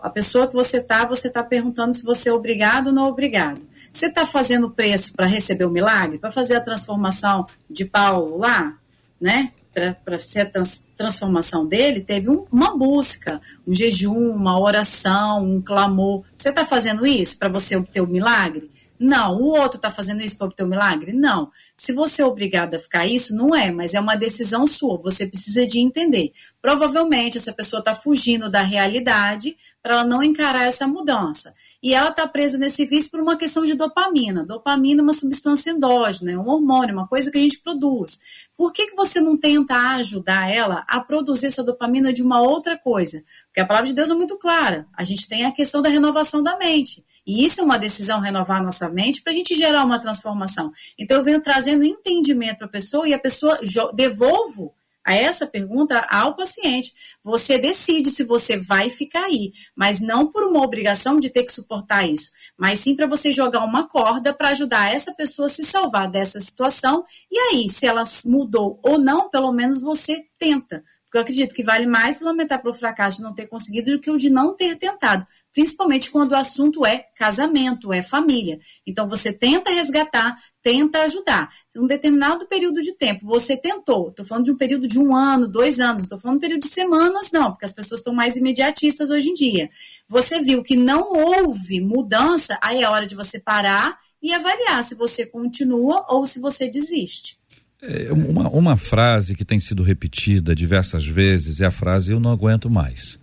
a, 0.00 0.08
pessoa 0.08 0.46
que 0.46 0.54
você 0.54 0.80
tá, 0.80 1.04
você 1.04 1.28
está 1.28 1.44
perguntando 1.44 1.92
se 1.92 2.02
você 2.02 2.30
é 2.30 2.32
obrigado 2.32 2.86
ou 2.86 2.92
não 2.92 3.06
obrigado. 3.06 3.60
Você 3.92 4.06
está 4.06 4.24
fazendo 4.24 4.70
preço 4.70 5.12
para 5.12 5.26
receber 5.26 5.66
o 5.66 5.70
milagre? 5.70 6.16
Para 6.16 6.30
fazer 6.30 6.54
a 6.54 6.60
transformação 6.62 7.46
de 7.68 7.84
Paulo 7.84 8.38
lá? 8.38 8.78
Né? 9.20 9.50
Para 10.02 10.16
ser 10.16 10.40
a 10.40 10.46
trans, 10.46 10.82
transformação 10.96 11.66
dele, 11.66 12.00
teve 12.00 12.30
um, 12.30 12.46
uma 12.50 12.74
busca, 12.74 13.42
um 13.66 13.74
jejum, 13.74 14.30
uma 14.30 14.58
oração, 14.58 15.44
um 15.44 15.60
clamor. 15.60 16.24
Você 16.34 16.48
está 16.48 16.64
fazendo 16.64 17.06
isso 17.06 17.38
para 17.38 17.50
você 17.50 17.76
obter 17.76 18.00
o 18.00 18.06
milagre? 18.06 18.70
Não. 18.98 19.36
O 19.40 19.44
outro 19.46 19.76
está 19.76 19.90
fazendo 19.90 20.22
isso 20.22 20.38
para 20.38 20.46
obter 20.46 20.64
o 20.64 20.68
milagre? 20.68 21.12
Não. 21.12 21.50
Se 21.74 21.92
você 21.92 22.22
é 22.22 22.26
obrigado 22.26 22.74
a 22.74 22.78
ficar 22.78 23.06
isso, 23.06 23.34
não 23.34 23.54
é, 23.54 23.70
mas 23.70 23.94
é 23.94 24.00
uma 24.00 24.16
decisão 24.16 24.66
sua. 24.66 24.98
Você 24.98 25.26
precisa 25.26 25.66
de 25.66 25.78
entender. 25.78 26.32
Provavelmente 26.60 27.38
essa 27.38 27.52
pessoa 27.52 27.80
está 27.80 27.94
fugindo 27.94 28.50
da 28.50 28.62
realidade 28.62 29.56
para 29.82 29.94
ela 29.94 30.04
não 30.04 30.22
encarar 30.22 30.64
essa 30.64 30.86
mudança. 30.86 31.54
E 31.82 31.94
ela 31.94 32.10
está 32.10 32.26
presa 32.26 32.58
nesse 32.58 32.84
vício 32.84 33.10
por 33.10 33.20
uma 33.20 33.36
questão 33.36 33.64
de 33.64 33.74
dopamina. 33.74 34.44
Dopamina 34.44 35.00
é 35.00 35.04
uma 35.04 35.14
substância 35.14 35.70
endógena, 35.70 36.32
é 36.32 36.38
um 36.38 36.48
hormônio, 36.48 36.94
uma 36.94 37.06
coisa 37.06 37.30
que 37.30 37.38
a 37.38 37.40
gente 37.40 37.58
produz. 37.58 38.18
Por 38.56 38.72
que, 38.72 38.88
que 38.88 38.96
você 38.96 39.20
não 39.20 39.36
tenta 39.36 39.76
ajudar 39.96 40.50
ela 40.50 40.84
a 40.88 40.98
produzir 41.00 41.46
essa 41.46 41.62
dopamina 41.62 42.12
de 42.12 42.22
uma 42.22 42.40
outra 42.40 42.76
coisa? 42.76 43.22
Porque 43.46 43.60
a 43.60 43.66
palavra 43.66 43.88
de 43.88 43.94
Deus 43.94 44.10
é 44.10 44.14
muito 44.14 44.36
clara. 44.36 44.86
A 44.96 45.04
gente 45.04 45.28
tem 45.28 45.44
a 45.44 45.52
questão 45.52 45.82
da 45.82 45.88
renovação 45.88 46.42
da 46.42 46.56
mente. 46.56 47.04
E 47.26 47.44
isso 47.44 47.60
é 47.60 47.64
uma 47.64 47.78
decisão 47.78 48.20
renovar 48.20 48.62
nossa 48.62 48.88
mente 48.88 49.20
para 49.20 49.32
a 49.32 49.36
gente 49.36 49.54
gerar 49.54 49.84
uma 49.84 49.98
transformação. 49.98 50.72
Então 50.98 51.16
eu 51.16 51.24
venho 51.24 51.40
trazendo 51.40 51.84
entendimento 51.84 52.58
para 52.58 52.66
a 52.66 52.70
pessoa 52.70 53.08
e 53.08 53.12
a 53.12 53.18
pessoa 53.18 53.58
devolvo 53.94 54.74
a 55.06 55.14
essa 55.14 55.46
pergunta 55.46 56.00
ao 56.10 56.34
paciente. 56.34 56.92
Você 57.22 57.56
decide 57.56 58.10
se 58.10 58.24
você 58.24 58.56
vai 58.56 58.90
ficar 58.90 59.24
aí, 59.24 59.52
mas 59.74 60.00
não 60.00 60.26
por 60.26 60.42
uma 60.42 60.60
obrigação 60.62 61.20
de 61.20 61.30
ter 61.30 61.44
que 61.44 61.52
suportar 61.52 62.08
isso, 62.08 62.32
mas 62.58 62.80
sim 62.80 62.96
para 62.96 63.06
você 63.06 63.32
jogar 63.32 63.64
uma 63.64 63.88
corda 63.88 64.34
para 64.34 64.48
ajudar 64.48 64.92
essa 64.92 65.14
pessoa 65.14 65.46
a 65.46 65.48
se 65.48 65.64
salvar 65.64 66.10
dessa 66.10 66.40
situação. 66.40 67.04
E 67.30 67.38
aí, 67.38 67.70
se 67.70 67.86
ela 67.86 68.02
mudou 68.24 68.80
ou 68.82 68.98
não, 68.98 69.30
pelo 69.30 69.52
menos 69.52 69.80
você 69.80 70.24
tenta. 70.36 70.82
Eu 71.16 71.22
acredito 71.22 71.54
que 71.54 71.62
vale 71.62 71.86
mais 71.86 72.20
lamentar 72.20 72.60
pelo 72.62 72.74
fracasso 72.74 73.18
de 73.18 73.22
não 73.22 73.34
ter 73.34 73.46
conseguido 73.46 73.92
do 73.92 74.00
que 74.00 74.10
o 74.10 74.16
de 74.16 74.30
não 74.30 74.54
ter 74.54 74.76
tentado 74.76 75.26
principalmente 75.56 76.10
quando 76.10 76.32
o 76.32 76.36
assunto 76.36 76.84
é 76.84 77.06
casamento, 77.16 77.90
é 77.90 78.02
família. 78.02 78.60
Então 78.86 79.08
você 79.08 79.32
tenta 79.32 79.70
resgatar, 79.70 80.36
tenta 80.60 80.98
ajudar. 81.04 81.48
Um 81.74 81.86
determinado 81.86 82.46
período 82.46 82.82
de 82.82 82.92
tempo, 82.92 83.24
você 83.24 83.56
tentou, 83.56 84.10
estou 84.10 84.26
falando 84.26 84.44
de 84.44 84.50
um 84.50 84.56
período 84.56 84.86
de 84.86 84.98
um 84.98 85.16
ano, 85.16 85.48
dois 85.48 85.80
anos, 85.80 86.02
estou 86.02 86.18
falando 86.18 86.34
de 86.34 86.38
um 86.40 86.46
período 86.46 86.62
de 86.64 86.68
semanas, 86.68 87.30
não, 87.32 87.52
porque 87.52 87.64
as 87.64 87.72
pessoas 87.72 88.00
estão 88.00 88.12
mais 88.12 88.36
imediatistas 88.36 89.08
hoje 89.08 89.30
em 89.30 89.32
dia. 89.32 89.70
Você 90.06 90.42
viu 90.42 90.62
que 90.62 90.76
não 90.76 91.14
houve 91.14 91.80
mudança, 91.80 92.58
aí 92.62 92.82
é 92.82 92.90
hora 92.90 93.06
de 93.06 93.14
você 93.14 93.40
parar 93.40 93.98
e 94.20 94.34
avaliar 94.34 94.84
se 94.84 94.94
você 94.94 95.24
continua 95.24 96.04
ou 96.10 96.26
se 96.26 96.38
você 96.38 96.68
desiste. 96.68 97.38
É, 97.88 98.12
uma, 98.12 98.48
uma 98.48 98.76
frase 98.76 99.34
que 99.34 99.44
tem 99.44 99.60
sido 99.60 99.82
repetida 99.82 100.54
diversas 100.54 101.06
vezes 101.06 101.60
é 101.60 101.66
a 101.66 101.70
frase 101.70 102.10
eu 102.10 102.20
não 102.20 102.32
aguento 102.32 102.68
mais 102.68 103.18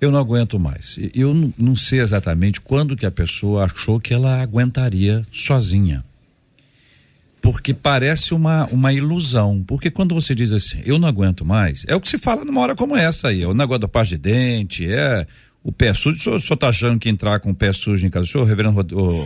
eu 0.00 0.10
não 0.10 0.18
aguento 0.18 0.58
mais. 0.58 0.96
Eu 1.14 1.34
não, 1.34 1.52
não 1.58 1.76
sei 1.76 2.00
exatamente 2.00 2.60
quando 2.60 2.96
que 2.96 3.06
a 3.06 3.10
pessoa 3.10 3.64
achou 3.64 4.00
que 4.00 4.14
ela 4.14 4.40
aguentaria 4.40 5.24
sozinha. 5.32 6.04
Porque 7.40 7.72
parece 7.72 8.34
uma, 8.34 8.66
uma 8.66 8.92
ilusão. 8.92 9.62
Porque 9.66 9.90
quando 9.90 10.14
você 10.14 10.34
diz 10.34 10.52
assim, 10.52 10.82
eu 10.84 10.98
não 10.98 11.08
aguento 11.08 11.44
mais, 11.44 11.84
é 11.88 11.94
o 11.94 12.00
que 12.00 12.08
se 12.08 12.18
fala 12.18 12.44
numa 12.44 12.60
hora 12.60 12.76
como 12.76 12.96
essa 12.96 13.28
aí. 13.28 13.42
É 13.42 13.46
o 13.46 13.54
negócio 13.54 13.80
da 13.80 13.88
paz 13.88 14.08
de 14.08 14.18
dente, 14.18 14.86
é 14.86 15.26
o 15.62 15.72
pé 15.72 15.92
sujo, 15.92 16.16
o 16.16 16.18
senhor, 16.20 16.36
o 16.36 16.40
senhor 16.40 16.56
tá 16.56 16.68
achando 16.68 16.98
que 16.98 17.08
entrar 17.10 17.40
com 17.40 17.50
o 17.50 17.54
pé 17.54 17.72
sujo 17.72 18.06
em 18.06 18.08
casa, 18.08 18.24
o 18.24 18.28
senhor, 18.28 18.44
reverendo 18.46 18.74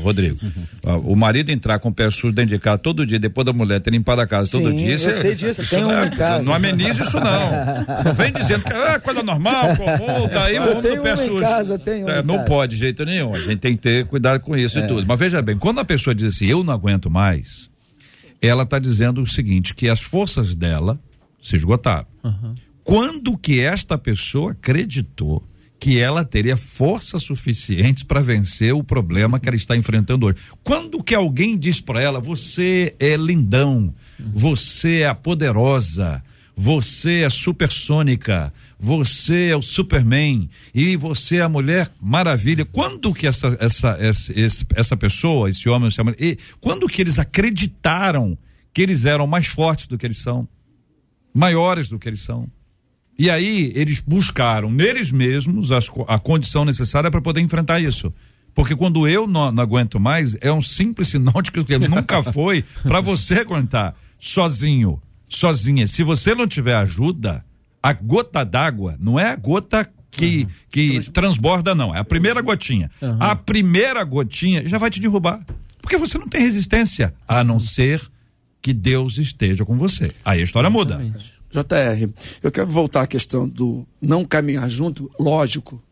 Rodrigo, 0.00 0.38
o 1.04 1.14
marido 1.14 1.50
entrar 1.52 1.78
com 1.78 1.90
o 1.90 1.92
pé 1.94 2.10
sujo 2.10 2.32
dentro 2.32 2.50
de 2.50 2.58
casa 2.58 2.78
todo 2.78 3.06
dia, 3.06 3.18
depois 3.18 3.44
da 3.44 3.52
mulher 3.52 3.80
ter 3.80 3.90
limpado 3.90 4.22
a 4.22 4.26
casa 4.26 4.50
todo 4.50 4.70
Sim, 4.70 4.76
dia, 4.76 4.88
eu 4.90 4.94
isso, 4.96 5.12
sei 5.12 5.34
disso, 5.34 5.62
isso 5.62 5.70
tem 5.74 5.82
não, 5.84 5.90
é- 6.02 6.10
casa. 6.10 6.44
não 6.44 6.54
ameniza 6.54 7.02
isso 7.04 7.20
não. 7.20 7.52
Não 8.04 8.14
vem 8.14 8.32
dizendo 8.32 8.64
que 8.64 8.72
é 8.72 8.98
coisa 8.98 9.22
normal, 9.22 9.76
comum, 9.76 10.28
tá 10.28 10.44
aí, 10.44 10.58
vamos 10.58 10.82
do 10.82 11.02
pé 11.02 11.14
sujo. 11.16 11.40
casa, 11.42 11.80
É, 11.86 12.22
não 12.22 12.42
pode 12.44 12.72
de 12.72 12.78
jeito 12.78 13.04
nenhum, 13.04 13.34
a 13.34 13.38
gente 13.38 13.58
tem 13.58 13.76
que 13.76 13.82
ter 13.82 14.06
cuidado 14.06 14.40
com 14.40 14.56
isso 14.56 14.78
É. 14.78 14.84
e 14.84 14.88
tudo. 14.88 15.06
Mas 15.06 15.18
veja 15.18 15.40
bem, 15.42 15.56
quando 15.56 15.78
a 15.80 15.84
pessoa 15.84 16.14
diz 16.14 16.34
assim, 16.34 16.46
eu 16.46 16.64
não 16.64 16.72
aguento 16.72 17.08
mais, 17.10 17.70
ela 18.40 18.62
está 18.64 18.78
dizendo 18.78 19.22
o 19.22 19.26
seguinte, 19.26 19.74
que 19.74 19.88
as 19.88 20.00
forças 20.00 20.54
dela 20.54 20.98
se 21.40 21.54
esgotaram. 21.56 22.06
Quando 22.82 23.36
que 23.38 23.60
esta 23.60 23.96
pessoa 23.96 24.52
acreditou 24.52 25.42
que 25.82 25.98
ela 25.98 26.24
teria 26.24 26.56
forças 26.56 27.24
suficientes 27.24 28.04
para 28.04 28.20
vencer 28.20 28.72
o 28.72 28.84
problema 28.84 29.40
que 29.40 29.48
ela 29.48 29.56
está 29.56 29.76
enfrentando 29.76 30.26
hoje? 30.26 30.38
Quando 30.62 31.02
que 31.02 31.12
alguém 31.12 31.58
diz 31.58 31.80
para 31.80 32.00
ela, 32.00 32.20
você 32.20 32.94
é 33.00 33.16
lindão, 33.16 33.92
você 34.16 35.00
é 35.00 35.12
poderosa, 35.12 36.22
você 36.56 37.22
é 37.22 37.28
supersônica, 37.28 38.54
você 38.78 39.48
é 39.48 39.56
o 39.56 39.60
Superman 39.60 40.48
e 40.72 40.96
você 40.96 41.38
é 41.38 41.42
a 41.42 41.48
Mulher 41.48 41.90
Maravilha. 42.00 42.64
Quando 42.64 43.12
que 43.12 43.26
essa 43.26 43.56
essa 43.58 43.96
essa, 43.98 44.32
essa 44.76 44.96
pessoa, 44.96 45.50
esse 45.50 45.68
homem, 45.68 45.88
essa 45.88 46.04
mulher, 46.04 46.22
e 46.22 46.38
quando 46.60 46.86
que 46.86 47.02
eles 47.02 47.18
acreditaram 47.18 48.38
que 48.72 48.82
eles 48.82 49.04
eram 49.04 49.26
mais 49.26 49.48
fortes 49.48 49.88
do 49.88 49.98
que 49.98 50.06
eles 50.06 50.18
são, 50.18 50.46
maiores 51.34 51.88
do 51.88 51.98
que 51.98 52.08
eles 52.08 52.20
são? 52.20 52.48
E 53.18 53.30
aí 53.30 53.72
eles 53.74 54.00
buscaram 54.00 54.70
neles 54.70 55.10
mesmos 55.10 55.70
as 55.70 55.88
a 56.08 56.18
condição 56.18 56.64
necessária 56.64 57.10
para 57.10 57.20
poder 57.20 57.40
enfrentar 57.40 57.80
isso. 57.80 58.12
Porque 58.54 58.76
quando 58.76 59.08
eu 59.08 59.26
não, 59.26 59.50
não 59.50 59.62
aguento 59.62 59.98
mais, 59.98 60.36
é 60.40 60.52
um 60.52 60.60
simples 60.62 61.08
sinal 61.08 61.40
de 61.40 61.50
que 61.50 61.78
nunca 61.78 62.22
foi 62.32 62.64
para 62.82 63.00
você 63.00 63.34
aguentar 63.34 63.94
sozinho, 64.18 65.00
sozinha. 65.28 65.86
Se 65.86 66.02
você 66.02 66.34
não 66.34 66.46
tiver 66.46 66.74
ajuda, 66.74 67.44
a 67.82 67.92
gota 67.92 68.44
d'água 68.44 68.96
não 69.00 69.18
é 69.18 69.30
a 69.30 69.36
gota 69.36 69.88
que, 70.10 70.46
que 70.70 71.10
transborda, 71.10 71.74
não. 71.74 71.94
É 71.94 71.98
a 71.98 72.04
primeira 72.04 72.40
gotinha. 72.42 72.90
A 73.18 73.34
primeira 73.34 74.04
gotinha 74.04 74.66
já 74.68 74.78
vai 74.78 74.90
te 74.90 75.00
derrubar. 75.00 75.44
Porque 75.80 75.96
você 75.96 76.18
não 76.18 76.28
tem 76.28 76.42
resistência, 76.42 77.12
a 77.26 77.42
não 77.42 77.58
ser 77.58 78.00
que 78.60 78.72
Deus 78.72 79.18
esteja 79.18 79.64
com 79.64 79.76
você. 79.76 80.12
Aí 80.24 80.40
a 80.40 80.44
história 80.44 80.70
muda. 80.70 81.00
JR, 81.52 82.08
eu 82.42 82.50
quero 82.50 82.66
voltar 82.66 83.02
à 83.02 83.06
questão 83.06 83.46
do 83.46 83.86
não 84.00 84.24
caminhar 84.24 84.68
junto, 84.70 85.10
lógico, 85.20 85.82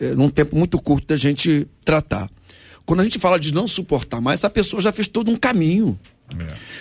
é, 0.00 0.14
num 0.14 0.30
tempo 0.30 0.56
muito 0.56 0.80
curto 0.80 1.06
da 1.06 1.16
gente 1.16 1.68
tratar. 1.84 2.30
Quando 2.86 3.00
a 3.00 3.04
gente 3.04 3.18
fala 3.18 3.38
de 3.38 3.52
não 3.52 3.68
suportar 3.68 4.20
mais, 4.20 4.44
a 4.44 4.50
pessoa 4.50 4.80
já 4.80 4.92
fez 4.92 5.06
todo 5.06 5.30
um 5.30 5.36
caminho. 5.36 5.98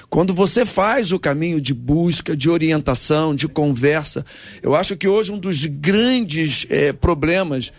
Quando 0.09 0.34
você 0.34 0.65
faz 0.65 1.11
o 1.11 1.19
caminho 1.19 1.59
de 1.59 1.74
busca, 1.74 2.36
de 2.36 2.49
orientação, 2.49 3.36
de 3.36 3.47
conversa, 3.47 4.26
eu 4.61 4.74
acho 4.74 4.95
que 4.95 5.07
hoje 5.07 5.32
um 5.32 5.38
dos 5.38 5.65
grandes 5.65 6.65
eh, 6.69 6.93
problemas 6.93 7.71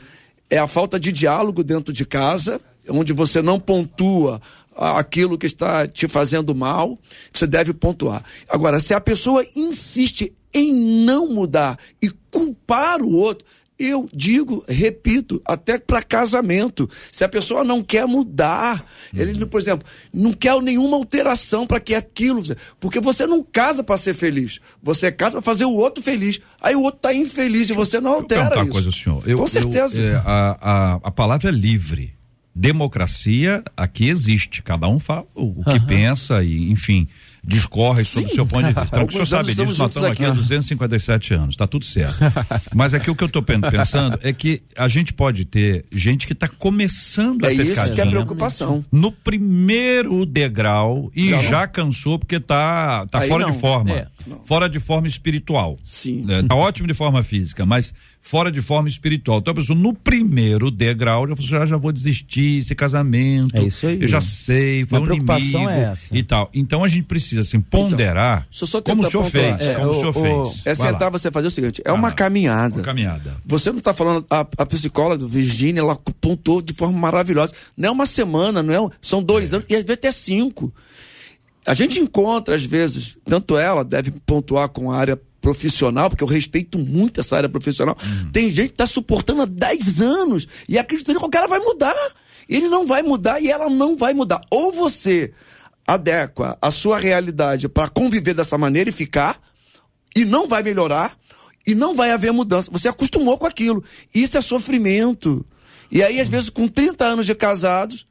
é 0.51 0.59
a 0.59 0.67
falta 0.67 1.01
de 1.01 1.11
diálogo 1.11 1.65
dentro 1.65 1.93
de 1.93 2.05
casa, 2.05 2.61
onde 2.89 3.13
você 3.13 3.41
não 3.41 3.59
pontua 3.59 4.41
aquilo 4.77 5.39
que 5.39 5.47
está 5.47 5.87
te 5.87 6.07
fazendo 6.09 6.55
mal, 6.55 6.99
você 7.33 7.47
deve 7.47 7.73
pontuar. 7.73 8.23
Agora, 8.49 8.81
se 8.81 8.93
a 8.95 9.01
pessoa 9.01 9.45
insiste 9.55 10.33
em 10.53 10.73
não 11.05 11.29
mudar 11.29 11.79
e 12.01 12.11
culpar 12.31 13.03
o 13.03 13.11
outro, 13.13 13.45
eu 13.77 14.09
digo, 14.15 14.65
repito, 14.69 15.43
até 15.45 15.77
para 15.79 16.01
casamento. 16.01 16.89
Se 17.11 17.25
a 17.25 17.29
pessoa 17.29 17.65
não 17.65 17.83
quer 17.83 18.07
mudar, 18.07 18.87
ele, 19.13 19.45
por 19.47 19.61
exemplo, 19.61 19.87
não 20.13 20.33
quer 20.33 20.55
nenhuma 20.63 20.97
alteração 20.97 21.67
para 21.67 21.81
que 21.81 21.93
aquilo. 21.93 22.41
Porque 22.79 23.01
você 23.01 23.27
não 23.27 23.43
casa 23.43 23.83
para 23.83 23.97
ser 23.97 24.15
feliz. 24.15 24.61
Você 24.81 25.11
casa 25.11 25.33
para 25.33 25.43
fazer 25.43 25.65
o 25.65 25.73
outro 25.75 26.01
feliz. 26.05 26.41
Aí 26.63 26.77
o 26.77 26.83
outro 26.83 26.99
está 26.99 27.13
infeliz 27.13 27.69
e 27.69 27.73
você 27.73 28.01
não 28.01 28.13
altera 28.15 28.55
uma 28.55 28.63
isso. 28.63 28.71
coisa, 28.73 28.93
senhor. 28.93 29.23
Eu- 29.29 29.39
Com 29.39 29.47
certeza. 29.49 30.01
eu, 30.01 30.07
é, 30.19 30.23
a, 30.25 30.59
a, 30.61 30.95
a 31.03 31.11
palavra 31.11 31.49
é 31.49 31.53
livre. 31.53 32.14
Democracia 32.55 33.63
aqui 33.77 34.09
existe. 34.09 34.63
Cada 34.63 34.89
um 34.89 34.99
fala 34.99 35.25
o, 35.35 35.61
o 35.61 35.65
que 35.65 35.81
pensa 35.81 36.43
e, 36.45 36.71
enfim, 36.71 37.09
discorre 37.43 38.05
sobre 38.05 38.31
o 38.31 38.35
seu 38.35 38.47
ponto 38.47 38.67
de 38.67 38.73
vista. 38.81 38.97
Então, 38.97 39.07
o 39.07 39.11
senhor 39.13 39.27
sabe 39.27 39.45
disso, 39.45 39.63
estamos 39.63 39.79
nós 39.79 39.89
estamos 39.89 40.11
aqui 40.11 40.25
há 40.25 40.29
aqui. 40.29 40.37
257 40.39 41.35
anos, 41.35 41.49
está 41.51 41.67
tudo 41.67 41.85
certo. 41.85 42.17
Mas 42.75 42.95
aqui 42.95 43.11
o 43.11 43.15
que 43.15 43.23
eu 43.23 43.27
estou 43.27 43.43
pensando 43.43 44.19
é 44.23 44.33
que 44.33 44.63
a 44.77 44.89
gente 44.89 45.13
pode 45.13 45.45
ter 45.45 45.85
gente 45.93 46.27
que 46.27 46.33
está 46.33 46.49
começando 46.49 47.45
É 47.45 47.53
essa 47.53 47.63
isso 47.63 47.73
que 47.73 47.79
é 47.79 47.83
a 47.83 47.85
escadinha 47.87 48.07
preocupação. 48.07 48.85
no 48.91 49.13
primeiro 49.13 50.25
degrau 50.25 51.11
e 51.15 51.29
Já 51.29 51.43
já, 51.43 51.67
cansou 51.67 52.19
porque 52.19 52.41
tá, 52.41 53.07
tá 53.07 53.21
Aí 53.21 53.29
fora 53.29 53.47
não. 53.47 53.53
de 53.53 53.59
forma. 53.59 53.91
É. 53.95 54.07
Fora 54.45 54.69
de 54.69 54.79
forma 54.81 55.07
espiritual. 55.09 55.77
Sim. 55.85 56.25
É, 56.29 56.43
tá 56.43 56.55
ótimo 56.55 56.87
de 56.89 56.95
forma 56.95 57.23
física, 57.23 57.65
mas 57.67 57.93
fora 58.21 58.51
de 58.51 58.61
forma 58.61 58.89
espiritual. 58.89 59.39
Então 59.39 59.53
a 59.53 59.55
pessoa 59.55 59.79
no 59.79 59.93
primeiro 59.93 60.71
degrau 60.71 61.29
já 61.29 61.35
falou, 61.37 61.49
já, 61.51 61.67
já 61.67 61.77
vou 61.77 61.93
desistir 61.93 62.61
esse 62.61 62.75
casamento. 62.75 63.57
É 63.57 63.65
isso 63.65 63.87
aí. 63.87 63.99
Eu 64.01 64.09
já 64.09 64.21
sei, 64.21 64.85
foi 64.87 64.99
Minha 64.99 65.03
um 65.03 65.07
preocupação 65.25 65.63
inimigo 65.65 65.71
é 65.71 65.93
essa. 65.93 66.17
e 66.17 66.23
tal. 66.23 66.51
Então 66.55 66.83
a 66.85 66.89
gente 66.89 67.05
precisa 67.05 67.43
assim 67.43 67.61
ponderar 67.61 68.47
deixa 68.51 68.65
eu 68.65 68.67
só 68.69 68.81
como 68.81 69.03
o 69.03 69.11
senhor 69.11 69.25
pontuar. 69.25 69.59
fez, 69.59 69.69
É, 69.69 69.75
como 69.75 69.87
o 69.89 69.91
o- 69.91 69.95
senhor 69.95 70.17
o- 70.17 70.47
fez. 70.47 70.63
É 70.67 70.71
lá. 70.71 70.75
sentar 70.77 71.11
você 71.11 71.31
fazer 71.31 71.49
o 71.49 71.51
seguinte: 71.51 71.83
é 71.85 71.93
uma 71.93 72.09
Ah, 72.09 72.13
caminhada. 72.13 72.77
Uma 72.77 72.83
caminhada. 72.83 73.37
Você 73.45 73.71
não 73.71 73.79
está 73.79 73.93
falando, 73.93 74.25
a, 74.31 74.41
a 74.41 74.67
psicóloga 74.67 75.27
Virgínia, 75.27 75.81
ela 75.81 75.97
pontuou 76.21 76.63
de 76.63 76.73
forma 76.73 76.99
maravilhosa. 76.99 77.53
Não 77.77 77.89
é 77.89 77.93
uma 77.93 78.07
semana, 78.07 78.63
não 78.63 78.73
é? 78.87 78.91
São 79.03 79.23
dois 79.23 79.53
anos, 79.53 79.67
e 79.69 79.75
às 79.75 79.83
vezes 79.83 79.99
até 79.99 80.11
cinco. 80.11 80.73
A 81.67 81.75
gente 81.75 81.99
encontra, 81.99 82.55
às 82.55 82.65
vezes, 82.65 83.17
tanto 83.25 83.57
ela 83.57 83.85
deve 83.85 84.11
pontuar 84.11 84.69
com 84.69 84.93
a 84.93 84.99
área 84.99 85.21
profissional, 85.41 86.09
porque 86.09 86.25
eu 86.25 86.29
respeito 86.29 86.79
muito 86.79 87.21
essa 87.21 87.37
área 87.37 87.49
profissional. 87.49 87.97
Tem 88.33 88.51
gente 88.51 88.69
que 88.69 88.75
está 88.75 88.87
suportando 88.87 89.43
há 89.43 89.47
10 89.47 90.01
anos 90.01 90.49
e 90.69 90.79
acreditando 90.79 91.19
que 91.19 91.27
o 91.27 91.31
cara 91.31 91.47
vai 91.47 91.59
mudar. 91.59 91.95
Ele 92.49 92.69
não 92.69 92.87
vai 92.87 93.03
mudar 93.03 93.41
e 93.41 93.51
ela 93.51 93.69
não 93.69 93.97
vai 93.97 94.15
mudar. 94.15 94.41
Ou 94.51 94.73
você 94.73 95.33
adequa 95.87 96.57
a 96.61 96.71
sua 96.71 96.99
realidade 96.99 97.69
para 97.69 97.89
conviver 97.89 98.35
dessa 98.35 98.57
maneira 98.57 98.89
e 98.89 98.93
ficar, 98.93 99.39
e 100.17 100.25
não 100.25 100.49
vai 100.49 100.63
melhorar 100.63 101.17
e 101.67 101.75
não 101.75 101.95
vai 101.95 102.11
haver 102.11 102.33
mudança. 102.33 102.71
Você 102.71 102.89
acostumou 102.89 103.39
com 103.39 103.47
aquilo. 103.47 103.83
Isso 104.15 104.37
é 104.37 104.41
sofrimento. 104.41 105.45
E 105.91 106.03
aí, 106.03 106.21
às 106.21 106.29
vezes, 106.29 106.51
com 106.51 106.69
30 106.69 107.05
anos 107.05 107.27
de 107.27 107.35
casados, 107.35 108.07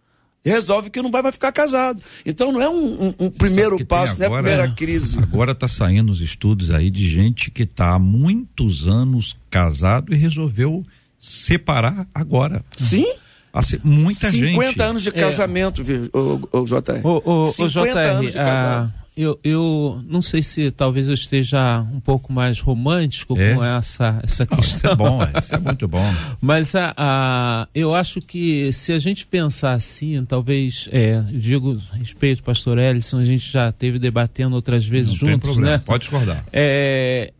resolve 0.45 0.89
que 0.89 1.01
não 1.01 1.09
vai 1.11 1.21
mais 1.21 1.35
ficar 1.35 1.51
casado. 1.51 2.01
Então 2.25 2.51
não 2.51 2.61
é 2.61 2.69
um, 2.69 3.07
um- 3.07 3.13
um 3.19 3.29
primeiro 3.29 3.83
passo, 3.85 4.15
não 4.15 4.21
é 4.21 4.25
a 4.25 4.27
agora- 4.27 4.43
primeira 4.43 4.71
crise. 4.75 5.17
Agora 5.19 5.55
tá 5.55 5.67
saindo 5.67 6.11
os 6.11 6.21
estudos 6.21 6.69
aí 6.71 6.89
de 6.89 7.09
gente 7.09 7.49
que 7.49 7.65
tá 7.65 7.93
há 7.95 7.99
muitos 7.99 8.87
anos 8.87 9.35
casado 9.49 10.13
e 10.13 10.17
resolveu 10.17 10.85
separar 11.17 12.07
agora. 12.13 12.63
Sim. 12.77 13.05
Assim, 13.53 13.77
muita 13.83 14.31
50 14.31 14.67
gente. 14.71 14.81
anos 14.81 15.03
de 15.03 15.11
casamento, 15.11 15.83
vi- 15.83 16.09
o, 16.11 16.39
o, 16.51 16.65
JR. 16.65 16.99
Ô, 17.05 17.21
ô, 17.23 17.45
50 17.45 17.99
anos 17.99 18.21
JR, 18.23 18.31
de 18.31 18.37
casado. 18.37 18.93
ah, 18.97 19.02
eu, 19.15 19.39
eu 19.43 20.03
não 20.07 20.21
sei 20.21 20.41
se 20.41 20.71
talvez 20.71 21.07
eu 21.07 21.13
esteja 21.13 21.81
um 21.93 21.99
pouco 21.99 22.33
mais 22.33 22.59
romântico 22.59 23.37
É? 23.37 23.53
com 23.53 23.63
essa, 23.63 24.19
essa 24.23 24.47
Não, 24.49 24.57
questão. 24.57 24.77
isso 24.77 24.87
é 24.87 24.95
bom, 24.95 25.19
isso 25.39 25.55
é 25.55 25.59
muito 25.59 25.87
bom. 25.87 26.03
Mas 26.41 26.73
a, 26.75 26.93
a- 26.97 27.67
eu 27.75 27.93
acho 27.93 28.19
que 28.21 28.71
se 28.73 28.91
a 28.91 28.97
gente 28.99 29.25
pensar 29.27 29.73
assim, 29.73 30.23
talvez, 30.25 30.89
é, 30.91 31.21
digo 31.31 31.79
respeito, 31.93 32.41
pastor 32.43 32.77
Ellison, 32.77 33.19
a 33.19 33.25
gente 33.25 33.51
já 33.51 33.71
teve 33.71 33.99
debatendo 33.99 34.55
outras 34.55 34.85
vezes 34.85 35.11
Não 35.13 35.19
tem 35.19 35.29
juntos, 35.33 35.49
problema, 35.51 35.77
né? 35.77 35.83
pode 35.85 36.01
discordar. 36.01 36.43
É, 36.51 37.31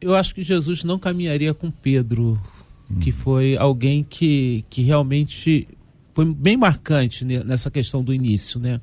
eu 0.00 0.14
acho 0.14 0.34
que 0.34 0.42
Jesus 0.42 0.84
não 0.84 0.98
caminharia 0.98 1.54
com 1.54 1.70
Pedro, 1.70 2.38
que 3.00 3.10
foi 3.10 3.56
alguém 3.56 4.04
que, 4.08 4.64
que 4.70 4.82
realmente 4.82 5.66
foi 6.16 6.24
bem 6.24 6.56
marcante 6.56 7.26
ne- 7.26 7.44
nessa 7.44 7.70
questão 7.70 8.02
do 8.02 8.14
início, 8.14 8.58
né? 8.58 8.80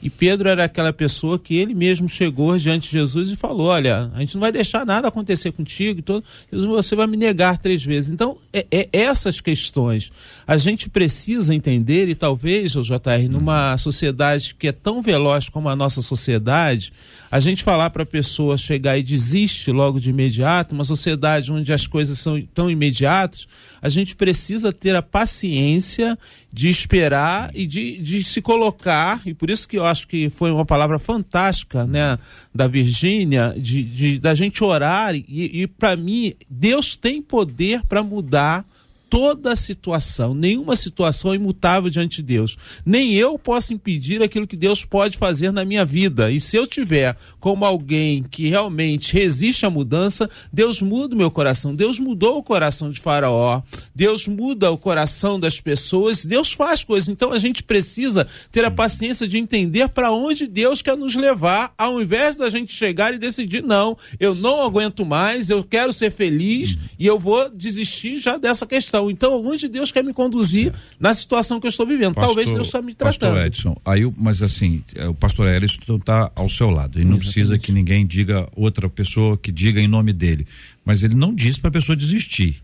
E 0.00 0.08
Pedro 0.08 0.48
era 0.48 0.62
aquela 0.62 0.92
pessoa 0.92 1.36
que 1.36 1.56
ele 1.56 1.74
mesmo 1.74 2.08
chegou 2.08 2.56
diante 2.56 2.84
de 2.84 2.92
Jesus 2.92 3.28
e 3.28 3.34
falou: 3.34 3.66
Olha, 3.66 4.08
a 4.14 4.20
gente 4.20 4.36
não 4.36 4.40
vai 4.40 4.52
deixar 4.52 4.86
nada 4.86 5.08
acontecer 5.08 5.50
contigo, 5.50 6.00
todo, 6.00 6.24
você 6.52 6.94
vai 6.94 7.08
me 7.08 7.16
negar 7.16 7.58
três 7.58 7.82
vezes. 7.82 8.08
Então, 8.08 8.38
é, 8.52 8.64
é 8.70 8.88
essas 8.92 9.40
questões 9.40 10.12
a 10.46 10.56
gente 10.56 10.88
precisa 10.88 11.52
entender, 11.52 12.08
e 12.08 12.14
talvez, 12.14 12.76
o 12.76 12.82
JR, 12.82 13.28
numa 13.28 13.76
sociedade 13.78 14.54
que 14.54 14.68
é 14.68 14.72
tão 14.72 15.02
veloz 15.02 15.48
como 15.48 15.68
a 15.68 15.74
nossa 15.74 16.00
sociedade, 16.00 16.92
a 17.28 17.40
gente 17.40 17.64
falar 17.64 17.90
para 17.90 18.04
a 18.04 18.06
pessoa 18.06 18.56
chegar 18.56 18.96
e 18.96 19.02
desiste 19.02 19.72
logo 19.72 19.98
de 19.98 20.10
imediato, 20.10 20.72
uma 20.72 20.84
sociedade 20.84 21.50
onde 21.50 21.72
as 21.72 21.88
coisas 21.88 22.16
são 22.20 22.40
tão 22.54 22.70
imediatas, 22.70 23.48
a 23.82 23.88
gente 23.88 24.14
precisa 24.14 24.72
ter 24.72 24.94
a 24.94 25.02
paciência 25.02 26.16
de 26.52 26.70
esperar 26.76 27.50
e 27.54 27.66
de, 27.66 28.00
de 28.00 28.22
se 28.22 28.40
colocar, 28.40 29.20
e 29.26 29.34
por 29.34 29.50
isso 29.50 29.66
que 29.66 29.78
eu 29.78 29.84
acho 29.84 30.06
que 30.06 30.30
foi 30.30 30.50
uma 30.50 30.64
palavra 30.64 30.98
fantástica, 30.98 31.84
né, 31.84 32.18
da 32.54 32.66
Virgínia, 32.66 33.54
de, 33.56 33.82
de 33.82 34.18
da 34.18 34.34
gente 34.34 34.62
orar, 34.62 35.14
e, 35.14 35.24
e 35.28 35.66
para 35.66 35.96
mim, 35.96 36.34
Deus 36.48 36.96
tem 36.96 37.22
poder 37.22 37.82
para 37.86 38.02
mudar 38.02 38.64
toda 39.08 39.56
situação, 39.56 40.34
nenhuma 40.34 40.76
situação 40.76 41.32
é 41.32 41.36
imutável 41.36 41.90
diante 41.90 42.16
de 42.16 42.22
Deus. 42.22 42.56
Nem 42.84 43.14
eu 43.14 43.38
posso 43.38 43.72
impedir 43.72 44.22
aquilo 44.22 44.46
que 44.46 44.56
Deus 44.56 44.84
pode 44.84 45.16
fazer 45.18 45.50
na 45.52 45.64
minha 45.64 45.84
vida. 45.84 46.30
E 46.30 46.40
se 46.40 46.56
eu 46.56 46.66
tiver 46.66 47.16
como 47.38 47.64
alguém 47.64 48.22
que 48.22 48.48
realmente 48.48 49.14
resiste 49.14 49.64
à 49.64 49.70
mudança, 49.70 50.28
Deus 50.52 50.80
muda 50.80 51.14
o 51.14 51.18
meu 51.18 51.30
coração. 51.30 51.74
Deus 51.74 51.98
mudou 51.98 52.38
o 52.38 52.42
coração 52.42 52.90
de 52.90 53.00
Faraó. 53.00 53.62
Deus 53.94 54.26
muda 54.26 54.70
o 54.70 54.78
coração 54.78 55.38
das 55.38 55.60
pessoas. 55.60 56.24
Deus 56.24 56.52
faz 56.52 56.82
coisas. 56.82 57.08
Então 57.08 57.32
a 57.32 57.38
gente 57.38 57.62
precisa 57.62 58.26
ter 58.50 58.64
a 58.64 58.70
paciência 58.70 59.26
de 59.28 59.38
entender 59.38 59.88
para 59.88 60.10
onde 60.10 60.46
Deus 60.46 60.82
quer 60.82 60.96
nos 60.96 61.14
levar, 61.14 61.72
ao 61.76 62.00
invés 62.00 62.36
da 62.36 62.48
gente 62.48 62.72
chegar 62.72 63.14
e 63.14 63.18
decidir 63.18 63.62
não, 63.62 63.96
eu 64.18 64.34
não 64.34 64.62
aguento 64.62 65.04
mais, 65.04 65.50
eu 65.50 65.62
quero 65.62 65.92
ser 65.92 66.10
feliz 66.10 66.76
e 66.98 67.06
eu 67.06 67.18
vou 67.18 67.48
desistir 67.50 68.18
já 68.18 68.36
dessa 68.36 68.66
questão. 68.66 68.95
Então, 69.10 69.44
onde 69.44 69.68
Deus 69.68 69.90
quer 69.92 70.02
me 70.04 70.12
conduzir 70.12 70.72
na 70.98 71.12
situação 71.14 71.60
que 71.60 71.66
eu 71.66 71.70
estou 71.70 71.86
vivendo? 71.86 72.14
Talvez 72.14 72.50
Deus 72.50 72.66
está 72.66 72.80
me 72.82 72.94
tratando. 72.94 73.30
Pastor 73.30 73.46
Edson, 73.46 73.76
aí, 73.84 74.04
o- 74.04 74.14
mas 74.16 74.42
assim, 74.42 74.82
é, 74.94 75.06
o 75.08 75.14
pastor 75.14 75.48
Edson 75.48 75.96
está 75.96 76.30
ao 76.34 76.48
seu 76.48 76.70
lado. 76.70 77.00
E 77.00 77.04
não 77.04 77.18
precisa 77.18 77.58
que 77.58 77.72
ninguém 77.72 78.06
diga, 78.06 78.48
outra 78.56 78.88
pessoa 78.88 79.36
que 79.36 79.50
diga 79.52 79.80
em 79.80 79.88
nome 79.88 80.12
dele. 80.12 80.46
Mas 80.84 81.02
ele 81.02 81.16
não 81.16 81.34
diz 81.34 81.58
para 81.58 81.68
a 81.68 81.72
pessoa 81.72 81.96
desistir. 81.96 82.60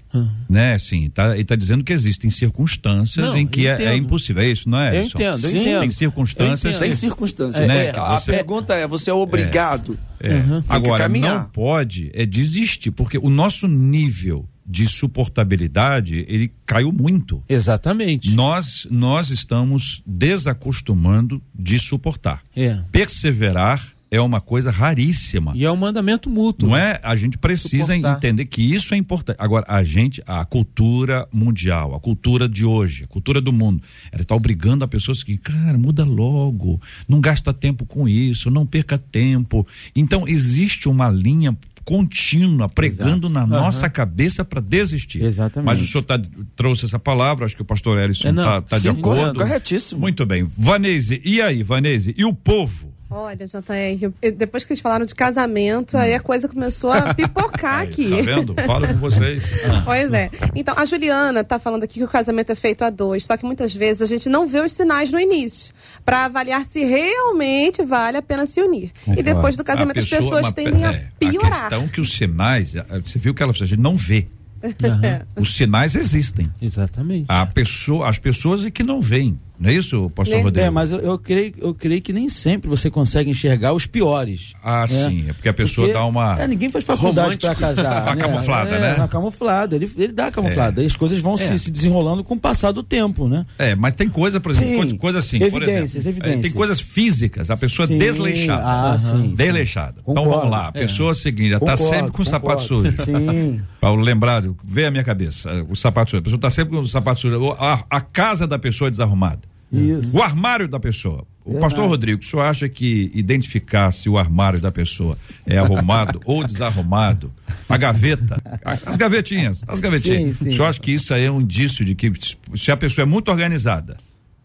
Né? 0.48 0.74
Assim, 0.74 1.10
tá, 1.10 1.32
ele 1.32 1.42
está 1.42 1.56
dizendo 1.56 1.82
que 1.82 1.92
existem 1.92 2.30
circunstâncias 2.30 3.30
Não, 3.30 3.36
em 3.38 3.46
que 3.46 3.66
é, 3.66 3.82
é 3.86 3.96
impossível. 3.96 4.42
É 4.42 4.48
isso, 4.48 4.68
não 4.68 4.78
é? 4.78 4.96
Eu 4.96 5.00
Edson? 5.02 5.18
entendo, 5.18 5.34
eu 5.44 5.50
Sim, 5.50 5.58
entendo. 5.60 5.80
Tem 5.80 5.90
circunstâncias. 5.90 6.78
Tem 6.78 6.92
circunstâncias. 6.92 7.66
né, 7.66 7.88
que 7.92 7.98
a 7.98 8.18
você- 8.20 8.30
pergunta 8.30 8.74
é: 8.74 8.86
você 8.86 9.10
é 9.10 9.12
obrigado? 9.12 9.98
É. 10.20 10.28
Tem 10.40 10.62
que 10.62 10.64
Agora, 10.68 11.02
caminhar. 11.02 11.38
não 11.40 11.44
pode 11.50 12.10
é 12.14 12.24
desistir, 12.24 12.92
porque 12.92 13.18
o 13.18 13.28
nosso 13.28 13.66
nível 13.66 14.46
de 14.72 14.86
suportabilidade, 14.86 16.24
ele 16.26 16.50
caiu 16.64 16.90
muito. 16.90 17.44
Exatamente. 17.46 18.34
Nós, 18.34 18.86
nós 18.90 19.28
estamos 19.28 20.02
desacostumando 20.06 21.42
de 21.54 21.78
suportar. 21.78 22.42
É. 22.56 22.78
Perseverar 22.90 23.92
é 24.10 24.18
uma 24.18 24.40
coisa 24.40 24.70
raríssima. 24.70 25.52
E 25.54 25.64
é 25.64 25.70
um 25.70 25.76
mandamento 25.76 26.30
mútuo. 26.30 26.70
Não 26.70 26.76
é? 26.76 26.98
A 27.02 27.14
gente 27.16 27.36
precisa 27.36 27.94
Suportar. 27.94 28.16
entender 28.16 28.46
que 28.46 28.62
isso 28.62 28.94
é 28.94 28.96
importante. 28.96 29.36
Agora, 29.38 29.66
a 29.68 29.82
gente, 29.82 30.22
a 30.26 30.42
cultura 30.44 31.28
mundial, 31.30 31.94
a 31.94 32.00
cultura 32.00 32.48
de 32.48 32.64
hoje, 32.64 33.04
a 33.04 33.06
cultura 33.06 33.42
do 33.42 33.52
mundo, 33.52 33.82
ela 34.10 34.22
está 34.22 34.34
obrigando 34.34 34.84
a 34.84 34.88
pessoas 34.88 35.22
que, 35.22 35.36
cara, 35.36 35.76
muda 35.76 36.04
logo, 36.04 36.80
não 37.06 37.20
gasta 37.20 37.52
tempo 37.52 37.84
com 37.84 38.08
isso, 38.08 38.50
não 38.50 38.66
perca 38.66 38.96
tempo. 38.96 39.66
Então, 39.94 40.26
existe 40.26 40.88
uma 40.88 41.10
linha 41.10 41.56
contínua 41.84 42.68
pregando 42.68 43.28
na 43.28 43.46
nossa 43.46 43.88
cabeça 43.90 44.44
para 44.44 44.60
desistir. 44.60 45.22
Exatamente. 45.22 45.66
Mas 45.66 45.80
o 45.80 45.86
senhor 45.86 46.02
tá, 46.04 46.20
trouxe 46.56 46.84
essa 46.84 46.98
palavra, 46.98 47.44
acho 47.46 47.56
que 47.56 47.62
o 47.62 47.64
pastor 47.64 47.98
Ellison 47.98 48.28
É, 48.28 48.32
não, 48.32 48.42
está 48.42 48.62
tá 48.62 48.78
de 48.78 48.88
acordo. 48.88 49.38
corretíssimo. 49.38 50.00
Muito 50.00 50.24
bem. 50.24 50.44
Vanese, 50.44 51.20
e 51.24 51.40
aí, 51.40 51.62
Vanese? 51.62 52.14
E 52.16 52.24
o 52.24 52.32
povo? 52.32 52.92
Olha, 53.14 53.46
JR, 53.46 54.32
depois 54.36 54.64
que 54.64 54.68
vocês 54.68 54.80
falaram 54.80 55.04
de 55.04 55.14
casamento, 55.14 55.96
aí 55.98 56.14
a 56.14 56.20
coisa 56.20 56.48
começou 56.48 56.90
a 56.92 57.12
pipocar 57.14 57.80
aqui. 57.84 58.08
Tá 58.10 58.22
vendo? 58.22 58.54
Fala 58.66 58.88
com 58.88 58.94
vocês. 58.94 59.44
Ah. 59.66 59.82
Pois 59.92 60.12
é. 60.12 60.30
Então, 60.54 60.74
a 60.78 60.84
Juliana 60.84 61.44
tá 61.44 61.58
falando 61.58 61.82
aqui 61.84 61.94
que 61.94 62.04
o 62.04 62.08
casamento 62.08 62.50
é 62.50 62.54
feito 62.54 62.82
a 62.82 62.90
dois, 62.90 63.26
só 63.26 63.36
que 63.36 63.44
muitas 63.44 63.74
vezes 63.74 64.00
a 64.02 64.06
gente 64.06 64.28
não 64.28 64.46
vê 64.46 64.60
os 64.60 64.72
sinais 64.72 65.10
no 65.12 65.18
início, 65.20 65.74
para 66.04 66.24
avaliar 66.24 66.64
se 66.64 66.84
realmente 66.84 67.82
vale 67.84 68.16
a 68.16 68.22
pena 68.22 68.46
se 68.46 68.60
unir. 68.62 68.92
E 69.16 69.22
depois 69.22 69.56
do 69.56 69.64
casamento 69.64 69.98
A 69.98 70.00
as 70.00 70.08
pessoa- 70.08 70.22
pessoas 70.22 70.42
mas, 70.44 70.52
tendem 70.52 70.84
a 70.84 70.92
é, 70.92 71.08
piorar. 71.18 71.52
A 71.52 71.60
questão 71.60 71.88
que 71.88 72.00
os 72.00 72.16
sinais, 72.16 72.74
você 73.04 73.18
viu 73.18 73.34
que 73.34 73.42
ela 73.42 73.52
a 73.52 73.54
gente 73.54 73.78
não 73.80 73.96
vê. 73.96 74.26
Os 75.36 75.56
sinais 75.56 75.96
existem. 75.96 76.48
Exatamente. 76.62 77.24
A 77.28 77.44
pessoa, 77.44 78.08
as 78.08 78.16
pessoas 78.18 78.64
é 78.64 78.70
que 78.70 78.84
não 78.84 79.00
veem. 79.00 79.36
Não 79.58 79.70
é 79.70 79.74
isso, 79.74 80.10
pastor 80.10 80.38
É, 80.38 80.42
Rodrigo? 80.42 80.66
É, 80.66 80.70
mas 80.70 80.90
eu, 80.90 80.98
eu 80.98 81.18
creio, 81.18 81.52
eu 81.58 81.72
creio 81.74 82.02
que 82.02 82.12
nem 82.12 82.28
sempre 82.28 82.68
você 82.68 82.90
consegue 82.90 83.30
enxergar 83.30 83.72
os 83.72 83.86
piores. 83.86 84.54
Ah, 84.62 84.84
sim. 84.88 85.26
É 85.28 85.32
porque 85.32 85.48
a 85.48 85.54
pessoa 85.54 85.86
Porque, 85.86 85.98
dá 86.00 86.04
uma. 86.04 86.40
É, 86.42 86.48
ninguém 86.48 86.68
faz 86.70 86.84
faculdade 86.84 87.36
pra 87.36 87.54
casar. 87.56 88.02
Uma 88.02 88.14
né? 88.14 88.20
camuflada, 88.22 88.70
é, 88.74 88.80
né? 88.80 88.94
Uma 88.94 89.08
camuflada. 89.08 89.76
Ele, 89.76 89.90
ele 89.96 90.12
dá 90.12 90.26
a 90.26 90.30
camuflada. 90.32 90.82
E 90.82 90.86
as 90.86 90.96
coisas 90.96 91.20
vão 91.20 91.36
se, 91.36 91.58
se 91.58 91.70
desenrolando 91.70 92.24
com 92.24 92.34
o 92.34 92.38
passar 92.40 92.72
do 92.72 92.82
tempo, 92.82 93.28
né? 93.28 93.46
É, 93.58 93.76
mas 93.76 93.94
tem 93.94 94.08
coisa, 94.08 94.40
por 94.40 94.50
exemplo, 94.50 94.88
Sim. 94.90 94.96
coisa, 94.96 95.18
assim. 95.20 95.38
por 95.38 95.46
Evidências, 95.62 95.94
exemplo, 95.94 96.18
evidências. 96.20 96.38
é, 96.38 96.42
tem 96.42 96.52
coisas 96.52 96.80
físicas, 96.80 97.50
a 97.50 97.56
pessoa 97.56 97.86
Sim, 97.86 97.98
desleixada. 97.98 98.62
ah, 98.64 98.98
sim, 98.98 99.10
sim. 99.28 99.34
Desleixada. 99.34 99.94
Então 100.00 100.14
Concordo. 100.14 100.30
vamos 100.38 100.50
lá. 100.50 100.64
A 100.66 100.78
É. 100.78 100.82
pessoa 100.82 101.14
seguinte, 101.14 101.50
ela 101.52 101.60
tá 101.60 101.76
Concordo, 101.76 101.94
sempre 101.94 102.12
com 102.12 102.22
o 102.22 102.26
sapato 102.26 102.62
sujo. 102.64 102.90
Sim. 103.04 103.60
Para 103.80 103.94
lembrar, 103.94 104.42
vê 104.64 104.86
a 104.86 104.90
minha 104.90 105.04
cabeça, 105.04 105.50
o 105.68 105.76
sapato 105.76 106.10
sujo. 106.10 106.20
A 106.20 106.22
pessoa 106.24 106.38
está 106.38 106.50
sempre 106.50 106.74
com 106.74 106.80
o 106.82 106.86
sapato 106.88 107.20
sujo. 107.20 107.52
A, 107.58 107.84
a 107.88 108.00
casa 108.00 108.46
da 108.46 108.58
pessoa 108.58 108.88
é 108.88 108.90
desarrumada. 108.90 109.51
Isso. 109.72 110.14
O 110.14 110.22
armário 110.22 110.68
da 110.68 110.78
pessoa. 110.78 111.26
O 111.44 111.52
Verdade. 111.52 111.60
pastor 111.60 111.88
Rodrigo, 111.88 112.22
o 112.22 112.24
senhor 112.24 112.42
acha 112.42 112.68
que 112.68 113.10
identificar 113.14 113.90
se 113.90 114.08
o 114.08 114.16
armário 114.16 114.60
da 114.60 114.70
pessoa 114.70 115.18
é 115.46 115.58
arrumado 115.58 116.20
ou 116.26 116.44
desarrumado, 116.44 117.32
a 117.68 117.76
gaveta, 117.76 118.40
as 118.86 118.96
gavetinhas, 118.96 119.64
as 119.66 119.80
gavetinhas, 119.80 120.36
Sim, 120.36 120.44
sim. 120.44 120.48
o 120.50 120.52
senhor 120.52 120.66
acha 120.66 120.80
que 120.80 120.92
isso 120.92 121.12
aí 121.12 121.24
é 121.24 121.30
um 121.30 121.40
indício 121.40 121.84
de 121.84 121.94
que 121.94 122.12
se 122.54 122.70
a 122.70 122.76
pessoa 122.76 123.02
é 123.02 123.06
muito 123.06 123.28
organizada 123.28 123.96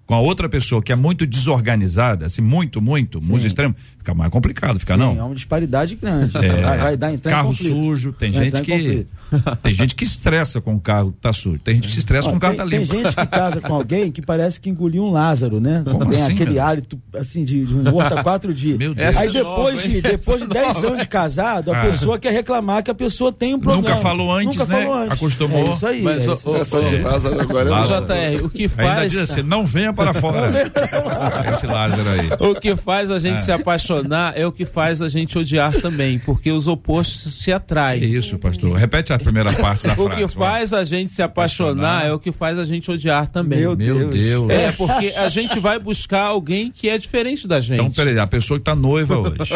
com 0.08 0.16
a 0.16 0.20
outra 0.20 0.48
pessoa 0.48 0.82
que 0.82 0.92
é 0.92 0.96
muito 0.96 1.28
desorganizada, 1.28 2.26
assim, 2.26 2.42
muito, 2.42 2.82
muito, 2.82 3.22
muito 3.22 3.46
extremo, 3.46 3.76
fica 4.08 4.14
mais 4.16 4.32
complicado, 4.32 4.80
fica 4.80 4.94
Sim, 4.94 5.00
não? 5.00 5.18
É 5.20 5.24
uma 5.24 5.36
disparidade 5.36 5.96
grande. 5.96 6.38
É, 6.38 6.62
vai, 6.62 6.78
vai 6.78 6.98
dar 6.98 7.14
entrar 7.14 7.32
carro 7.32 7.54
sujo, 7.54 8.14
tem 8.14 8.32
Vai 8.32 8.46
gente 8.46 8.62
que 8.62 9.06
tem 9.62 9.74
gente 9.74 9.94
que 9.96 10.06
estressa 10.06 10.62
com 10.62 10.76
o 10.76 10.80
carro 10.80 11.12
que 11.12 11.18
tá 11.20 11.34
sujo, 11.34 11.60
tem 11.60 11.76
gente 11.76 11.88
que 11.88 11.94
se 11.94 12.00
estressa 12.00 12.28
Ó, 12.30 12.32
com 12.32 12.38
o 12.38 12.40
carro 12.40 12.56
tem, 12.56 12.64
tá 12.64 12.70
tem 12.70 12.80
limpo. 12.80 12.94
gente 12.94 13.14
que 13.16 13.26
casa 13.28 13.60
com 13.60 13.74
alguém 13.76 14.10
que 14.12 14.22
parece 14.22 14.60
que 14.60 14.70
engoliu 14.70 15.04
um 15.04 15.12
Lázaro, 15.12 15.60
né? 15.60 15.84
Como 15.86 16.06
tem 16.10 16.22
assim, 16.22 16.34
aquele 16.34 16.54
meu? 16.54 16.64
hálito 16.64 16.98
assim 17.14 17.44
de, 17.44 17.66
de 17.66 17.74
um 17.76 17.84
morto 17.84 18.14
há 18.18 18.24
quatro 18.24 18.54
dias. 18.54 18.78
Meu 18.78 18.94
Deus. 18.96 19.18
Aí 19.18 19.28
Essa 19.28 19.38
é 19.38 19.42
depois 19.44 19.76
nova, 19.76 19.88
de, 19.90 20.02
depois 20.02 20.42
de 20.42 20.48
dez 20.48 20.84
anos 20.84 21.00
de 21.00 21.08
casado, 21.08 21.72
a 21.74 21.78
Ah. 21.82 21.86
pessoa 21.88 22.18
quer 22.18 22.32
reclamar 22.32 22.82
que 22.84 22.90
a 22.92 22.96
pessoa 22.96 23.34
tem 23.34 23.54
um 23.56 23.60
problema. 23.60 23.90
Nunca 23.90 24.02
falou 24.02 24.32
antes, 24.34 24.58
Nunca 24.58 24.74
né? 24.74 24.82
falou 24.86 24.98
antes. 24.98 25.18
Acostumou. 25.18 25.60
É 25.68 25.72
isso 25.74 25.88
aí. 25.88 26.02
Mas, 26.02 26.28
é 26.28 26.32
isso. 26.34 26.56
Essa 26.56 26.82
de 26.84 26.98
Lázaro 26.98 27.42
agora 27.42 27.68
é 27.70 27.72
Lázaro. 27.72 28.06
JR, 28.06 28.46
o 28.46 28.50
que 28.50 28.64
Ainda 28.64 28.76
faz. 28.96 29.12
diz 29.12 29.20
assim, 29.22 29.42
não 29.44 29.66
venha 29.66 29.92
para 29.92 30.14
fora. 30.14 30.50
Esse 31.52 31.68
Lázaro 31.68 32.10
aí. 32.10 32.30
O 32.40 32.56
que 32.56 32.76
faz 32.78 33.12
a 33.12 33.20
gente 33.20 33.38
Ah. 33.38 33.42
se 33.42 33.52
apaixonar 33.52 33.97
é 34.36 34.46
o 34.46 34.52
que 34.52 34.66
faz 34.66 35.02
a 35.02 35.10
gente 35.10 35.38
odiar 35.38 35.74
também, 35.82 36.20
porque 36.20 36.52
os 36.52 36.68
opostos 36.68 37.44
se 37.44 37.52
atraem. 37.52 38.04
isso, 38.04 38.38
pastor? 38.38 38.76
Repete 38.78 39.14
a 39.14 39.20
primeira 39.20 39.52
parte 39.54 39.86
da 39.88 39.94
O 39.98 40.08
frase. 40.08 40.16
que 40.28 40.36
vai. 40.38 40.50
faz 40.52 40.74
a 40.74 40.84
gente 40.84 41.12
se 41.12 41.22
apaixonar 41.22 41.68
Apaixonar. 41.98 42.06
é 42.08 42.14
o 42.14 42.20
que 42.20 42.32
faz 42.32 42.58
a 42.60 42.66
gente 42.66 42.90
odiar 42.92 43.28
também. 43.28 43.60
Meu 43.60 43.76
Meu 43.76 44.10
Deus. 44.10 44.50
É, 44.52 44.72
porque 44.72 45.14
a 45.16 45.30
gente 45.30 45.60
vai 45.60 45.80
buscar 45.80 46.24
alguém 46.24 46.72
que 46.72 46.90
é 46.90 46.98
diferente 46.98 47.48
da 47.48 47.60
gente. 47.62 47.76
Então, 47.80 47.92
peraí, 47.92 48.18
a 48.20 48.28
pessoa 48.28 48.60
que 48.60 48.66
tá 48.66 48.76
noiva 48.76 49.18
hoje. 49.20 49.54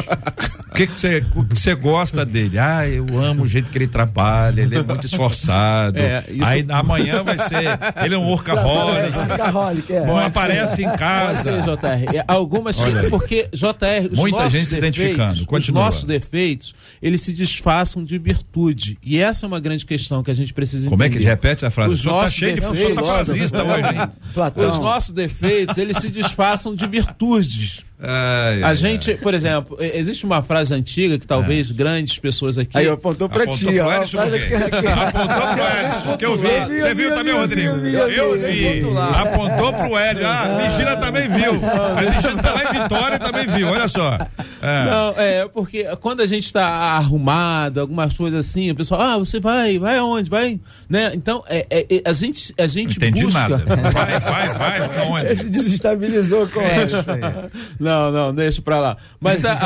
O 0.69 0.73
que 0.73 0.85
você 0.87 1.23
o 1.35 1.43
que 1.43 1.57
você 1.59 1.75
gosta 1.75 2.25
dele? 2.25 2.57
Ah, 2.57 2.87
eu 2.87 3.05
amo 3.19 3.43
o 3.43 3.47
jeito 3.47 3.69
que 3.69 3.77
ele 3.77 3.87
trabalha, 3.87 4.61
ele 4.61 4.77
é 4.77 4.83
muito 4.83 5.05
esforçado. 5.05 5.97
É, 6.01 6.23
isso- 6.29 6.45
Aí 6.45 6.65
amanhã 6.69 7.23
vai 7.23 7.37
ser, 7.37 7.63
ele 8.03 8.15
é 8.15 8.17
um 8.17 8.25
workaholic. 8.27 9.17
Workaholic, 9.17 9.93
é. 9.93 10.05
Não 10.05 10.17
aparece 10.17 10.81
em 10.81 10.85
Pode 10.85 10.97
ser, 10.97 10.99
casa. 10.99 11.61
JR. 11.61 12.17
É, 12.17 12.23
Algumas 12.27 12.77
porque 13.09 13.47
JR, 13.53 14.09
os 14.11 14.17
Muita 14.31 14.49
gente 14.49 14.69
se 14.69 14.75
defeitos, 14.75 14.99
identificando. 14.99 15.39
Os 15.41 15.45
Continua. 15.45 15.83
nossos 15.83 16.03
defeitos, 16.03 16.73
eles 17.01 17.21
se 17.21 17.33
disfarçam 17.33 18.03
de 18.03 18.17
virtude. 18.17 18.97
E 19.03 19.19
essa 19.19 19.45
é 19.45 19.47
uma 19.47 19.59
grande 19.59 19.85
questão 19.85 20.23
que 20.23 20.31
a 20.31 20.33
gente 20.33 20.53
precisa 20.53 20.89
Como 20.89 21.01
é 21.03 21.07
entender. 21.07 21.19
que 21.23 21.25
repete 21.29 21.65
a 21.65 21.71
frase? 21.71 21.93
Os 21.93 21.99
O 21.99 22.03
senhor 22.03 22.23
tá 22.23 22.29
cheio 22.29 22.53
de 22.59 22.65
o 22.65 22.75
senhor 22.75 22.95
tá 22.95 23.03
frasista 23.03 23.63
hoje? 23.63 24.11
Platão. 24.33 24.71
Os 24.71 24.79
nossos 24.79 25.13
defeitos, 25.13 25.77
eles 25.77 25.97
se 25.97 26.09
disfarçam 26.09 26.75
de 26.75 26.87
virtudes. 26.87 27.83
Ai, 28.03 28.63
A 28.63 28.67
ai, 28.69 28.75
gente, 28.75 29.13
por 29.15 29.33
exemplo, 29.33 29.77
existe 29.79 30.25
uma 30.25 30.41
frase 30.41 30.73
antiga 30.73 31.19
que 31.19 31.27
talvez 31.27 31.69
É. 31.69 31.73
grandes 31.73 32.17
pessoas 32.17 32.57
aqui. 32.57 32.75
Aí 32.75 32.89
apontou 32.89 33.29
pra 33.29 33.43
Apontou 33.43 33.69
ti, 33.69 33.75
pro 33.75 33.85
ó. 33.85 33.99
Por 33.99 34.31
quê? 34.31 34.87
Apontou 34.87 35.47
pro 35.53 35.63
Edson, 35.85 36.17
que 36.17 36.25
eu 36.25 36.37
vi. 36.37 36.47
Eu 36.47 36.67
vi, 36.67 36.81
Você 36.81 36.93
viu 36.95 37.09
eu 37.09 37.15
também, 37.15 37.33
vi, 37.33 37.39
Rodrigo? 37.39 37.69
eu 37.69 38.33
vi, 38.39 38.47
vi. 38.47 38.79
vi. 38.81 38.97
Apontou 38.97 39.73
pro 39.73 39.99
Edson. 39.99 40.25
Ah, 40.25 40.41
a 40.43 40.57
Virgínia 40.61 40.97
também 40.97 41.29
viu. 41.29 41.51
A 41.63 42.01
Virgínia 42.01 42.43
tá 42.43 42.51
lá 42.53 42.63
em 42.63 42.81
Vitória 42.81 43.15
e 43.15 43.19
também 43.19 43.47
viu, 43.47 43.67
olha 43.67 43.87
só. 43.87 44.17
É. 44.63 44.85
Não, 44.85 45.13
é, 45.17 45.47
porque 45.47 45.83
quando 45.99 46.21
a 46.21 46.25
gente 46.25 46.45
está 46.45 46.65
arrumado, 46.67 47.81
algumas 47.81 48.13
coisas 48.13 48.47
assim, 48.47 48.71
o 48.71 48.75
pessoal, 48.75 49.01
ah, 49.01 49.17
você 49.19 49.39
vai, 49.39 49.77
vai 49.77 49.97
aonde? 49.97 50.29
Vai, 50.29 50.59
né? 50.89 51.11
Então, 51.13 51.43
é, 51.47 51.65
é, 51.69 51.85
é, 51.97 52.01
a 52.05 52.13
gente, 52.13 52.53
a 52.57 52.61
Não 52.63 52.67
gente 52.67 52.97
entendi 52.97 53.23
busca... 53.25 53.47
nada. 53.47 53.57
Vai, 53.91 54.19
vai, 54.19 54.49
vai, 54.53 54.89
pra 54.89 55.25
Esse 55.31 55.41
onde? 55.43 55.49
desestabilizou 55.51 56.47
com 56.47 56.61
É 56.61 56.83
isso 56.83 56.95
aí. 56.97 57.49
Não, 57.79 57.90
não, 58.11 58.33
deixa 58.33 58.61
pra 58.61 58.79
lá. 58.79 58.95
Mas 59.19 59.43
a, 59.43 59.51
a, 59.53 59.57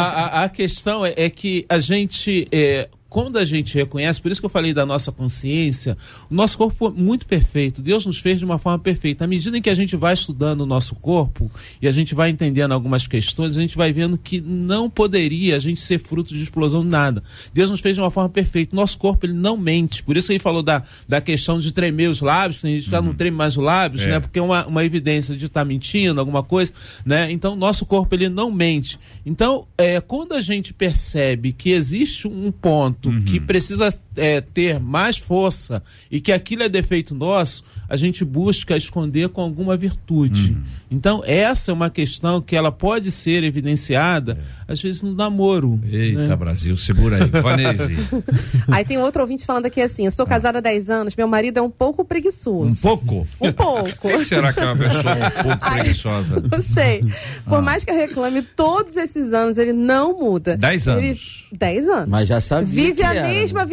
a- 0.41 0.43
a 0.45 0.49
questão 0.49 1.05
é, 1.05 1.13
é 1.17 1.29
que 1.29 1.65
a 1.69 1.77
gente. 1.77 2.47
é, 2.51 2.87
quando 3.15 3.37
a 3.37 3.45
gente 3.45 3.73
reconhece, 3.75 4.19
por 4.19 4.29
isso 4.29 4.41
que 4.41 4.45
eu 4.45 4.49
falei 4.49 4.73
da 4.73 4.85
nossa 4.85 5.09
consciência, 5.09 5.97
o 6.29 6.35
nosso 6.35 6.57
corpo 6.57 6.89
é 6.89 6.91
muito 6.91 7.25
perfeito. 7.25 7.81
Deus 7.81 8.05
nos 8.05 8.17
fez 8.17 8.39
de 8.39 8.43
uma 8.43 8.59
forma 8.59 8.77
perfeita. 8.77 9.23
À 9.23 9.27
medida 9.27 9.57
em 9.57 9.61
que 9.61 9.69
a 9.69 9.73
gente 9.73 9.95
vai 9.95 10.13
estudando 10.13 10.59
o 10.59 10.65
nosso 10.65 10.95
corpo 10.95 11.49
e 11.81 11.87
a 11.87 11.91
gente 11.93 12.13
vai 12.13 12.29
entendendo 12.29 12.73
algumas 12.73 13.07
questões, 13.07 13.55
a 13.55 13.61
gente 13.61 13.77
vai 13.77 13.93
vendo 13.93 14.17
que 14.17 14.41
não 14.41 14.89
poderia 14.89 15.55
a 15.55 15.59
gente 15.59 15.79
ser 15.79 15.97
fruto 15.97 16.35
de 16.35 16.43
explosão 16.43 16.83
de 16.83 16.89
nada. 16.89 17.23
Deus 17.53 17.69
nos 17.69 17.79
fez 17.79 17.95
de 17.95 18.01
uma 18.01 18.11
forma 18.11 18.27
perfeita. 18.27 18.75
Nosso 18.75 18.97
corpo 18.97 19.25
ele 19.25 19.31
não 19.31 19.55
mente. 19.55 20.03
Por 20.03 20.17
isso 20.17 20.27
que 20.27 20.33
ele 20.33 20.39
falou 20.39 20.61
da, 20.61 20.83
da 21.07 21.21
questão 21.21 21.57
de 21.57 21.71
tremer 21.71 22.09
os 22.09 22.19
lábios, 22.19 22.57
que 22.57 22.63
tem 22.63 22.75
gente 22.75 22.89
já 22.89 23.01
não 23.01 23.13
treme 23.13 23.37
mais 23.37 23.55
os 23.55 23.63
lábios, 23.63 24.01
É. 24.03 24.07
né? 24.07 24.19
Porque 24.19 24.39
é 24.39 24.41
uma, 24.41 24.67
uma 24.67 24.83
evidência 24.83 25.37
de 25.37 25.45
estar 25.45 25.63
mentindo, 25.63 26.19
alguma 26.19 26.43
coisa, 26.43 26.73
né? 27.05 27.31
Então, 27.31 27.55
nosso 27.55 27.85
corpo 27.85 28.13
ele 28.13 28.27
não 28.27 28.51
mente. 28.51 28.99
Então, 29.25 29.65
é, 29.77 30.01
quando 30.01 30.33
a 30.33 30.41
gente 30.41 30.73
percebe 30.73 31.53
que 31.53 31.69
existe 31.69 32.27
um 32.27 32.51
ponto 32.51 33.04
que 33.25 33.39
precisa 33.39 33.91
é, 34.17 34.41
ter 34.41 34.79
mais 34.79 35.17
força 35.17 35.81
e 36.09 36.19
que 36.21 36.31
aquilo 36.31 36.63
é 36.63 36.69
defeito 36.69 37.13
nosso, 37.15 37.63
a 37.87 37.95
gente 37.95 38.23
busca 38.25 38.75
esconder 38.75 39.29
com 39.29 39.41
alguma 39.41 39.77
virtude. 39.77 40.57
Então, 40.89 41.21
essa 41.25 41.71
é 41.71 41.73
uma 41.73 41.89
questão 41.89 42.41
que 42.41 42.55
ela 42.55 42.71
pode 42.71 43.11
ser 43.11 43.43
evidenciada, 43.43 44.39
às 44.67 44.81
vezes, 44.81 45.01
no 45.01 45.13
namoro. 45.13 45.79
Eita, 45.91 46.27
né? 46.27 46.35
Brasil, 46.35 46.77
segura 46.77 47.17
aí. 47.23 47.29
Vanese, 47.41 47.97
Aí 48.67 48.83
tem 48.85 48.97
outro 48.97 49.21
ouvinte 49.21 49.45
falando 49.45 49.65
aqui 49.65 49.81
assim: 49.81 50.05
eu 50.05 50.11
sou 50.11 50.25
casada 50.25 50.57
há 50.59 50.61
10 50.61 50.89
anos, 50.89 51.15
meu 51.15 51.27
marido 51.27 51.57
é 51.57 51.61
um 51.61 51.69
pouco 51.69 52.03
preguiçoso. 52.05 52.71
um 52.73 52.75
pouco? 52.75 53.27
Um 53.41 53.51
pouco. 53.51 53.85
Por 54.01 54.11
que 54.11 54.25
será 54.25 54.53
que 54.53 54.59
é 54.59 54.65
uma 54.65 54.75
pessoa 54.77 55.13
um 55.13 55.43
pouco 55.43 55.57
Ai. 55.61 55.79
preguiçosa? 55.81 56.41
Não 56.51 56.61
sei. 56.61 57.03
Por 57.47 57.61
mais 57.61 57.83
que 57.83 57.91
eu 57.91 57.95
reclame 57.95 58.41
todos 58.41 58.95
esses 58.95 59.33
anos, 59.33 59.57
ele 59.57 59.73
não 59.73 60.17
muda. 60.17 60.55
Dez 60.57 60.87
Ele- 60.87 61.07
anos. 61.09 61.45
Dez 61.51 61.87
anos. 61.87 62.09
Mas 62.09 62.27
já 62.27 62.39
sabia 62.41 62.73
Vive 62.73 62.93
que 62.97 63.03
a 63.03 63.13
era, 63.13 63.27
mesma 63.27 63.59
né? 63.61 63.65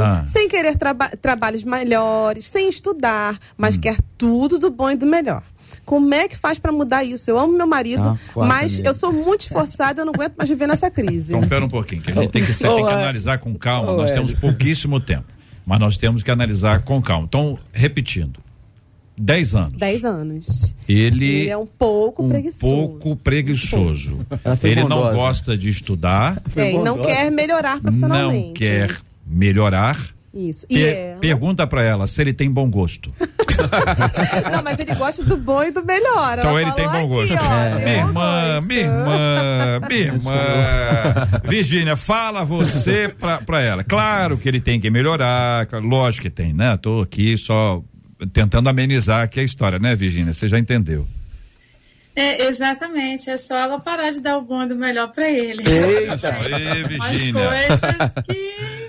Ah. 0.00 0.24
sem 0.26 0.48
querer 0.48 0.76
traba- 0.76 1.10
trabalhos 1.20 1.62
melhores, 1.64 2.48
sem 2.48 2.68
estudar, 2.68 3.38
mas 3.56 3.76
Hum. 3.76 3.80
quer 3.80 3.96
tudo 4.18 4.58
do 4.58 4.70
bom 4.70 4.90
e 4.90 4.96
do 4.96 5.06
melhor. 5.06 5.42
Como 5.84 6.12
é 6.14 6.28
que 6.28 6.36
faz 6.36 6.58
pra 6.58 6.70
mudar 6.70 7.02
isso? 7.04 7.30
Eu 7.30 7.38
amo 7.38 7.52
meu 7.56 7.66
marido, 7.66 8.02
Ah, 8.02 8.16
mas 8.46 8.72
mesmo. 8.72 8.86
eu 8.86 8.94
sou 8.94 9.12
muito 9.12 9.40
esforçada, 9.42 10.02
eu 10.02 10.06
não 10.06 10.12
aguento 10.14 10.34
mais 10.36 10.48
viver 10.48 10.66
nessa 10.68 10.90
crise. 10.90 11.34
Então, 11.34 11.48
pera 11.48 11.64
um 11.64 11.68
pouquinho, 11.68 12.00
que 12.02 12.10
a 12.10 12.14
gente 12.14 12.30
tem 12.30 12.44
que, 12.44 12.52
tem 12.54 12.84
que 12.84 12.92
analisar 12.92 13.38
com 13.38 13.54
calma. 13.56 13.92
Nós 13.96 14.10
temos 14.10 14.32
pouquíssimo 14.34 15.00
tempo, 15.00 15.24
mas 15.66 15.80
nós 15.80 15.96
temos 15.96 16.22
que 16.22 16.30
analisar 16.30 16.82
com 16.82 17.00
calma. 17.02 17.24
Então, 17.26 17.58
repetindo, 17.72 18.38
10 19.18 19.54
anos. 19.54 19.78
Dez 19.78 20.04
anos. 20.04 20.74
Ele, 20.88 21.24
Ele 21.24 21.50
é 21.50 21.56
um 21.56 21.66
pouco 21.66 22.24
um 22.24 22.28
preguiçoso. 22.28 22.60
pouco 22.60 23.16
preguiçoso. 23.16 24.18
Ele 24.62 24.82
não 24.82 24.88
bondosa. 24.98 25.14
gosta 25.16 25.58
de 25.58 25.68
estudar, 25.68 26.40
É, 26.56 26.72
e 26.72 26.78
não 26.78 26.98
quer 27.02 27.30
melhorar 27.30 27.80
profissionalmente. 27.80 28.46
não 28.48 28.54
quer 28.54 28.96
melhorar. 29.30 29.96
Isso. 30.32 30.64
E 30.70 30.74
Per- 30.78 30.86
é. 30.88 31.16
Pergunta 31.20 31.66
pra 31.66 31.82
ela 31.82 32.06
se 32.06 32.20
ele 32.20 32.32
tem 32.32 32.50
bom 32.50 32.70
gosto. 32.70 33.12
Não, 34.52 34.62
mas 34.62 34.78
ele 34.78 34.94
gosta 34.94 35.22
do 35.24 35.36
bom 35.36 35.62
e 35.62 35.70
do 35.70 35.84
melhor. 35.84 36.38
Então 36.38 36.50
Ela 36.50 36.62
ele 36.62 36.72
tem 36.72 36.88
bom 36.88 36.98
aqui, 36.98 37.06
gosto. 37.08 37.34
ó, 37.34 37.76
tem 37.76 37.84
Minha 37.84 37.96
irmã, 37.98 38.54
gosto. 38.54 38.68
minha 38.68 38.80
irmã, 38.80 39.80
minha 39.88 40.00
irmã. 40.00 40.32
Virgínia, 41.44 41.96
fala 41.96 42.44
você 42.44 43.08
pra, 43.08 43.38
pra 43.38 43.60
ela. 43.60 43.84
Claro 43.84 44.38
que 44.38 44.48
ele 44.48 44.60
tem 44.60 44.80
que 44.80 44.88
melhorar, 44.90 45.66
lógico 45.72 46.22
que 46.24 46.30
tem, 46.30 46.52
né? 46.54 46.76
Tô 46.80 47.00
aqui 47.02 47.36
só 47.36 47.82
tentando 48.32 48.68
amenizar 48.68 49.22
aqui 49.24 49.40
a 49.40 49.42
história, 49.42 49.78
né, 49.78 49.94
Virgínia? 49.96 50.32
Você 50.32 50.48
já 50.48 50.58
entendeu. 50.58 51.06
É, 52.14 52.46
exatamente, 52.48 53.30
é 53.30 53.36
só 53.36 53.56
ela 53.56 53.78
parar 53.80 54.10
de 54.10 54.20
dar 54.20 54.36
o 54.38 54.42
bom 54.42 54.62
e 54.62 54.68
do 54.68 54.74
melhor 54.76 55.08
pra 55.12 55.28
ele. 55.30 55.62
Eita, 55.66 56.36
Ei, 56.48 56.96
Umas 56.96 57.08
Virgínia. 57.10 57.48
coisas 57.48 58.12
que 58.26 58.79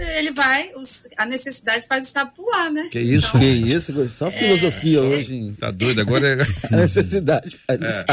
ele 0.00 0.30
vai, 0.32 0.72
os- 0.76 1.06
a 1.16 1.24
necessidade 1.26 1.86
faz 1.86 2.08
o 2.08 2.12
sapo 2.12 2.36
pular, 2.42 2.70
né? 2.70 2.88
Que 2.90 3.00
isso? 3.00 3.38
Que 3.38 3.44
isso, 3.44 4.08
só 4.10 4.30
filosofia 4.30 5.02
hoje. 5.02 5.34
hein? 5.34 5.56
Tá 5.58 5.70
doido 5.70 6.00
agora? 6.00 6.28
É... 6.28 6.36
A 6.74 6.76
necessidade 6.78 7.58
faz 7.66 7.82
É. 7.82 7.86
isso. 7.88 8.04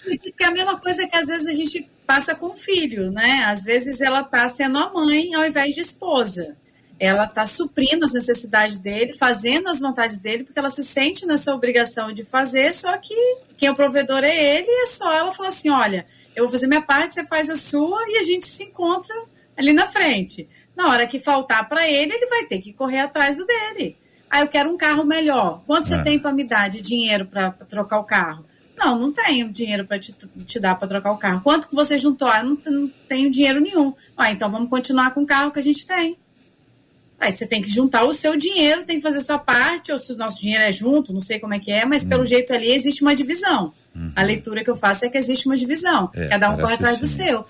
acredito 0.00 0.36
que 0.36 0.44
é 0.44 0.46
a 0.46 0.50
mesma 0.50 0.78
coisa 0.78 1.06
que 1.06 1.16
às 1.16 1.26
vezes 1.28 1.46
a 1.46 1.52
gente 1.52 1.88
passa 2.06 2.34
com 2.34 2.46
o 2.46 2.56
filho, 2.56 3.10
né? 3.10 3.44
Às 3.46 3.64
vezes 3.64 4.00
ela 4.00 4.22
tá 4.22 4.48
sendo 4.48 4.78
a 4.78 4.92
mãe 4.92 5.34
ao 5.34 5.44
invés 5.46 5.74
de 5.74 5.80
esposa. 5.80 6.56
Ela 7.00 7.26
tá 7.26 7.44
suprindo 7.44 8.04
as 8.06 8.12
necessidades 8.12 8.78
dele, 8.78 9.14
fazendo 9.14 9.68
as 9.68 9.80
vontades 9.80 10.18
dele, 10.18 10.44
porque 10.44 10.58
ela 10.58 10.70
se 10.70 10.84
sente 10.84 11.26
nessa 11.26 11.52
obrigação 11.54 12.12
de 12.12 12.22
fazer, 12.22 12.72
só 12.72 12.96
que 12.98 13.14
quem 13.56 13.68
é 13.68 13.72
o 13.72 13.74
provedor 13.74 14.22
é 14.22 14.56
ele, 14.58 14.66
e 14.68 14.84
é 14.84 14.86
só 14.86 15.12
ela 15.12 15.32
falar 15.32 15.48
assim: 15.48 15.70
olha, 15.70 16.06
eu 16.36 16.44
vou 16.44 16.52
fazer 16.52 16.66
minha 16.68 16.82
parte, 16.82 17.14
você 17.14 17.24
faz 17.26 17.50
a 17.50 17.56
sua, 17.56 17.98
e 18.08 18.18
a 18.18 18.22
gente 18.22 18.46
se 18.46 18.62
encontra 18.62 19.14
ali 19.56 19.72
na 19.72 19.86
frente. 19.86 20.48
Na 20.76 20.88
hora 20.88 21.06
que 21.06 21.18
faltar 21.18 21.68
para 21.68 21.88
ele, 21.88 22.12
ele 22.14 22.26
vai 22.26 22.44
ter 22.46 22.58
que 22.60 22.72
correr 22.72 23.00
atrás 23.00 23.36
do 23.36 23.46
dele. 23.46 23.96
Ah, 24.30 24.40
eu 24.40 24.48
quero 24.48 24.68
um 24.70 24.76
carro 24.76 25.04
melhor. 25.04 25.62
Quanto 25.66 25.88
você 25.88 25.94
É. 25.94 26.02
tem 26.02 26.18
para 26.18 26.32
me 26.32 26.42
dar 26.44 26.68
de 26.68 26.80
dinheiro 26.80 27.26
para 27.26 27.50
trocar 27.52 27.98
o 27.98 28.04
carro? 28.04 28.44
Não, 28.76 28.98
não 28.98 29.12
tenho 29.12 29.48
dinheiro 29.52 29.84
para 29.86 30.00
te, 30.00 30.12
te 30.44 30.58
dar 30.58 30.74
para 30.74 30.88
trocar 30.88 31.12
o 31.12 31.16
carro. 31.16 31.40
Quanto 31.42 31.68
que 31.68 31.74
você 31.76 31.96
juntou? 31.96 32.26
Ah, 32.26 32.42
não, 32.42 32.58
não 32.66 32.88
tenho 33.08 33.30
dinheiro 33.30 33.60
nenhum. 33.60 33.94
Ah, 34.16 34.32
então 34.32 34.50
vamos 34.50 34.68
continuar 34.68 35.12
com 35.14 35.22
o 35.22 35.26
carro 35.26 35.52
que 35.52 35.60
a 35.60 35.62
gente 35.62 35.86
tem. 35.86 36.16
Aí 37.20 37.30
você 37.30 37.46
tem 37.46 37.62
que 37.62 37.70
juntar 37.70 38.04
o 38.04 38.12
seu 38.12 38.36
dinheiro, 38.36 38.84
tem 38.84 38.96
que 38.96 39.02
fazer 39.02 39.18
a 39.18 39.20
sua 39.20 39.38
parte, 39.38 39.92
ou 39.92 39.98
se 39.98 40.12
o 40.12 40.16
nosso 40.16 40.40
dinheiro 40.40 40.64
é 40.64 40.72
junto, 40.72 41.12
não 41.12 41.20
sei 41.20 41.38
como 41.38 41.54
é 41.54 41.60
que 41.60 41.70
é, 41.70 41.84
mas 41.86 42.02
pelo 42.04 42.26
jeito 42.26 42.52
ali 42.52 42.70
existe 42.72 43.02
uma 43.02 43.14
divisão. 43.14 43.72
A 44.16 44.24
leitura 44.24 44.64
que 44.64 44.68
eu 44.70 44.74
faço 44.76 45.04
é 45.04 45.08
que 45.08 45.16
existe 45.16 45.46
uma 45.46 45.56
divisão. 45.56 46.10
É, 46.12 46.26
Cada 46.26 46.50
um 46.50 46.56
corre 46.58 46.74
atrás 46.74 46.98
do 46.98 47.06
sim. 47.06 47.24
seu. 47.26 47.46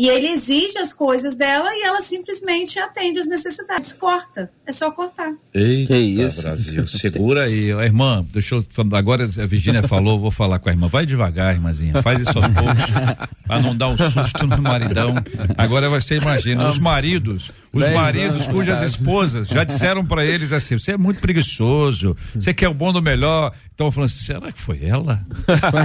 E 0.00 0.08
ele 0.08 0.28
exige 0.28 0.78
as 0.78 0.94
coisas 0.94 1.36
dela 1.36 1.68
e 1.74 1.82
ela 1.82 2.00
simplesmente 2.00 2.78
atende 2.78 3.18
às 3.18 3.28
necessidades. 3.28 3.92
Corta. 3.92 4.50
É 4.64 4.72
só 4.72 4.90
cortar. 4.90 5.34
Eita, 5.52 5.92
Que 5.92 5.98
isso? 5.98 6.40
Brasil. 6.40 6.86
Segura 6.86 7.42
aí. 7.42 7.70
Ó, 7.74 7.82
Irmã, 7.82 8.24
deixa 8.32 8.54
eu 8.54 8.62
falar. 8.62 8.96
Agora 8.96 9.24
a 9.24 9.46
Virgínia 9.46 9.82
falou, 9.86 10.18
vou 10.18 10.30
falar 10.30 10.58
com 10.58 10.70
a 10.70 10.72
irmã. 10.72 10.88
Vai 10.88 11.04
devagar, 11.04 11.54
irmãzinha. 11.54 12.00
Faz 12.00 12.18
isso 12.18 12.30
aos 12.30 12.46
poucos. 12.48 13.28
pra 13.46 13.60
não 13.60 13.76
dar 13.76 13.88
um 13.88 13.98
susto 13.98 14.46
no 14.46 14.62
maridão. 14.62 15.16
Agora 15.58 15.90
você 15.90 16.16
imagina, 16.16 16.66
os 16.66 16.78
maridos, 16.78 17.50
os 17.72 17.82
Dez 17.82 17.94
maridos 17.94 18.42
anos, 18.42 18.46
cujas 18.48 18.74
cara. 18.74 18.86
esposas 18.86 19.48
já 19.48 19.62
disseram 19.62 20.04
pra 20.04 20.24
eles 20.24 20.50
assim: 20.50 20.76
você 20.76 20.92
é 20.92 20.98
muito 20.98 21.20
preguiçoso, 21.20 22.16
você 22.34 22.52
quer 22.52 22.68
o 22.68 22.74
bom 22.74 22.92
do 22.92 23.00
melhor. 23.00 23.52
Então 23.72 23.90
falando 23.90 24.10
assim, 24.10 24.24
será 24.24 24.52
que 24.52 24.60
foi 24.60 24.84
ela? 24.84 25.24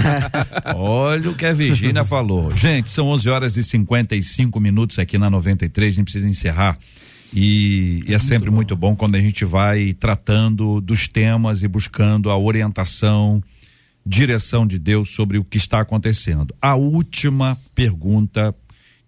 Olha 0.76 1.30
o 1.30 1.36
que 1.36 1.46
a 1.46 1.54
Virgínia 1.54 2.04
falou. 2.04 2.56
Gente, 2.56 2.90
são 2.90 3.08
11 3.08 3.30
horas 3.30 3.58
e 3.58 3.64
55 3.64 4.60
minutos 4.60 5.00
aqui 5.00 5.18
na 5.18 5.30
93, 5.30 5.94
a 5.94 5.96
gente 5.96 6.06
precisa 6.06 6.28
encerrar. 6.28 6.78
E, 7.34 8.04
e 8.08 8.14
é 8.14 8.20
sempre 8.20 8.50
muito 8.50 8.76
bom 8.76 8.96
quando 8.96 9.16
a 9.16 9.22
gente 9.22 9.46
vai 9.46 9.94
tratando 9.94 10.82
dos 10.82 11.08
temas 11.08 11.62
e 11.64 11.68
buscando 11.68 12.30
a 12.30 12.38
orientação, 12.38 13.44
direção 14.06 14.66
de 14.66 14.80
Deus 14.80 15.12
sobre 15.12 15.38
o 15.38 15.44
que 15.44 15.58
está 15.58 15.82
acontecendo. 15.82 16.56
A 16.62 16.76
última 16.76 17.58
pergunta, 17.74 18.56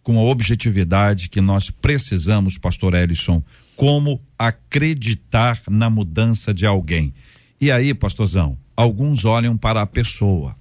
com 0.07 0.17
a 0.17 0.21
objetividade 0.23 1.27
que 1.27 1.41
nós 1.41 1.69
precisamos, 1.69 2.57
Pastor 2.57 2.93
Ellison, 2.93 3.43
como 3.75 4.21
acreditar 4.39 5.59
na 5.69 5.89
mudança 5.89 6.53
de 6.53 6.65
alguém. 6.65 7.13
E 7.59 7.69
aí, 7.69 7.93
pastorzão, 7.93 8.57
alguns 8.73 9.25
olham 9.25 9.57
para 9.57 9.81
a 9.81 9.85
pessoa, 9.85 10.55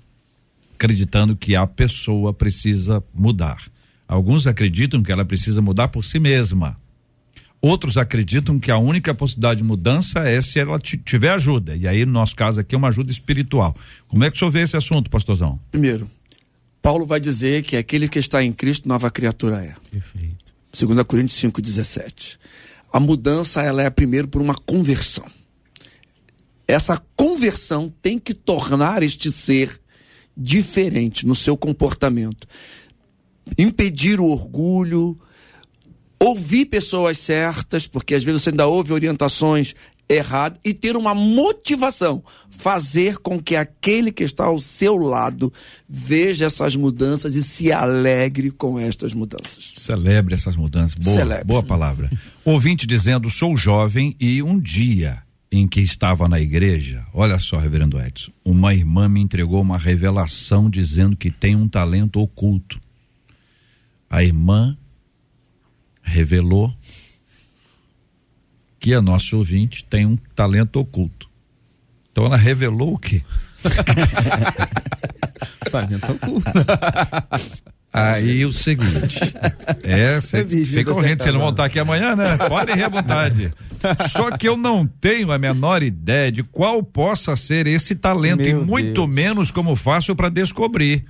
acreditando 0.75 1.37
que 1.37 1.55
a 1.55 1.65
pessoa 1.65 2.35
precisa 2.35 3.01
mudar. 3.15 3.63
Alguns 4.09 4.49
acreditam 4.49 5.01
que 5.01 5.13
ela 5.13 5.25
precisa 5.25 5.63
mudar 5.63 5.87
por 5.87 6.05
si 6.05 6.19
mesma. 6.19 6.77
Outros 7.63 7.97
acreditam 7.97 8.59
que 8.59 8.73
a 8.73 8.79
única 8.79 9.15
possibilidade 9.15 9.59
de 9.59 9.65
mudança 9.65 10.29
é 10.29 10.43
se 10.43 10.59
ela 10.59 10.81
ti- 10.81 10.99
tiver 10.99 11.31
ajuda. 11.31 11.77
E 11.77 11.87
aí, 11.87 12.05
no 12.05 12.11
nosso 12.11 12.35
caso 12.35 12.59
aqui, 12.59 12.75
é 12.75 12.79
uma 12.79 12.89
ajuda 12.89 13.13
espiritual. 13.13 13.77
Como 14.09 14.25
é 14.25 14.29
que 14.31 14.35
o 14.35 14.39
senhor 14.41 14.51
vê 14.51 14.63
esse 14.63 14.77
assunto, 14.77 15.09
pastorzão? 15.09 15.61
Primeiro, 15.71 16.11
Paulo 16.87 17.05
vai 17.05 17.19
dizer 17.19 17.65
que 17.65 17.77
aquele 17.77 18.09
que 18.09 18.17
está 18.17 18.45
em 18.45 18.53
Cristo, 18.53 18.89
nova 18.89 19.11
criatura 19.11 19.57
é. 19.57 19.75
Perfeito. 19.91 20.55
2 20.71 21.03
Coríntios 21.03 21.41
5,17. 21.43 22.39
A 22.93 23.01
mudança 23.01 23.61
ela 23.61 23.83
é 23.83 23.91
primeiro 23.91 24.29
por 24.29 24.41
uma 24.41 24.55
conversão. 24.55 25.27
Essa 26.69 27.03
conversão 27.17 27.93
tem 28.01 28.21
que 28.21 28.33
tornar 28.33 29.03
este 29.03 29.33
ser 29.33 29.81
diferente 30.37 31.27
no 31.27 31.35
seu 31.35 31.57
comportamento. 31.57 32.47
Impedir 33.59 34.21
o 34.21 34.27
orgulho, 34.27 35.19
ouvir 36.21 36.67
pessoas 36.67 37.19
certas, 37.19 37.89
porque 37.89 38.15
às 38.15 38.23
vezes 38.23 38.43
você 38.43 38.51
ainda 38.51 38.69
ouve 38.69 38.93
orientações 38.93 39.75
erradas, 40.09 40.59
e 40.65 40.73
ter 40.73 40.97
uma 40.97 41.15
motivação, 41.15 42.23
fazer 42.51 43.19
com 43.19 43.43
que 43.43 43.57
aquele 43.57 44.13
que 44.13 44.25
está 44.25 44.45
ao 44.45 44.59
seu 44.59 44.97
lado 44.97 45.53
veja 45.89 46.47
essas 46.47 46.77
mudanças 46.77 47.35
e 47.35 47.43
se 47.43 47.73
alegre 47.73 48.51
com 48.51 48.79
estas 48.79 49.13
mudanças. 49.13 49.73
Celebre 49.77 50.35
essas 50.35 50.57
mudanças. 50.57 50.95
Boa, 50.95 51.17
Celebre. 51.17 51.45
boa 51.45 51.63
palavra. 51.63 52.11
Ouvinte 52.45 52.87
dizendo: 52.87 53.29
sou 53.29 53.57
jovem 53.57 54.15
e 54.21 54.43
um 54.43 54.59
dia 54.59 55.23
em 55.51 55.67
que 55.67 55.81
estava 55.81 56.29
na 56.29 56.41
igreja, 56.41 57.05
olha 57.15 57.39
só, 57.39 57.57
reverendo 57.57 58.01
Edson, 58.01 58.33
uma 58.45 58.75
irmã 58.75 59.09
me 59.09 59.21
entregou 59.21 59.61
uma 59.61 59.79
revelação 59.79 60.69
dizendo 60.69 61.17
que 61.17 61.31
tem 61.31 61.55
um 61.55 61.69
talento 61.69 62.21
oculto. 62.21 62.81
A 64.11 64.23
irmã 64.23 64.77
revelou 66.03 66.75
que 68.87 68.95
a 68.95 69.03
nossa 69.03 69.35
ouvinte 69.35 69.85
tem 69.85 70.07
um 70.07 70.17
talento 70.33 70.79
oculto. 70.79 71.29
Então 72.13 72.25
ela 72.25 72.37
revelou 72.37 72.95
o 72.95 72.99
quê? 72.99 73.21
Talento 75.73 76.13
oculto. 76.13 76.53
Aí 77.93 78.47
o 78.47 78.53
seguinte, 78.53 79.19
é, 79.83 80.21
cê, 80.21 80.45
fica 80.45 80.93
correndo, 80.93 81.23
ele 81.23 81.33
não 81.33 81.41
voltar 81.41 81.65
aqui 81.65 81.81
amanhã, 81.81 82.15
né? 82.15 82.37
Podem 82.49 82.77
ir 82.77 82.85
à 82.85 82.89
vontade. 82.89 83.51
Só 84.09 84.31
que 84.37 84.47
eu 84.47 84.57
não 84.57 84.87
tenho 84.87 85.33
a 85.33 85.39
menor 85.39 85.83
ideia 85.83 86.31
de 86.31 86.45
qual 86.45 86.81
possa 86.81 87.35
ser 87.35 87.67
esse 87.67 87.97
talento 87.97 88.43
Meu 88.43 88.63
e 88.63 88.65
muito 88.65 88.93
Deus. 88.93 89.09
menos 89.09 89.51
como 89.51 89.75
faço 89.75 90.15
para 90.15 90.29
descobrir. 90.29 91.05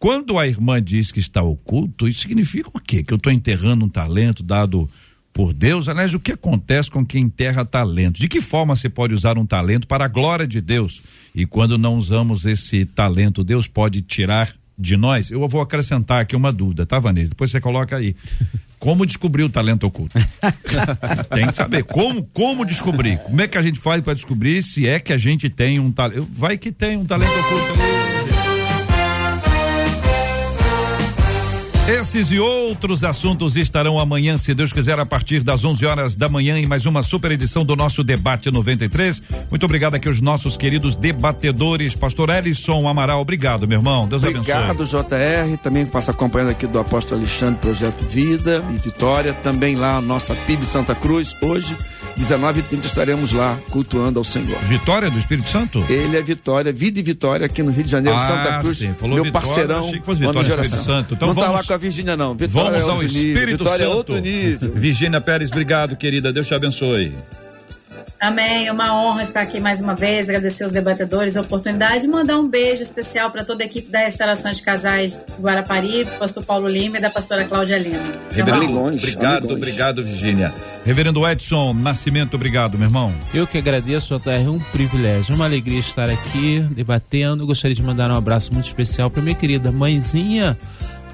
Quando 0.00 0.36
a 0.36 0.48
irmã 0.48 0.82
diz 0.82 1.12
que 1.12 1.20
está 1.20 1.44
oculto, 1.44 2.08
isso 2.08 2.22
significa 2.22 2.70
o 2.74 2.80
quê? 2.80 3.04
Que 3.04 3.12
eu 3.12 3.18
estou 3.18 3.32
enterrando 3.32 3.84
um 3.84 3.88
talento 3.88 4.42
dado 4.42 4.90
por 5.32 5.52
Deus? 5.52 5.88
Aliás, 5.88 6.14
o 6.14 6.20
que 6.20 6.32
acontece 6.32 6.90
com 6.90 7.04
quem 7.04 7.24
enterra 7.24 7.64
talento? 7.64 8.20
De 8.20 8.28
que 8.28 8.40
forma 8.40 8.76
você 8.76 8.88
pode 8.88 9.14
usar 9.14 9.38
um 9.38 9.46
talento 9.46 9.86
para 9.86 10.04
a 10.04 10.08
glória 10.08 10.46
de 10.46 10.60
Deus? 10.60 11.02
E 11.34 11.46
quando 11.46 11.78
não 11.78 11.94
usamos 11.94 12.44
esse 12.44 12.84
talento, 12.84 13.44
Deus 13.44 13.66
pode 13.66 14.02
tirar 14.02 14.52
de 14.78 14.96
nós? 14.96 15.30
Eu 15.30 15.46
vou 15.48 15.60
acrescentar 15.60 16.22
aqui 16.22 16.34
uma 16.34 16.52
dúvida, 16.52 16.84
tá, 16.86 16.98
Vanessa? 16.98 17.30
Depois 17.30 17.50
você 17.50 17.60
coloca 17.60 17.96
aí. 17.96 18.16
Como 18.78 19.04
descobrir 19.04 19.42
o 19.42 19.50
talento 19.50 19.86
oculto? 19.86 20.16
tem 21.34 21.46
que 21.48 21.54
saber. 21.54 21.84
Como, 21.84 22.22
como 22.32 22.64
descobrir? 22.64 23.18
Como 23.18 23.40
é 23.40 23.46
que 23.46 23.58
a 23.58 23.62
gente 23.62 23.78
faz 23.78 24.00
para 24.00 24.14
descobrir 24.14 24.62
se 24.62 24.88
é 24.88 24.98
que 24.98 25.12
a 25.12 25.18
gente 25.18 25.50
tem 25.50 25.78
um 25.78 25.92
talento? 25.92 26.26
Vai 26.32 26.56
que 26.56 26.72
tem 26.72 26.96
um 26.96 27.04
talento 27.04 27.30
oculto 27.30 27.99
Esses 31.90 32.30
e 32.30 32.38
outros 32.38 33.02
assuntos 33.02 33.56
estarão 33.56 33.98
amanhã, 33.98 34.38
se 34.38 34.54
Deus 34.54 34.72
quiser, 34.72 35.00
a 35.00 35.04
partir 35.04 35.40
das 35.40 35.64
11 35.64 35.84
horas 35.84 36.14
da 36.14 36.28
manhã, 36.28 36.56
em 36.56 36.64
mais 36.64 36.86
uma 36.86 37.02
super 37.02 37.32
edição 37.32 37.64
do 37.64 37.74
nosso 37.74 38.04
Debate 38.04 38.48
93. 38.48 39.20
Muito 39.50 39.64
obrigado 39.64 39.96
aqui 39.96 40.06
aos 40.06 40.20
nossos 40.20 40.56
queridos 40.56 40.94
debatedores. 40.94 41.96
Pastor 41.96 42.30
Ellison 42.30 42.86
Amaral, 42.86 43.20
obrigado, 43.20 43.66
meu 43.66 43.80
irmão. 43.80 44.06
Deus 44.06 44.22
Obrigado, 44.22 44.70
abençoe. 44.70 45.02
JR. 45.02 45.56
Também 45.60 45.84
passo 45.84 46.12
acompanhando 46.12 46.50
aqui 46.50 46.64
do 46.64 46.78
apóstolo 46.78 47.22
Alexandre, 47.22 47.58
Projeto 47.60 48.04
Vida 48.04 48.64
e 48.72 48.78
Vitória. 48.78 49.32
Também 49.32 49.74
lá, 49.74 49.96
a 49.96 50.00
nossa 50.00 50.32
PIB 50.32 50.64
Santa 50.64 50.94
Cruz. 50.94 51.34
Hoje, 51.42 51.76
19h30, 52.20 52.84
estaremos 52.84 53.32
lá 53.32 53.58
cultuando 53.70 54.18
ao 54.18 54.24
Senhor. 54.24 54.56
Vitória 54.64 55.10
do 55.10 55.18
Espírito 55.18 55.48
Santo? 55.48 55.84
Ele 55.88 56.16
é 56.16 56.22
Vitória, 56.22 56.72
Vida 56.72 57.00
e 57.00 57.02
Vitória 57.02 57.46
aqui 57.46 57.62
no 57.62 57.70
Rio 57.72 57.84
de 57.84 57.90
Janeiro, 57.90 58.18
Ah, 58.18 58.26
Santa 58.26 58.60
Cruz. 58.60 58.78
sim. 58.78 58.92
Falou 58.94 59.14
meu 59.16 59.24
Vitória, 59.24 59.46
parceirão. 59.46 59.78
achei 59.86 59.98
que 60.00 60.06
fosse 60.06 60.20
mano 60.20 60.32
Vitória, 60.32 60.50
geração. 60.50 60.78
Espírito 60.78 60.98
Santo. 60.98 61.14
Então 61.14 61.28
não 61.28 61.34
tá 61.34 61.40
vamos- 61.42 61.56
lá 61.60 61.66
com 61.66 61.72
a 61.72 61.76
Virgínia, 61.76 62.16
não. 62.16 62.34
Vitória 62.34 62.70
Vamos 62.70 62.86
é 62.86 62.90
ao 62.90 62.96
outro 62.96 63.08
nível. 63.08 63.32
Espírito 63.34 63.58
Vitória 63.58 63.78
Santo. 63.84 63.92
é 63.92 63.96
outro 63.96 64.18
nível. 64.20 64.72
Virgínia 64.76 65.20
Pérez, 65.20 65.50
obrigado, 65.50 65.96
querida. 65.96 66.32
Deus 66.32 66.46
te 66.46 66.54
abençoe. 66.54 67.12
Amém. 68.20 68.66
É 68.66 68.72
uma 68.72 68.94
honra 68.94 69.22
estar 69.22 69.40
aqui 69.40 69.58
mais 69.58 69.80
uma 69.80 69.94
vez, 69.94 70.28
agradecer 70.28 70.64
os 70.66 70.72
debatedores 70.72 71.36
a 71.36 71.40
oportunidade 71.40 72.04
e 72.04 72.08
mandar 72.08 72.38
um 72.38 72.46
beijo 72.46 72.82
especial 72.82 73.30
para 73.30 73.44
toda 73.44 73.62
a 73.62 73.66
equipe 73.66 73.90
da 73.90 74.00
restauração 74.00 74.52
de 74.52 74.60
casais 74.60 75.14
de 75.36 75.42
Guarapari, 75.42 76.04
do 76.04 76.10
pastor 76.18 76.44
Paulo 76.44 76.68
Lima 76.68 76.98
e 76.98 77.00
da 77.00 77.08
pastora 77.08 77.44
Cláudia 77.46 77.78
Lima. 77.78 77.98
Reverendo, 78.30 78.64
Amigões, 78.64 79.02
obrigado, 79.02 79.36
amigões. 79.38 79.56
obrigado, 79.56 80.04
Virgínia. 80.04 80.54
Reverendo 80.84 81.26
Edson 81.26 81.72
Nascimento, 81.72 82.34
obrigado, 82.34 82.76
meu 82.76 82.88
irmão. 82.88 83.12
Eu 83.32 83.46
que 83.46 83.56
agradeço, 83.56 84.14
JR, 84.18 84.30
é 84.32 84.50
um 84.50 84.58
privilégio, 84.58 85.34
uma 85.34 85.46
alegria 85.46 85.78
estar 85.80 86.10
aqui 86.10 86.60
debatendo. 86.72 87.46
Gostaria 87.46 87.74
de 87.74 87.82
mandar 87.82 88.10
um 88.10 88.16
abraço 88.16 88.52
muito 88.52 88.66
especial 88.66 89.10
para 89.10 89.22
minha 89.22 89.34
querida 89.34 89.72
mãezinha 89.72 90.58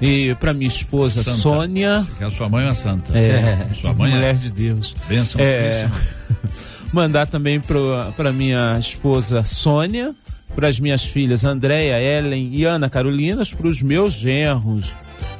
e 0.01 0.35
para 0.35 0.53
minha 0.53 0.67
esposa 0.67 1.23
Santa. 1.23 1.37
Sônia. 1.37 2.05
A 2.21 2.31
sua 2.31 2.49
mãe 2.49 2.63
é 2.65 2.67
uma 2.67 2.75
santa. 2.75 3.17
É, 3.17 3.57
Sua 3.79 3.93
mãe 3.93 4.11
mulher 4.11 4.31
é 4.31 4.33
de 4.33 4.51
Deus. 4.51 4.93
bênção. 5.07 5.39
É, 5.41 5.61
bênção. 5.69 5.91
Mandar 6.93 7.27
também 7.27 7.59
para 7.59 8.31
minha 8.31 8.77
esposa 8.79 9.43
Sônia, 9.43 10.15
para 10.55 10.67
as 10.67 10.79
minhas 10.79 11.03
filhas 11.03 11.43
Andréia, 11.43 12.01
Ellen 12.01 12.49
e 12.53 12.63
Ana 12.65 12.89
Carolinas, 12.89 13.53
para 13.53 13.67
os 13.67 13.81
meus 13.81 14.13
genros 14.13 14.93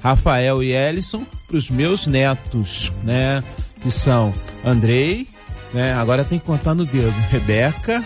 Rafael 0.04 0.62
e 0.62 0.72
Ellison, 0.72 1.26
para 1.48 1.58
os 1.58 1.70
meus 1.70 2.08
netos, 2.08 2.92
né? 3.04 3.44
Que 3.82 3.90
são 3.90 4.34
Andrei, 4.64 5.28
né? 5.74 5.94
Agora 5.94 6.24
tem 6.24 6.40
que 6.40 6.46
contar 6.46 6.74
no 6.74 6.86
dedo, 6.86 7.16
Rebeca 7.30 8.04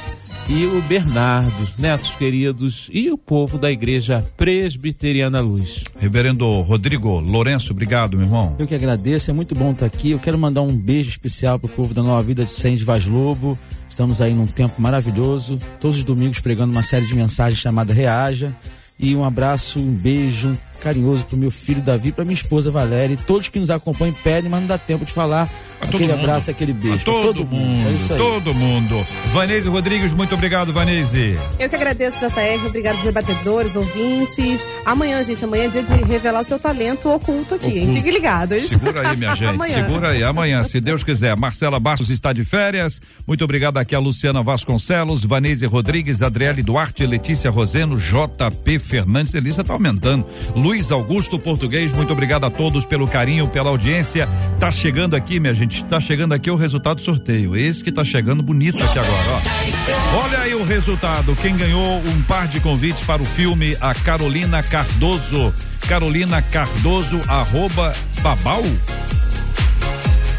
e 0.49 0.65
o 0.65 0.81
Bernardo, 0.83 1.69
netos 1.77 2.11
queridos, 2.11 2.89
e 2.91 3.09
o 3.09 3.17
povo 3.17 3.57
da 3.57 3.71
Igreja 3.71 4.25
Presbiteriana 4.35 5.39
Luz. 5.41 5.83
Reverendo 5.99 6.61
Rodrigo 6.61 7.19
Lourenço, 7.19 7.71
obrigado, 7.71 8.17
meu 8.17 8.25
irmão. 8.25 8.55
Eu 8.59 8.67
que 8.67 8.75
agradeço, 8.75 9.31
é 9.31 9.33
muito 9.33 9.55
bom 9.55 9.71
estar 9.71 9.85
aqui. 9.85 10.11
Eu 10.11 10.19
quero 10.19 10.37
mandar 10.37 10.61
um 10.61 10.75
beijo 10.75 11.09
especial 11.09 11.59
pro 11.59 11.69
povo 11.69 11.93
da 11.93 12.03
Nova 12.03 12.21
Vida 12.21 12.45
de 12.45 12.51
Sem 12.51 12.75
de 12.75 12.83
Vaz 12.83 13.05
Lobo. 13.05 13.57
Estamos 13.89 14.21
aí 14.21 14.33
num 14.33 14.47
tempo 14.47 14.81
maravilhoso. 14.81 15.59
Todos 15.79 15.97
os 15.97 16.03
domingos 16.03 16.39
pregando 16.39 16.71
uma 16.71 16.83
série 16.83 17.05
de 17.05 17.15
mensagens 17.15 17.59
chamada 17.59 17.93
Reaja. 17.93 18.53
E 18.99 19.15
um 19.15 19.23
abraço, 19.23 19.79
um 19.79 19.93
beijo 19.93 20.57
carinhoso 20.81 21.25
pro 21.25 21.37
meu 21.37 21.51
filho 21.51 21.81
Davi, 21.81 22.11
pra 22.11 22.25
minha 22.25 22.33
esposa 22.33 22.69
Valéria 22.71 23.13
e 23.13 23.17
todos 23.17 23.47
que 23.49 23.59
nos 23.59 23.69
acompanham 23.69 24.15
pedem, 24.23 24.49
mas 24.49 24.59
não 24.61 24.67
dá 24.67 24.77
tempo 24.77 25.05
de 25.05 25.11
falar. 25.13 25.49
aquele 25.81 26.11
abraço 26.11 26.49
e 26.49 26.51
aquele 26.51 26.73
beijo. 26.73 26.97
A 26.97 27.03
todo, 27.03 27.45
mundo, 27.45 27.87
É 27.87 27.91
isso 27.93 28.13
aí. 28.13 28.19
todo 28.19 28.53
mundo. 28.53 29.05
Vanese 29.31 29.67
Rodrigues, 29.69 30.13
muito 30.13 30.33
obrigado, 30.35 30.71
Vanese. 30.73 31.37
Eu 31.59 31.69
que 31.69 31.75
agradeço, 31.75 32.17
JR. 32.19 32.65
Obrigado, 32.67 33.01
debatedores, 33.03 33.75
ouvintes. 33.75 34.65
Amanhã, 34.85 35.23
gente, 35.23 35.43
amanhã 35.43 35.65
é 35.65 35.67
dia 35.69 35.83
de 35.83 35.93
revelar 36.03 36.41
o 36.41 36.45
seu 36.45 36.59
talento 36.59 37.09
oculto 37.09 37.55
aqui, 37.55 37.67
hein? 37.67 37.83
Oculto. 37.83 37.95
Fiquem 37.97 38.11
ligados. 38.13 38.63
Segura 38.69 39.09
aí, 39.09 39.17
minha 39.17 39.33
gente. 39.35 39.49
Amanhã. 39.49 39.73
Segura 39.85 40.09
aí. 40.09 40.23
Amanhã, 40.23 40.63
se 40.63 40.79
Deus 40.79 41.03
quiser. 41.03 41.35
Marcela 41.37 41.79
Bastos 41.79 42.09
está 42.09 42.31
de 42.33 42.43
férias. 42.43 43.01
Muito 43.27 43.43
obrigado 43.43 43.77
aqui 43.77 43.95
a 43.95 43.99
Luciana 43.99 44.43
Vasconcelos, 44.43 45.23
Vanese 45.23 45.65
Rodrigues, 45.65 46.21
Adriele 46.21 46.61
Duarte, 46.63 47.05
Letícia 47.05 47.49
Roseno, 47.49 47.97
JP 47.97 48.79
Fernandes. 48.79 49.33
Elisa 49.33 49.63
tá 49.63 49.73
aumentando. 49.73 50.25
Luiz 50.71 50.89
Augusto 50.89 51.37
Português, 51.37 51.91
muito 51.91 52.13
obrigado 52.13 52.45
a 52.45 52.49
todos 52.49 52.85
pelo 52.85 53.05
carinho, 53.05 53.45
pela 53.45 53.69
audiência. 53.69 54.25
Tá 54.57 54.71
chegando 54.71 55.17
aqui, 55.17 55.37
minha 55.37 55.53
gente. 55.53 55.83
Tá 55.83 55.99
chegando 55.99 56.33
aqui 56.33 56.49
o 56.49 56.55
resultado 56.55 56.95
do 56.95 57.03
sorteio. 57.03 57.57
Esse 57.57 57.83
que 57.83 57.91
tá 57.91 58.05
chegando 58.05 58.41
bonito 58.41 58.81
aqui 58.81 58.97
agora, 58.97 59.27
ó. 59.31 60.23
Olha 60.23 60.39
aí 60.39 60.55
o 60.55 60.63
resultado. 60.63 61.35
Quem 61.41 61.57
ganhou 61.57 61.97
um 61.97 62.21
par 62.21 62.47
de 62.47 62.61
convites 62.61 63.03
para 63.03 63.21
o 63.21 63.25
filme 63.25 63.75
A 63.81 63.93
Carolina 63.93 64.63
Cardoso. 64.63 65.53
Carolina 65.89 66.41
Cardoso, 66.41 67.19
arroba 67.27 67.93
Babal. 68.21 68.63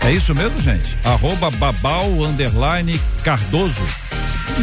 É 0.06 0.12
isso 0.12 0.34
mesmo, 0.34 0.58
gente? 0.62 0.96
Arroba 1.04 1.50
Babal 1.50 2.08
underline 2.22 2.98
Cardoso. 3.22 3.82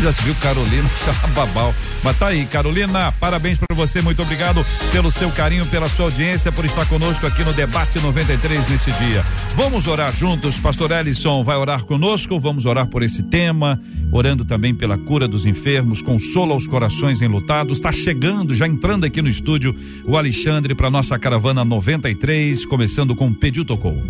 Já 0.01 0.13
se 0.13 0.21
viu 0.23 0.35
Carolina 0.35 0.87
chama 1.03 1.27
Babal. 1.33 1.73
Mas 2.03 2.17
tá 2.17 2.27
aí, 2.27 2.45
Carolina, 2.45 3.11
parabéns 3.19 3.57
para 3.57 3.75
você, 3.75 4.01
muito 4.01 4.21
obrigado 4.21 4.65
pelo 4.91 5.11
seu 5.11 5.29
carinho, 5.31 5.65
pela 5.65 5.89
sua 5.89 6.05
audiência, 6.05 6.51
por 6.51 6.63
estar 6.63 6.85
conosco 6.85 7.25
aqui 7.27 7.43
no 7.43 7.51
Debate 7.53 7.99
93 7.99 8.69
nesse 8.69 8.91
dia. 8.93 9.23
Vamos 9.55 9.87
orar 9.87 10.15
juntos, 10.15 10.59
Pastor 10.59 10.91
Ellison 10.91 11.43
vai 11.43 11.57
orar 11.57 11.83
conosco, 11.83 12.39
vamos 12.39 12.65
orar 12.65 12.87
por 12.87 13.03
esse 13.03 13.23
tema, 13.23 13.79
orando 14.11 14.45
também 14.45 14.73
pela 14.73 14.97
cura 14.97 15.27
dos 15.27 15.45
enfermos, 15.45 16.01
consola 16.01 16.55
os 16.55 16.67
corações 16.67 17.21
enlutados. 17.21 17.77
Está 17.77 17.91
chegando, 17.91 18.55
já 18.55 18.67
entrando 18.67 19.05
aqui 19.05 19.21
no 19.21 19.29
estúdio, 19.29 19.75
o 20.05 20.17
Alexandre 20.17 20.73
para 20.73 20.89
nossa 20.89 21.19
caravana 21.19 21.65
93, 21.65 22.65
começando 22.65 23.15
com 23.15 23.33
Pediu 23.33 23.65
Tocou. 23.65 24.01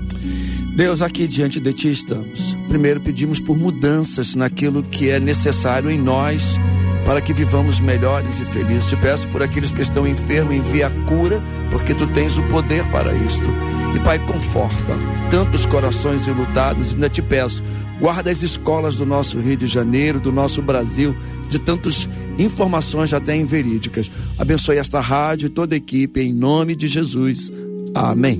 Deus, 0.80 1.02
aqui 1.02 1.28
diante 1.28 1.60
de 1.60 1.74
Ti 1.74 1.92
estamos. 1.92 2.58
Primeiro 2.70 3.02
pedimos 3.02 3.38
por 3.38 3.58
mudanças 3.58 4.34
naquilo 4.34 4.82
que 4.82 5.10
é 5.10 5.20
necessário 5.20 5.92
em 5.92 6.00
nós 6.00 6.56
para 7.04 7.20
que 7.20 7.34
vivamos 7.34 7.82
melhores 7.82 8.40
e 8.40 8.46
felizes. 8.46 8.88
Te 8.88 8.96
peço 8.96 9.28
por 9.28 9.44
aqueles 9.44 9.74
que 9.74 9.82
estão 9.82 10.08
enfermos, 10.08 10.56
envia 10.56 10.88
a 10.88 10.90
cura, 11.06 11.44
porque 11.70 11.94
Tu 11.94 12.08
tens 12.08 12.38
o 12.38 12.44
poder 12.44 12.86
para 12.92 13.14
isto. 13.14 13.50
E 13.94 14.00
Pai, 14.00 14.26
conforta 14.26 14.96
tantos 15.30 15.66
corações 15.66 16.30
enlutados. 16.30 16.94
Ainda 16.94 17.10
te 17.10 17.22
peço, 17.22 17.62
guarda 18.00 18.32
as 18.32 18.42
escolas 18.42 18.96
do 18.96 19.06
nosso 19.06 19.38
Rio 19.38 19.58
de 19.58 19.68
Janeiro, 19.68 20.22
do 20.22 20.32
nosso 20.32 20.62
Brasil, 20.62 21.14
de 21.50 21.60
tantas 21.60 22.08
informações 22.38 23.14
até 23.14 23.36
inverídicas. 23.36 24.10
Abençoe 24.38 24.78
esta 24.78 25.02
rádio 25.02 25.48
e 25.48 25.50
toda 25.50 25.76
a 25.76 25.78
equipe, 25.78 26.22
em 26.22 26.32
nome 26.32 26.74
de 26.74 26.88
Jesus. 26.88 27.52
Amém. 27.94 28.40